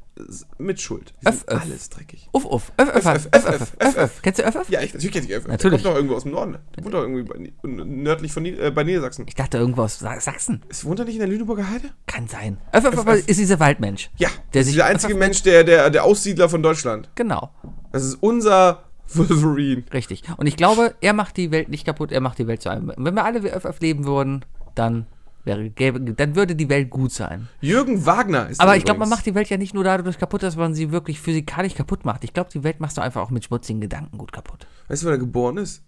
[0.58, 1.14] mit Schuld.
[1.22, 1.62] Wir sind Öff, öff.
[1.62, 2.28] alles dreckig.
[2.34, 4.22] uff, uff, öff, öff, öff, öff, öff, öff, öff.
[4.22, 4.70] Kennst du öff, öff?
[4.70, 5.48] Ja, ich, natürlich kennt sich Öff.
[5.48, 5.62] Natürlich.
[5.62, 6.58] Der kommt doch irgendwo aus dem Norden.
[6.76, 7.52] Der wohnt doch irgendwie bei,
[7.86, 9.26] nördlich von äh, bei Niedersachsen.
[9.28, 10.62] Ich dachte irgendwo aus Sa- Sachsen.
[10.68, 11.92] Ist, wohnt er nicht in der Lüneburger Heide?
[12.06, 12.58] Kann sein.
[12.74, 14.10] Öff, öff, öff, ist dieser Waldmensch.
[14.18, 17.10] Ja, Der ist der einzige Mensch, der, der, der Aussiedler von Deutschland.
[17.16, 17.52] Genau.
[17.94, 19.84] Das ist unser Wolverine.
[19.94, 20.24] Richtig.
[20.38, 22.92] Und ich glaube, er macht die Welt nicht kaputt, er macht die Welt zu einem.
[22.98, 24.46] Wenn wir alle wie öff leben würden,
[24.76, 25.06] dann
[25.46, 27.48] wäre, gäbe, dann würde die Welt gut sein.
[27.62, 30.44] Jürgen Wagner ist Aber ich glaube, man macht die Welt ja nicht nur dadurch kaputt,
[30.44, 32.24] dass man sie wirklich physikalisch kaputt macht.
[32.24, 34.68] Ich glaube, die Welt machst du einfach auch mit schmutzigen Gedanken gut kaputt.
[34.88, 35.82] Weißt du, wo er geboren ist?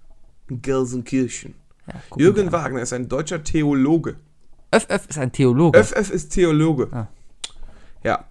[0.50, 1.54] In Gelsenkirchen.
[1.88, 2.52] Ja, Jürgen.
[2.52, 4.16] Wagner ist ein deutscher Theologe.
[4.72, 5.84] Öff ist ein Theologe.
[5.84, 6.88] FF ist Theologe.
[6.92, 7.08] Ah.
[8.04, 8.26] Ja,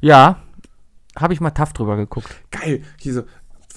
[0.00, 0.42] Ja,
[1.16, 2.28] habe ich mal tough drüber geguckt.
[2.50, 2.82] geil.
[2.98, 3.22] Hier so,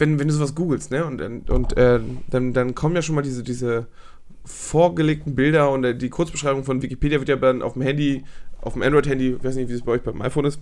[0.02, 2.00] wenn, wenn du sowas googelst, ne, und, und, und äh,
[2.30, 3.86] dann, dann kommen ja schon mal diese, diese
[4.44, 8.26] vorgelegten Bilder und äh, die Kurzbeschreibung von Wikipedia wird ja dann auf dem Handy,
[8.62, 10.60] auf dem Android-Handy, ich weiß nicht, wie es bei euch beim iPhone ist,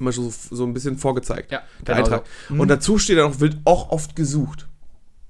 [0.00, 1.52] immer schon so, so ein bisschen vorgezeigt.
[1.52, 2.24] Ja, der genau Eintrag.
[2.48, 2.54] so.
[2.54, 2.60] Mhm.
[2.60, 4.68] Und dazu steht dann auch, wird auch oft gesucht.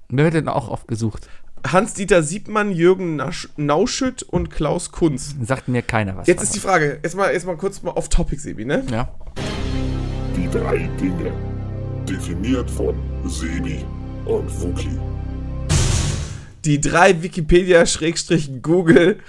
[0.09, 1.29] Wer wird denn auch oft gesucht?
[1.65, 5.35] Hans-Dieter Siebmann, Jürgen Nasch Nauschütt und Klaus Kunz.
[5.41, 6.27] Sagt mir keiner was.
[6.27, 8.83] Jetzt ist die Frage, jetzt mal, jetzt mal kurz mal auf Topic, Sebi, ne?
[8.91, 9.13] Ja.
[10.35, 11.52] Die drei Dinge.
[12.07, 12.95] Definiert von
[13.25, 13.85] Sebi
[14.25, 14.99] und Wookie.
[16.65, 19.19] Die drei Wikipedia-Google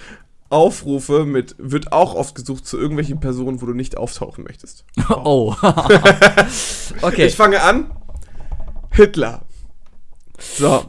[0.49, 4.85] Aufrufe mit wird auch oft gesucht zu irgendwelchen Personen, wo du nicht auftauchen möchtest.
[5.09, 5.55] Oh.
[7.01, 7.27] okay.
[7.27, 7.91] Ich fange an.
[8.91, 9.41] Hitler.
[10.37, 10.85] So.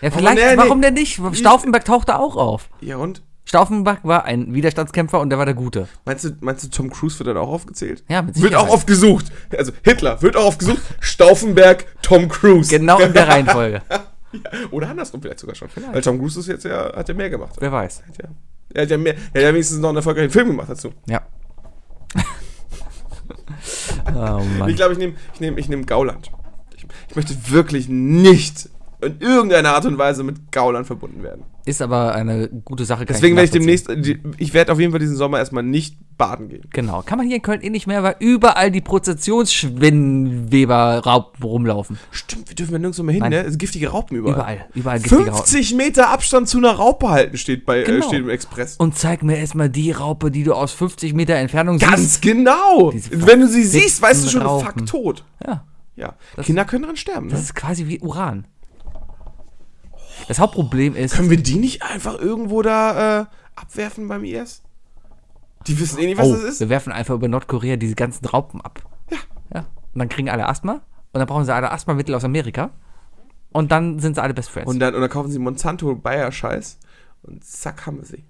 [0.00, 0.56] ja, vielleicht, nee, nee.
[0.56, 1.20] warum denn nicht?
[1.32, 2.68] Stauffenberg tauchte auch auf.
[2.80, 3.22] Ja und?
[3.46, 5.88] Stauffenberg war ein Widerstandskämpfer und der war der Gute.
[6.04, 8.02] Meinst du, meinst du, Tom Cruise wird dann auch aufgezählt?
[8.08, 8.74] Ja, mit Wird auch Sicherheit.
[8.74, 9.26] oft gesucht.
[9.56, 10.82] Also Hitler wird auch oft gesucht.
[10.98, 12.68] Stauffenberg, Tom Cruise.
[12.76, 13.82] Genau in der Reihenfolge.
[14.72, 15.68] Oder andersrum vielleicht sogar schon.
[15.92, 17.54] Weil Tom Cruise ist jetzt ja, hat ja mehr gemacht.
[17.60, 18.02] Wer weiß.
[18.08, 18.28] Hat ja,
[18.74, 20.92] er hat ja mehr, er hat ja wenigstens noch einen erfolgreichen Film gemacht dazu.
[21.06, 21.22] Ja.
[24.12, 24.66] oh.
[24.66, 26.32] Ich glaube, ich nehme ich nehm, ich nehm Gauland.
[26.76, 28.70] Ich, ich möchte wirklich nicht
[29.02, 31.44] in irgendeiner Art und Weise mit Gauland verbunden werden.
[31.66, 33.04] Ist aber eine gute Sache.
[33.04, 33.88] Deswegen werde ich demnächst,
[34.38, 36.62] ich werde auf jeden Fall diesen Sommer erstmal nicht baden gehen.
[36.70, 37.02] Genau.
[37.02, 41.98] Kann man hier in Köln eh nicht mehr, weil überall die Prozessionsschwinnweber-Raupen rumlaufen.
[42.10, 43.30] Stimmt, wir dürfen ja nirgendwo mehr hin, Nein.
[43.30, 43.40] ne?
[43.42, 44.34] Es sind giftige Raupen überall.
[44.34, 44.66] Überall.
[44.74, 45.34] Überall giftige Raupen.
[45.46, 48.06] 50 Meter Abstand zu einer Raupe halten steht, bei, äh, Genau.
[48.06, 48.76] steht im Express.
[48.76, 52.22] Und zeig mir erstmal die Raupe, die du aus 50 Meter Entfernung Ganz siehst.
[52.22, 52.90] genau!
[52.92, 54.66] Diese Wenn du sie siehst, weißt du schon, Raupen.
[54.66, 55.24] fuck tot.
[55.46, 55.64] Ja.
[55.96, 56.14] Ja.
[56.42, 57.44] Kinder können daran sterben, Das ne?
[57.44, 58.46] ist quasi wie Uran.
[60.28, 61.14] Das Hauptproblem ist.
[61.14, 64.62] Können wir die nicht einfach irgendwo da äh, abwerfen beim IS?
[65.66, 66.60] Die wissen eh nicht, was oh, das ist.
[66.60, 68.82] wir werfen einfach über Nordkorea diese ganzen Raupen ab.
[69.10, 69.18] Ja.
[69.54, 69.60] Ja.
[69.92, 70.82] Und dann kriegen alle Asthma.
[71.12, 72.70] Und dann brauchen sie alle Asthmamittel aus Amerika.
[73.52, 74.70] Und dann sind sie alle Best Friends.
[74.70, 76.78] Und dann, und dann kaufen sie Monsanto Bayer Scheiß
[77.22, 78.24] und zack haben wir sie.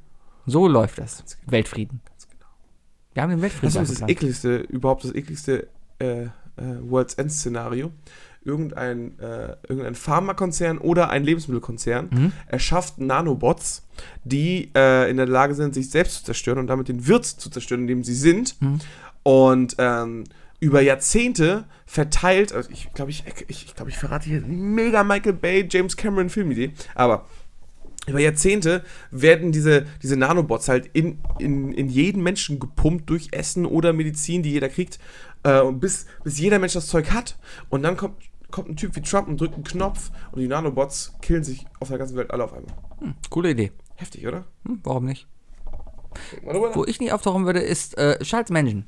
[0.46, 1.24] so läuft das.
[1.46, 2.00] Weltfrieden.
[2.30, 2.46] genau.
[3.12, 3.74] Wir haben den Weltfrieden.
[3.74, 5.68] Das ist das ekligste, überhaupt das ekligste
[5.98, 6.28] äh, äh,
[6.80, 7.90] World's End Szenario.
[8.46, 12.32] Irgendein, äh, irgendein Pharmakonzern oder ein Lebensmittelkonzern Mhm.
[12.46, 13.86] erschafft Nanobots,
[14.24, 17.50] die äh, in der Lage sind, sich selbst zu zerstören und damit den Wirt zu
[17.50, 18.60] zerstören, in dem sie sind.
[18.60, 18.78] Mhm.
[19.22, 20.24] Und ähm,
[20.60, 25.34] über Jahrzehnte verteilt, also ich glaube, ich, ich, ich, glaub, ich verrate hier mega Michael
[25.34, 27.26] Bay, James Cameron Filmidee, aber
[28.06, 33.66] über Jahrzehnte werden diese, diese Nanobots halt in, in, in jeden Menschen gepumpt durch Essen
[33.66, 35.00] oder Medizin, die jeder kriegt,
[35.42, 37.36] äh, bis, bis jeder Mensch das Zeug hat.
[37.68, 38.14] Und dann kommt,
[38.50, 41.88] kommt ein Typ wie Trump und drückt einen Knopf und die Nanobots killen sich auf
[41.88, 42.72] der ganzen Welt alle auf einmal.
[43.30, 43.72] Coole Idee.
[43.96, 44.44] Heftig, oder?
[44.66, 45.26] Hm, warum nicht?
[46.74, 48.84] Wo ich nicht auftauchen würde, ist äh, Charles Manson.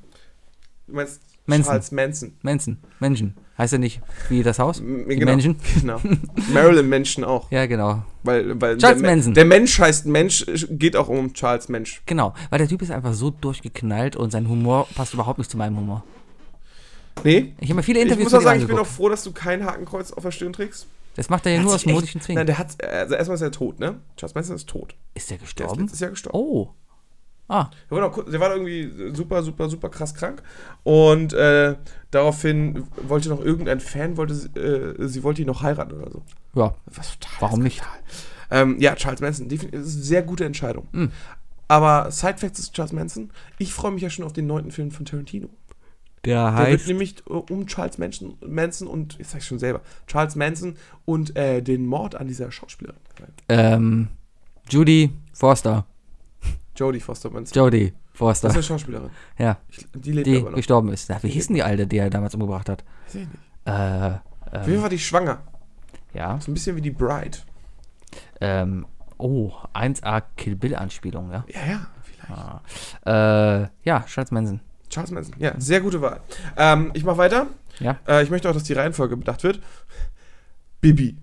[0.86, 1.64] Du meinst Manson.
[1.72, 2.32] Charles Manson.
[2.42, 2.78] Manson.
[3.00, 3.34] Menschen.
[3.56, 4.80] Heißt er nicht wie das Haus?
[4.80, 5.32] M- Die genau.
[5.32, 5.56] Menschen?
[5.80, 6.00] Genau.
[6.52, 7.50] Marilyn Manson auch.
[7.50, 8.02] Ja, genau.
[8.22, 9.34] Weil, weil Charles der, Manson.
[9.34, 12.02] der Mensch heißt Mensch, geht auch um Charles Mensch.
[12.06, 12.34] Genau.
[12.50, 15.76] Weil der Typ ist einfach so durchgeknallt und sein Humor passt überhaupt nicht zu meinem
[15.76, 16.04] Humor.
[17.24, 17.54] Nee.
[17.60, 19.32] Ich habe mir viele Ich Interviews muss auch sagen, ich bin auch froh, dass du
[19.32, 20.86] kein Hakenkreuz auf der Stirn trägst.
[21.16, 22.38] Das macht er ja Der nur hat aus modischen Zwingen.
[22.38, 23.96] Nein, der hat, also erstmal ist er tot, ne?
[24.16, 24.94] Charles Manson ist tot.
[25.14, 25.80] ist der Der ist gestorben?
[25.82, 26.38] letztes Jahr gestorben.
[26.38, 26.68] Oh.
[27.48, 27.70] Ah.
[27.90, 30.42] Der, war noch, der war irgendwie super, super, super krass krank.
[30.84, 31.76] Und äh,
[32.10, 36.22] daraufhin wollte noch irgendein Fan, wollte, sie- äh, sie wollte ihn noch heiraten oder so.
[36.54, 36.74] Ja.
[36.86, 37.82] Was total Warum nicht?
[38.50, 40.88] Ähm, ja, Charles Manson, definitiv, das ist eine sehr gute Entscheidung.
[40.92, 41.10] Mhm.
[41.68, 43.30] Aber Side Facts ist Charles Manson.
[43.58, 45.48] Ich freue mich ja schon auf den neunten Film von Tarantino.
[46.28, 46.88] Der Der wird heißt.
[46.88, 51.62] nämlich äh, um Charles Manson, Manson und, ich sag's schon selber, Charles Manson und äh,
[51.62, 52.98] den Mord an dieser Schauspielerin.
[53.48, 54.08] Ähm.
[54.70, 55.86] Judy Forster.
[56.76, 57.56] Jodie Foster Manson.
[57.56, 58.48] Jodie Das Forster.
[58.48, 59.10] ist eine Schauspielerin.
[59.38, 59.56] Ja.
[59.68, 60.56] Ich, die lebt Die aber noch.
[60.56, 61.08] gestorben ist.
[61.08, 62.84] Ja, wie hieß denn die Alte, die er damals umgebracht hat?
[63.06, 63.30] Weiß ich nicht.
[63.64, 63.70] Äh.
[63.70, 65.38] Auf jeden Fall Ähm, war die schwanger.
[66.14, 66.38] ja.
[66.40, 67.38] So ein bisschen wie die Bride.
[68.40, 68.86] Ähm.
[69.16, 71.44] Oh, 1A Kill Bill Anspielung, ja.
[71.48, 73.06] Ja, ja, vielleicht.
[73.06, 73.68] Äh.
[73.82, 74.60] Ja, Charles Manson.
[74.90, 75.34] Charles Manson.
[75.38, 76.20] Ja, sehr gute Wahl.
[76.56, 77.48] Ähm, ich mach weiter.
[77.80, 77.98] Ja.
[78.06, 79.60] Äh, ich möchte auch, dass die Reihenfolge bedacht wird.
[80.80, 81.16] Bibi.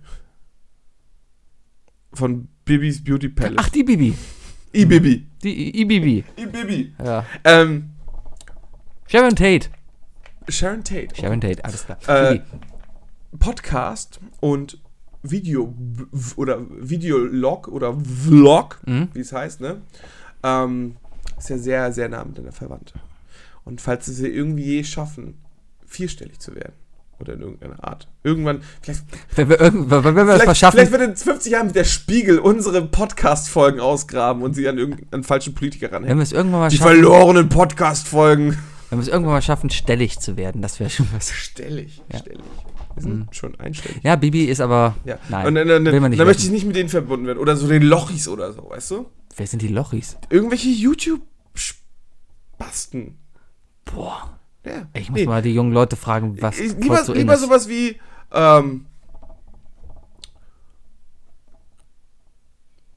[2.14, 3.58] Von Bibis Beauty Palace.
[3.58, 4.16] Ach, die Bibi.
[4.74, 5.26] I-Bibi.
[5.44, 6.24] Die I-Bibi.
[6.38, 6.94] I-Bibi.
[7.04, 7.26] Ja.
[7.44, 7.92] Ähm,
[9.08, 9.70] Sharon Tate.
[10.50, 11.16] Sharon Tate.
[11.16, 11.98] Sharon Tate, alles klar.
[12.34, 12.42] Äh.
[13.40, 14.80] Podcast und
[15.24, 15.74] Video
[16.36, 19.10] oder Videolog oder Vlog, Mhm.
[19.14, 19.82] wie es heißt, ne?
[20.44, 20.98] Ähm,
[21.38, 22.94] ist ja sehr, sehr nah miteinander verwandt.
[23.66, 25.42] Und falls sie es irgendwie je schaffen,
[25.86, 26.74] vierstellig zu werden,
[27.20, 29.04] oder in irgendeiner Art, irgendwann, vielleicht,
[29.36, 30.78] Wenn wir, irgend- wenn wir vielleicht, schaffen.
[30.78, 35.54] vielleicht wird in 50 Jahren der Spiegel unsere Podcast-Folgen ausgraben und sie an irgendeinen falschen
[35.56, 36.18] Politiker Wenn ranhängen.
[36.20, 38.58] wir es irgendwann mal Die schaffen, verlorenen Podcast-Folgen.
[38.90, 41.32] wenn wir es irgendwann mal schaffen, stellig zu werden, das wäre schon was.
[41.32, 42.20] Stellig, Ja.
[42.20, 42.44] stellig.
[42.96, 44.00] Wir sind schon einstellig.
[44.04, 44.96] Ja, Bibi ist aber.
[45.06, 45.18] Ja.
[45.30, 47.40] Nein, und dann, dann, will man nicht dann möchte ich nicht mit denen verbunden werden.
[47.40, 49.06] Oder so den Lochis oder so, weißt du?
[49.36, 50.16] Wer sind die Lochis?
[50.30, 53.18] Irgendwelche YouTube-Spasten.
[53.86, 54.38] Boah.
[54.66, 55.26] Ja, ich muss nee.
[55.26, 56.60] mal die jungen Leute fragen, was.
[56.60, 58.00] Ich, lieber so lieber sowas wie.
[58.32, 58.88] Ähm,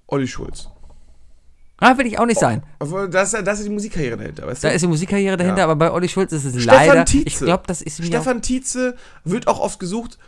[0.07, 0.69] Olli Schulz.
[1.81, 2.63] Ah, will ich auch nicht oh, sein.
[3.11, 4.69] Das, das ist die Musikkarriere dahinter, weißt du?
[4.69, 5.65] Da ist die Musikkarriere dahinter, ja.
[5.65, 7.05] aber bei Olli Schulz ist es Stefan leider.
[7.05, 7.29] Tietze.
[7.29, 10.19] Ich glaube, das ist Stefan Tietze wird auch oft gesucht.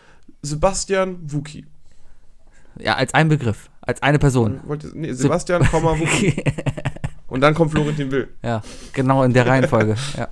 [0.43, 1.66] Sebastian Wuki.
[2.78, 4.61] Ja, als ein Begriff, als eine Person.
[4.65, 6.45] Wollte, nee, Sebastian, Wuki.
[7.31, 8.28] Und dann kommt Florentin Will.
[8.43, 8.61] ja,
[8.93, 9.94] genau in der Reihenfolge.
[10.16, 10.28] ja.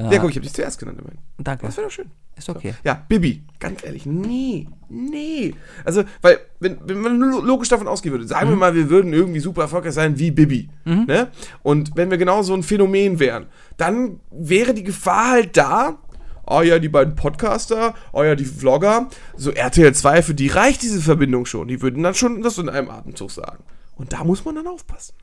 [0.00, 1.18] Ja, guck, ich habe dich zuerst genannt immerhin.
[1.38, 1.66] Danke.
[1.66, 2.08] Das wäre doch schön.
[2.36, 2.72] Ist okay.
[2.84, 5.54] Ja, Bibi, ganz ehrlich, nee, nee.
[5.84, 8.60] Also, weil, wenn, wenn man nur logisch davon ausgehen würde, sagen wir Mhm.
[8.60, 11.32] mal, wir würden irgendwie super erfolgreich sein wie Bibi, ne?
[11.64, 13.46] Und wenn wir genau so ein Phänomen wären,
[13.76, 15.98] dann wäre die Gefahr halt da,
[16.46, 20.82] oh ja, die beiden Podcaster, oh ja, die Vlogger, so RTL 2, für die reicht
[20.82, 21.66] diese Verbindung schon.
[21.66, 23.64] Die würden dann schon das in einem Atemzug sagen.
[23.96, 25.14] Und da muss man dann aufpassen.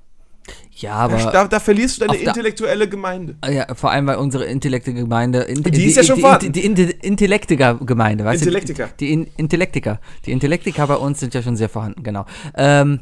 [0.71, 1.17] Ja, aber.
[1.17, 3.35] Da, da, da verlierst du deine intellektuelle Gemeinde.
[3.49, 5.41] Ja, vor allem, weil unsere Intellekte-Gemeinde.
[5.43, 6.51] In, Die ist ja schon die, vorhanden.
[6.51, 8.87] die, die, die Intellektiker-Gemeinde, weißt Intellektiker.
[8.87, 8.93] du?
[8.99, 9.99] Die In Intellektiker.
[10.25, 12.25] Die Intellektiker bei uns sind ja schon sehr vorhanden, genau.
[12.55, 13.01] Ähm,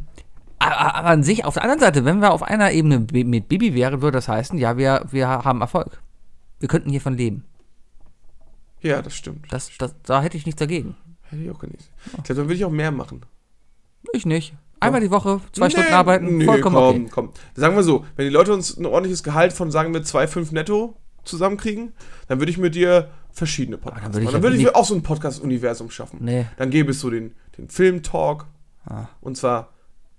[0.59, 3.73] aber, aber an sich, auf der anderen Seite, wenn wir auf einer Ebene mit Bibi
[3.73, 6.01] wären, würde das heißen, ja, wir, wir haben Erfolg.
[6.59, 7.43] Wir könnten hiervon leben.
[8.81, 9.51] Ja, das stimmt.
[9.51, 10.95] Das, das, da hätte ich nichts dagegen.
[11.23, 11.89] Hätte ich auch genießt.
[12.05, 13.25] Ich glaube, dann würde ich auch mehr machen.
[14.13, 14.53] Ich nicht.
[14.83, 17.09] Einmal die Woche, zwei Nee, Stunden arbeiten, nee, vollkommen komm, okay.
[17.11, 17.29] komm.
[17.55, 20.95] Sagen wir so, wenn die Leute uns ein ordentliches Gehalt von, sagen wir, 2,5 netto
[21.23, 21.93] zusammenkriegen,
[22.27, 24.33] dann würde ich mit dir verschiedene Podcasts würde ich machen.
[24.33, 26.19] Dann ja würde ich mir auch so ein Podcast-Universum schaffen.
[26.21, 26.45] Nee.
[26.57, 28.45] Dann gäbe es so den, den Film-Talk.
[28.85, 29.07] Ah.
[29.21, 29.72] Und zwar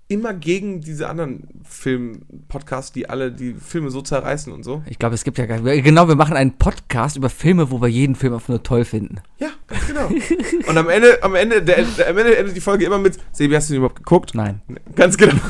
[0.07, 4.83] immer gegen diese anderen Film-Podcasts, die alle die Filme so zerreißen und so.
[4.87, 7.87] Ich glaube, es gibt ja gar Genau, wir machen einen Podcast über Filme, wo wir
[7.87, 9.17] jeden Film einfach nur toll finden.
[9.39, 10.07] Ja, ganz genau.
[10.67, 13.55] und am Ende, am Ende, der, der, am Ende endet die Folge immer mit, Sebi,
[13.55, 14.35] hast du den überhaupt geguckt?
[14.35, 14.61] Nein.
[14.95, 15.33] Ganz genau.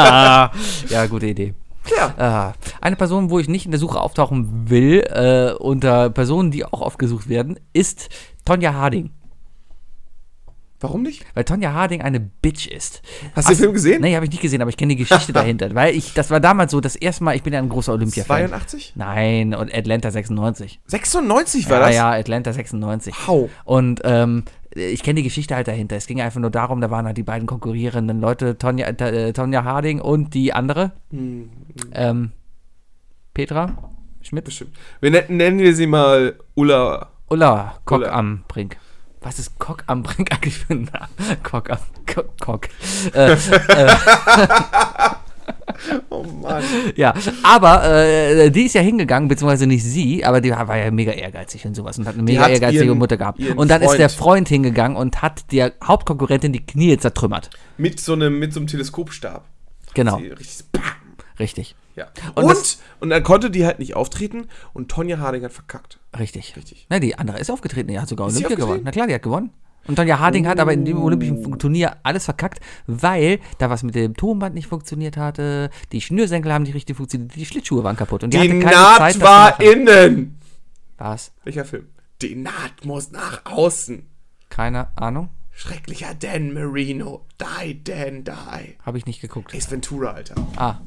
[0.00, 1.54] ja, gute Idee.
[1.96, 2.14] ja.
[2.18, 2.52] Ah,
[2.82, 6.82] eine Person, wo ich nicht in der Suche auftauchen will, äh, unter Personen, die auch
[6.82, 8.10] oft gesucht werden, ist
[8.44, 9.10] Tonja Harding.
[10.80, 11.24] Warum nicht?
[11.34, 13.00] Weil Tonja Harding eine Bitch ist.
[13.34, 14.02] Hast du den Film gesehen?
[14.02, 15.74] Nee, habe ich nicht gesehen, aber ich kenne die Geschichte dahinter.
[15.74, 18.48] Weil ich, das war damals so, das erste Mal, ich bin ja ein großer Olympia-Fan.
[18.50, 18.92] 82?
[18.94, 20.80] Nein, und Atlanta 96.
[20.86, 21.94] 96 war ja, das?
[21.94, 23.14] ja, Atlanta 96.
[23.26, 23.50] Wow.
[23.64, 24.44] Und ähm,
[24.74, 25.96] ich kenne die Geschichte halt dahinter.
[25.96, 29.64] Es ging einfach nur darum, da waren halt die beiden konkurrierenden Leute, Tonja, äh, Tonja
[29.64, 30.92] Harding und die andere.
[31.10, 31.48] Hm,
[31.92, 32.32] Ähm,
[33.32, 33.90] Petra
[34.22, 34.44] Schmidt.
[34.44, 34.72] Bestimmt.
[35.00, 37.10] Wir nennen, nennen wir sie mal Ulla.
[37.28, 38.10] Ulla, Kock Ulla.
[38.12, 38.76] am Brink.
[39.26, 41.08] Was ist Kock am Brink eigentlich für ein Name?
[41.42, 42.28] Kock am Kock.
[42.40, 42.68] Kock.
[43.12, 43.36] Äh,
[46.08, 46.62] Oh Mann.
[46.96, 47.12] ja,
[47.42, 51.64] aber äh, die ist ja hingegangen, beziehungsweise nicht sie, aber die war ja mega ehrgeizig
[51.66, 53.40] und sowas und hat eine mega hat ehrgeizige ihren- Mutter gehabt.
[53.40, 57.50] Und dann ist Freund- der Freund hingegangen und hat der Hauptkonkurrentin die Knie zertrümmert.
[57.76, 59.44] Mit so einem, mit so einem Teleskopstab.
[59.94, 60.20] Genau,
[61.38, 61.74] richtig.
[61.96, 62.06] Ja.
[62.34, 65.98] Und Und, das- und, dann konnte die halt nicht auftreten und Tonja Harding hat verkackt.
[66.18, 66.54] Richtig.
[66.56, 66.86] Richtig.
[66.90, 68.82] Na, die andere ist aufgetreten, die hat sogar Olympia gewonnen.
[68.84, 69.50] Na klar, die hat gewonnen.
[69.88, 72.58] Und Tonja Harding hat aber in dem olympischen Turnier alles verkackt,
[72.88, 77.34] weil da was mit dem Tonband nicht funktioniert hatte, die Schnürsenkel haben nicht richtig funktioniert,
[77.36, 78.24] die Schlittschuhe waren kaputt.
[78.24, 80.38] Und die, Die hatte keine Naht Zeit, war innen.
[80.98, 81.32] Was?
[81.44, 81.86] Welcher Film?
[82.20, 84.04] Die Naht muss nach außen.
[84.50, 85.28] Keine Ahnung.
[85.52, 87.24] Schrecklicher Dan Marino.
[87.40, 88.76] Die, Dan, die.
[88.84, 89.54] Habe ich nicht geguckt.
[89.54, 90.34] Ace Ventura, Alter.
[90.56, 90.78] Ah.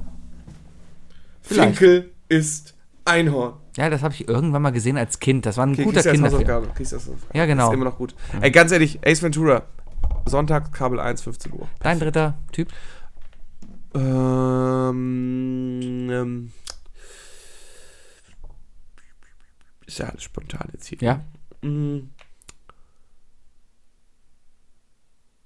[1.42, 1.78] Vielleicht.
[1.78, 2.76] Finkel ist
[3.06, 3.54] Einhorn.
[3.76, 5.46] Ja, das habe ich irgendwann mal gesehen als Kind.
[5.46, 6.70] Das war ein Okay, guter Kinderfilm.
[7.34, 7.70] Ja, genau.
[7.70, 8.14] Ist immer noch gut.
[8.42, 9.64] Ey, ganz ehrlich, Ace Ventura.
[10.26, 11.68] Sonntag, Kabel 1, 15 Uhr.
[11.80, 12.70] Dein dritter Typ?
[13.96, 15.10] Ähm,
[16.12, 16.52] ähm,
[19.88, 20.98] ist ja alles spontan jetzt hier.
[21.02, 21.22] Ja.
[21.64, 22.12] Hm.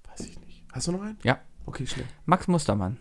[0.08, 0.64] Weiß ich nicht.
[0.72, 1.18] Hast du noch einen?
[1.22, 1.40] Ja.
[1.66, 2.06] Okay, schnell.
[2.26, 2.98] Max Mustermann.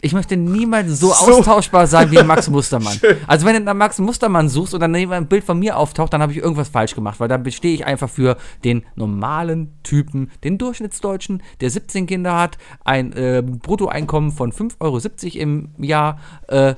[0.00, 1.38] Ich möchte niemals so, So.
[1.38, 2.96] austauschbar sein wie Max Mustermann.
[3.26, 6.22] Also wenn du nach Max Mustermann suchst und dann ein Bild von mir auftaucht, dann
[6.22, 10.56] habe ich irgendwas falsch gemacht, weil dann stehe ich einfach für den normalen Typen, den
[10.56, 16.74] Durchschnittsdeutschen, der 17 Kinder hat, ein äh, Bruttoeinkommen von 5,70 Euro im Jahr äh,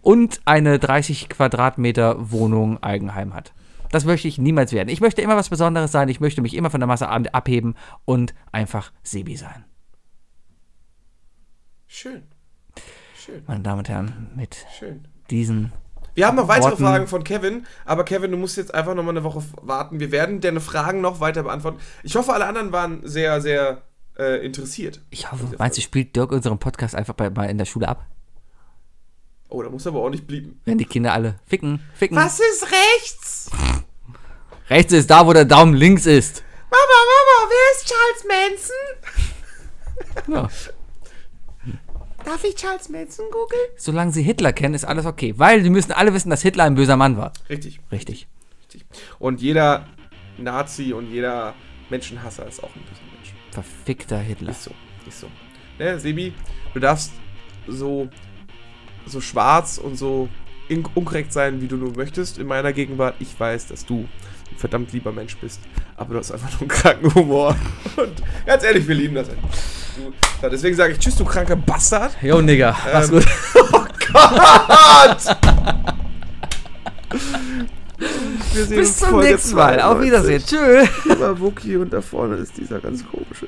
[0.00, 3.52] und eine 30 Quadratmeter Wohnung Eigenheim hat.
[3.90, 4.88] Das möchte ich niemals werden.
[4.88, 7.74] Ich möchte immer was Besonderes sein, ich möchte mich immer von der Masse ab- abheben
[8.06, 9.66] und einfach Sebi sein.
[11.86, 12.22] Schön.
[13.32, 13.44] Schön.
[13.46, 15.08] Meine Damen und Herren, mit Schön.
[15.30, 15.72] diesen
[16.14, 19.02] Wir haben noch weitere Worten- Fragen von Kevin, aber Kevin, du musst jetzt einfach noch
[19.02, 20.00] mal eine Woche warten.
[20.00, 21.78] Wir werden deine Fragen noch weiter beantworten.
[22.02, 23.82] Ich hoffe, alle anderen waren sehr, sehr
[24.18, 25.00] äh, interessiert.
[25.08, 28.04] Ich hoffe, meinst du, spielt Dirk unseren Podcast einfach bei, bei in der Schule ab?
[29.48, 30.60] Oh, da muss aber auch nicht blieben.
[30.66, 32.18] Wenn die Kinder alle ficken, ficken.
[32.18, 33.50] ist rechts?
[34.68, 36.44] Rechts ist da, wo der Daumen links ist.
[36.70, 36.82] Mama,
[37.12, 38.24] Mama, wer ist Charles
[40.26, 40.34] Manson?
[40.34, 40.48] Ja.
[42.24, 43.60] Darf ich Charles Manson googeln?
[43.76, 45.34] Solange sie Hitler kennen, ist alles okay.
[45.36, 47.32] Weil sie müssen alle wissen, dass Hitler ein böser Mann war.
[47.48, 48.26] Richtig, Richtig.
[48.62, 48.84] richtig.
[49.18, 49.86] Und jeder
[50.38, 51.54] Nazi und jeder
[51.90, 53.34] Menschenhasser ist auch ein böser Mensch.
[53.50, 54.50] Verfickter Hitler.
[54.50, 54.70] Ist so,
[55.06, 55.26] ist so.
[55.78, 56.32] ne, Sebi,
[56.74, 57.12] du darfst
[57.66, 58.08] so,
[59.06, 60.28] so schwarz und so
[60.94, 63.16] unkorrekt sein, wie du nur möchtest in meiner Gegenwart.
[63.18, 64.08] Ich weiß, dass du
[64.52, 65.60] ein verdammt lieber Mensch bist,
[65.96, 67.56] aber du hast einfach nur einen kranken Humor.
[67.96, 69.28] Und ganz ehrlich, wir lieben das.
[69.28, 72.16] Du, deswegen sage ich Tschüss, du kranker Bastard.
[72.22, 73.26] Jo, Nigga, mach's Ähm, gut.
[74.12, 75.36] Gott!
[78.52, 79.80] Wir sehen Bis uns zum nächsten Mal.
[79.80, 80.06] Auf 92.
[80.06, 80.42] Wiedersehen.
[80.44, 81.04] Tschüss.
[81.04, 83.46] Lieber Wookie und da vorne ist dieser ganz komische.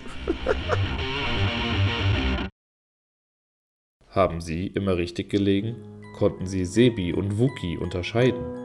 [4.10, 5.76] Haben Sie immer richtig gelegen?
[6.16, 8.63] Konnten Sie Sebi und Wookie unterscheiden?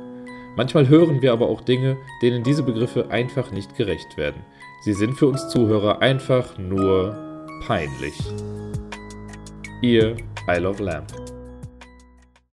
[0.55, 4.41] Manchmal hören wir aber auch Dinge, denen diese Begriffe einfach nicht gerecht werden.
[4.81, 7.15] Sie sind für uns Zuhörer einfach nur
[7.65, 8.17] peinlich.
[9.81, 10.15] Ihr
[10.47, 11.28] I Love Lamp.